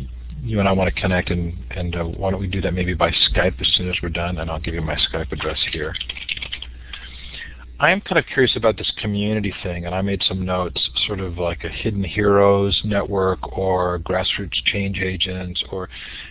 you 0.45 0.61
and 0.61 0.69
I 0.69 0.73
want 0.73 0.95
to 0.95 1.01
connect, 1.01 1.31
and, 1.31 1.57
and 1.71 1.97
uh, 1.97 2.05
why 2.05 2.31
don't 2.31 2.41
we 2.41 2.47
do 2.47 2.61
that 2.61 2.75
maybe 2.75 2.95
by 2.95 3.11
Skype 3.11 3.61
as 3.61 3.69
soon 3.75 3.89
as 3.89 3.97
we're 4.03 4.11
done, 4.11 4.39
and 4.39 4.51
I'll 4.51 4.61
give 4.61 4.75
you 4.75 4.83
my 4.83 4.97
Skype 4.97 5.33
address 5.33 5.59
here. 5.73 5.95
I 7.81 7.91
am 7.91 8.01
kind 8.01 8.19
of 8.19 8.27
curious 8.27 8.57
about 8.57 8.77
this 8.77 8.93
community 9.03 9.53
thing, 9.63 9.85
and 9.85 9.95
I 9.95 10.01
made 10.01 10.23
some 10.23 10.45
notes, 10.45 10.91
sort 11.07 11.19
of 11.21 11.39
like 11.39 11.65
a 11.65 11.69
hidden 11.69 12.05
heroes 12.05 12.81
network 12.85 13.59
or 13.59 13.99
grassroots 13.99 14.63
change 14.65 15.01
agents, 15.01 15.63
or, 15.73 15.89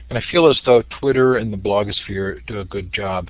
and 0.09 0.17
I 0.17 0.23
feel 0.31 0.49
as 0.49 0.59
though 0.65 0.83
Twitter 0.99 1.35
and 1.37 1.51
the 1.51 1.57
blogosphere 1.57 2.45
do 2.47 2.59
a 2.59 2.65
good 2.65 2.93
job 2.93 3.29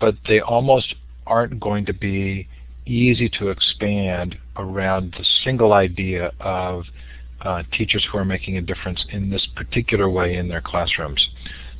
but 0.00 0.14
they 0.26 0.40
almost 0.40 0.94
aren't 1.26 1.60
going 1.60 1.86
to 1.86 1.92
be 1.92 2.48
easy 2.86 3.28
to 3.28 3.48
expand 3.50 4.38
around 4.56 5.14
the 5.18 5.24
single 5.44 5.72
idea 5.72 6.32
of 6.40 6.84
uh, 7.42 7.62
teachers 7.72 8.06
who 8.10 8.18
are 8.18 8.24
making 8.24 8.56
a 8.56 8.60
difference 8.60 9.04
in 9.10 9.30
this 9.30 9.46
particular 9.54 10.08
way 10.08 10.36
in 10.36 10.48
their 10.48 10.60
classrooms. 10.60 11.28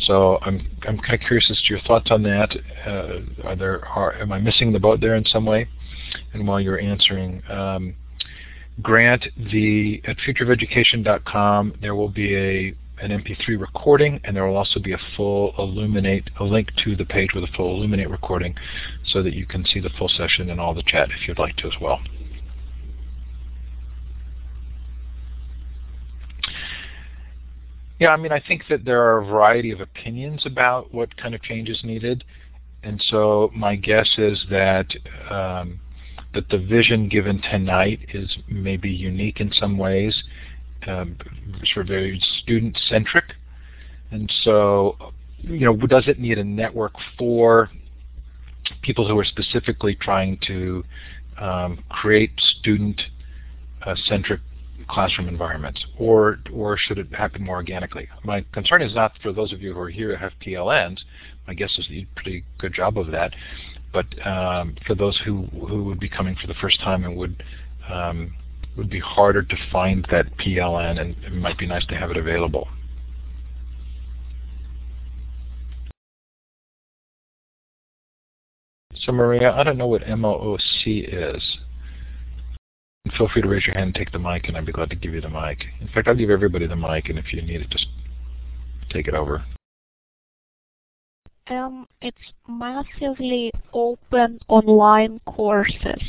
So 0.01 0.39
I'm 0.43 0.67
I'm 0.87 0.99
kind 0.99 1.15
of 1.15 1.21
curious 1.21 1.49
as 1.51 1.61
to 1.63 1.69
your 1.71 1.81
thoughts 1.81 2.11
on 2.11 2.23
that. 2.23 2.55
Uh, 2.87 3.49
are 3.49 3.57
there 3.57 3.85
are 3.87 4.15
am 4.15 4.33
I 4.33 4.39
missing 4.39 4.73
the 4.73 4.79
boat 4.79 5.01
there 5.01 5.17
in 5.17 5.25
some 5.25 5.45
way? 5.45 5.69
And 6.33 6.47
while 6.47 6.61
you're 6.61 6.81
answering, 6.81 7.43
um, 7.51 7.95
Grant, 8.81 9.27
the 9.37 10.01
at 10.07 10.17
futureofeducation.com 10.19 11.75
there 11.81 11.95
will 11.95 12.09
be 12.09 12.37
a 12.37 12.75
an 13.01 13.11
MP3 13.11 13.61
recording, 13.61 14.21
and 14.25 14.35
there 14.37 14.45
will 14.45 14.57
also 14.57 14.81
be 14.81 14.93
a 14.93 14.99
full 15.17 15.55
Elluminate, 15.57 16.31
a 16.41 16.45
link 16.45 16.69
to 16.85 16.97
the 16.97 17.05
page 17.05 17.31
with 17.35 17.45
a 17.45 17.49
full 17.57 17.77
Elluminate 17.77 18.11
recording 18.11 18.55
so 19.07 19.23
that 19.23 19.35
you 19.35 19.47
can 19.47 19.65
see 19.65 19.81
the 19.81 19.91
full 19.91 20.09
session 20.09 20.51
and 20.51 20.61
all 20.61 20.75
the 20.75 20.83
chat 20.83 21.09
if 21.11 21.29
you'd 21.29 21.39
like 21.39 21.57
to 21.57 21.69
as 21.69 21.75
well. 21.81 22.01
Yeah, 27.99 28.11
I 28.11 28.17
mean, 28.17 28.31
I 28.33 28.41
think 28.41 28.63
that 28.71 28.85
there 28.85 29.03
are 29.03 29.19
a 29.19 29.25
variety 29.25 29.73
of 29.73 29.81
opinions 29.81 30.47
about 30.47 30.95
what 30.95 31.17
kind 31.17 31.35
of 31.35 31.43
change 31.43 31.69
is 31.69 31.83
needed, 31.83 32.23
and 32.85 33.03
so 33.09 33.51
my 33.55 33.75
guess 33.75 34.09
is 34.19 34.45
that 34.51 34.87
um, 35.31 35.81
that 36.35 36.49
the 36.49 36.59
vision 36.59 37.09
given 37.09 37.41
tonight 37.43 38.01
is 38.15 38.39
maybe 38.49 38.89
unique 38.89 39.41
in 39.41 39.53
some 39.53 39.77
ways, 39.79 40.23
um, 40.87 41.17
sort 41.73 41.87
of 41.87 41.89
very 41.89 42.21
student-centric. 42.43 43.25
And 44.11 44.31
so, 44.43 44.97
you 45.39 45.67
know, 45.67 45.75
does 45.75 46.07
it 46.07 46.19
need 46.19 46.39
a 46.39 46.45
network 46.45 46.93
for 47.19 47.71
people 48.83 49.09
who 49.09 49.19
are 49.19 49.25
specifically 49.25 49.95
trying 49.95 50.39
to 50.47 50.85
um, 51.39 51.83
create 51.89 52.33
student-centric 52.61 54.41
classroom 54.89 55.29
environments, 55.29 55.85
or 55.99 56.39
or 56.53 56.77
should 56.77 56.99
it 56.99 57.13
happen 57.13 57.43
more 57.43 57.57
organically? 57.57 58.09
My 58.25 58.45
concern 58.53 58.83
is 58.83 58.95
not 58.95 59.13
for 59.23 59.33
those 59.33 59.53
of 59.53 59.63
you 59.63 59.75
who 59.75 59.81
are 59.81 59.91
here 59.91 60.17
who 60.17 60.23
have 60.23 60.33
PLNs. 60.45 60.99
My 61.47 61.55
guess 61.55 61.77
is 61.79 61.89
you 61.89 62.01
did 62.01 62.09
a 62.11 62.21
pretty 62.21 62.45
good 62.59 62.75
job 62.75 62.99
of 62.99 63.11
that. 63.11 63.33
But 63.93 64.07
um, 64.27 64.77
for 64.87 64.95
those 64.95 65.19
who 65.25 65.47
who 65.69 65.85
would 65.85 66.01
be 66.01 66.09
coming 66.09 66.37
for 66.41 66.47
the 66.47 66.55
first 66.55 66.81
time 66.81 67.05
and 67.05 67.17
would 67.17 67.43
um, 67.91 68.35
would 68.77 68.91
be 68.91 69.01
harder 69.01 69.43
to 69.43 69.57
find 69.73 70.07
that 70.11 70.37
PLN, 70.39 71.01
and 71.01 71.17
it 71.25 71.33
might 71.33 71.59
be 71.59 71.67
nice 71.67 71.85
to 71.87 71.97
have 71.97 72.11
it 72.11 72.17
available. 72.17 72.69
So 78.95 79.13
Maria, 79.13 79.53
I 79.53 79.63
don't 79.63 79.79
know 79.79 79.87
what 79.87 80.03
MOOC 80.03 81.37
is. 81.37 81.59
Feel 83.17 83.29
free 83.29 83.43
to 83.43 83.49
raise 83.49 83.67
your 83.67 83.75
hand 83.75 83.87
and 83.87 83.95
take 83.95 84.13
the 84.13 84.19
mic, 84.19 84.49
and 84.49 84.57
I'd 84.57 84.67
be 84.67 84.73
glad 84.73 84.91
to 84.91 84.97
give 84.97 85.15
you 85.15 85.21
the 85.21 85.29
mic. 85.29 85.65
In 85.81 85.89
fact, 85.89 86.09
I'll 86.09 86.15
give 86.15 86.31
everybody 86.31 86.67
the 86.67 86.77
mic, 86.77 87.09
and 87.09 87.19
if 87.19 87.33
you 87.33 87.43
need 87.43 87.61
it, 87.61 87.71
just 87.71 87.87
take 88.91 89.09
it 89.09 89.15
over. 89.15 89.45
Um, 91.49 91.87
it's 92.03 92.17
massively 92.47 93.51
open 93.73 94.39
online 94.49 95.21
courses. 95.27 96.03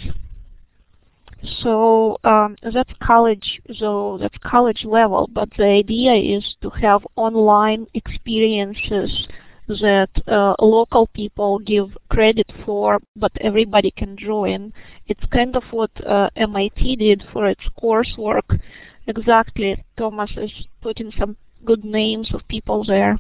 So 1.62 2.18
um, 2.26 2.58
that's 2.74 2.92
college, 3.02 3.62
so 3.76 4.18
that's 4.20 4.36
college 4.44 4.84
level, 4.84 5.30
but 5.32 5.50
the 5.58 5.64
idea 5.64 6.14
is 6.14 6.56
to 6.62 6.70
have 6.72 7.08
online 7.16 7.88
experiences 7.94 9.28
that 9.70 10.10
uh, 10.28 10.56
local 10.60 11.08
people 11.08 11.60
give 11.60 11.96
credit 12.10 12.52
for, 12.66 13.00
but 13.16 13.32
everybody 13.40 13.92
can 13.92 14.18
join. 14.18 14.74
It's 15.08 15.24
kind 15.32 15.56
of 15.56 15.64
what 15.72 15.92
uh, 16.06 16.30
MIT 16.36 16.96
did 16.98 17.24
for 17.32 17.46
its 17.46 17.64
coursework. 17.82 18.60
Exactly, 19.08 19.84
Thomas 19.98 20.32
is 20.38 20.52
putting 20.82 21.12
some 21.18 21.38
good 21.66 21.86
names 21.86 22.34
of 22.34 22.48
people 22.48 22.84
there. 22.84 23.20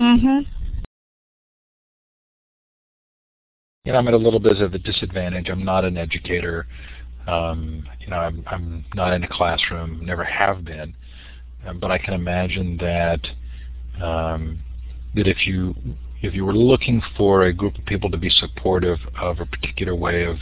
Mm-hmm. 0.00 0.40
You 3.84 3.92
know, 3.92 3.98
I'm 3.98 4.08
at 4.08 4.14
a 4.14 4.18
little 4.18 4.40
bit 4.40 4.60
of 4.60 4.74
a 4.74 4.78
disadvantage. 4.78 5.48
I'm 5.48 5.64
not 5.64 5.84
an 5.84 5.96
educator. 5.96 6.66
Um, 7.28 7.86
you 8.00 8.08
know, 8.08 8.16
I'm, 8.16 8.42
I'm 8.48 8.84
not 8.94 9.12
in 9.12 9.22
a 9.22 9.28
classroom, 9.28 10.04
never 10.04 10.24
have 10.24 10.64
been. 10.64 10.94
Um, 11.64 11.80
but 11.80 11.90
I 11.90 11.98
can 11.98 12.14
imagine 12.14 12.76
that 12.78 13.26
um, 14.02 14.58
that 15.16 15.26
if 15.26 15.46
you 15.46 15.74
if 16.22 16.34
you 16.34 16.44
were 16.44 16.54
looking 16.54 17.02
for 17.16 17.42
a 17.42 17.52
group 17.52 17.76
of 17.76 17.84
people 17.84 18.10
to 18.10 18.16
be 18.16 18.30
supportive 18.30 18.98
of 19.20 19.40
a 19.40 19.46
particular 19.46 19.94
way 19.94 20.24
of 20.24 20.36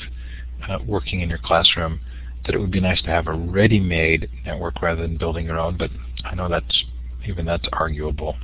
uh, 0.68 0.78
working 0.86 1.20
in 1.20 1.28
your 1.28 1.38
classroom, 1.38 2.00
that 2.44 2.54
it 2.54 2.58
would 2.58 2.70
be 2.70 2.80
nice 2.80 3.02
to 3.02 3.08
have 3.08 3.26
a 3.26 3.32
ready-made 3.32 4.30
network 4.44 4.80
rather 4.82 5.02
than 5.02 5.16
building 5.16 5.46
your 5.46 5.58
own. 5.58 5.76
But 5.76 5.90
I 6.24 6.34
know 6.34 6.48
that's 6.48 6.84
even 7.26 7.44
that's 7.44 7.66
arguable. 7.72 8.36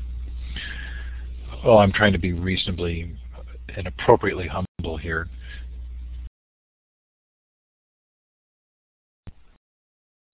Well, 1.64 1.78
I'm 1.78 1.92
trying 1.92 2.12
to 2.12 2.18
be 2.18 2.32
reasonably 2.32 3.16
and 3.76 3.86
appropriately 3.86 4.48
humble 4.48 4.96
here. 4.96 5.28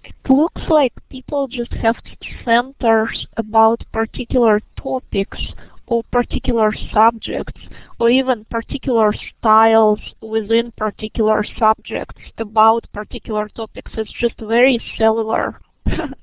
It 0.04 0.30
looks 0.30 0.62
like 0.68 0.92
people 1.10 1.46
just 1.48 1.72
have 1.72 1.96
centers 2.44 3.26
about 3.36 3.82
particular 3.92 4.60
topics 4.76 5.38
or 5.86 6.02
particular 6.12 6.72
subjects 6.92 7.60
or 7.98 8.10
even 8.10 8.44
particular 8.46 9.12
styles 9.38 10.00
within 10.20 10.72
particular 10.72 11.44
subjects 11.58 12.20
about 12.38 12.86
particular 12.92 13.48
topics. 13.48 13.92
It's 13.96 14.12
just 14.20 14.38
very 14.40 14.80
cellular, 14.98 15.60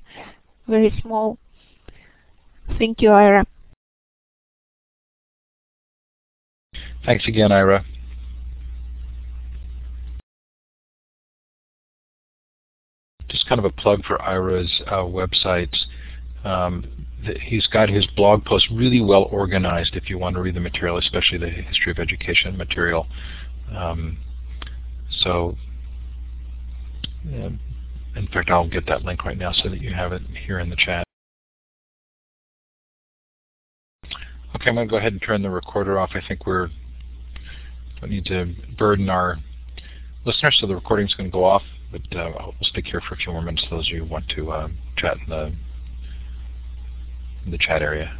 very 0.68 0.92
small. 1.02 1.38
Thank 2.78 3.00
you, 3.00 3.10
Ira. 3.10 3.46
Thanks 7.04 7.28
again, 7.28 7.52
Ira. 7.52 7.84
Just 13.28 13.46
kind 13.48 13.58
of 13.58 13.64
a 13.64 13.70
plug 13.70 14.04
for 14.04 14.20
Ira's 14.22 14.82
uh, 14.86 15.02
websites. 15.02 15.76
Um, 16.44 17.06
he's 17.42 17.66
got 17.66 17.88
his 17.88 18.06
blog 18.16 18.44
posts 18.44 18.68
really 18.70 19.00
well 19.00 19.24
organized 19.30 19.96
if 19.96 20.08
you 20.08 20.18
want 20.18 20.36
to 20.36 20.42
read 20.42 20.54
the 20.54 20.60
material, 20.60 20.98
especially 20.98 21.38
the 21.38 21.48
history 21.48 21.92
of 21.92 21.98
education 21.98 22.56
material. 22.56 23.06
Um, 23.74 24.18
so, 25.22 25.56
in 27.24 28.28
fact, 28.32 28.50
I'll 28.50 28.68
get 28.68 28.86
that 28.86 29.04
link 29.04 29.24
right 29.24 29.38
now 29.38 29.52
so 29.52 29.68
that 29.68 29.80
you 29.80 29.92
have 29.92 30.12
it 30.12 30.22
here 30.46 30.58
in 30.60 30.70
the 30.70 30.76
chat. 30.76 31.04
Okay, 34.54 34.68
I'm 34.68 34.76
going 34.76 34.86
to 34.86 34.90
go 34.90 34.98
ahead 34.98 35.12
and 35.12 35.20
turn 35.20 35.42
the 35.42 35.50
recorder 35.50 35.98
off. 35.98 36.10
I 36.14 36.22
think 36.26 36.46
we're 36.46 36.68
don't 38.00 38.10
need 38.10 38.26
to 38.26 38.54
burden 38.76 39.08
our 39.08 39.38
listeners, 40.24 40.58
so 40.60 40.66
the 40.66 40.74
recording 40.74 41.06
is 41.06 41.14
going 41.14 41.30
to 41.30 41.32
go 41.32 41.44
off. 41.44 41.62
But 41.90 42.16
uh, 42.16 42.30
we'll 42.34 42.54
stick 42.62 42.86
here 42.86 43.00
for 43.00 43.14
a 43.14 43.16
few 43.16 43.32
more 43.32 43.42
minutes. 43.42 43.64
Those 43.70 43.88
of 43.88 43.94
you 43.94 44.04
who 44.04 44.10
want 44.10 44.28
to 44.36 44.50
uh, 44.50 44.68
chat 44.96 45.16
in 45.18 45.30
the 45.30 45.54
in 47.44 47.50
the 47.50 47.58
chat 47.58 47.82
area. 47.82 48.12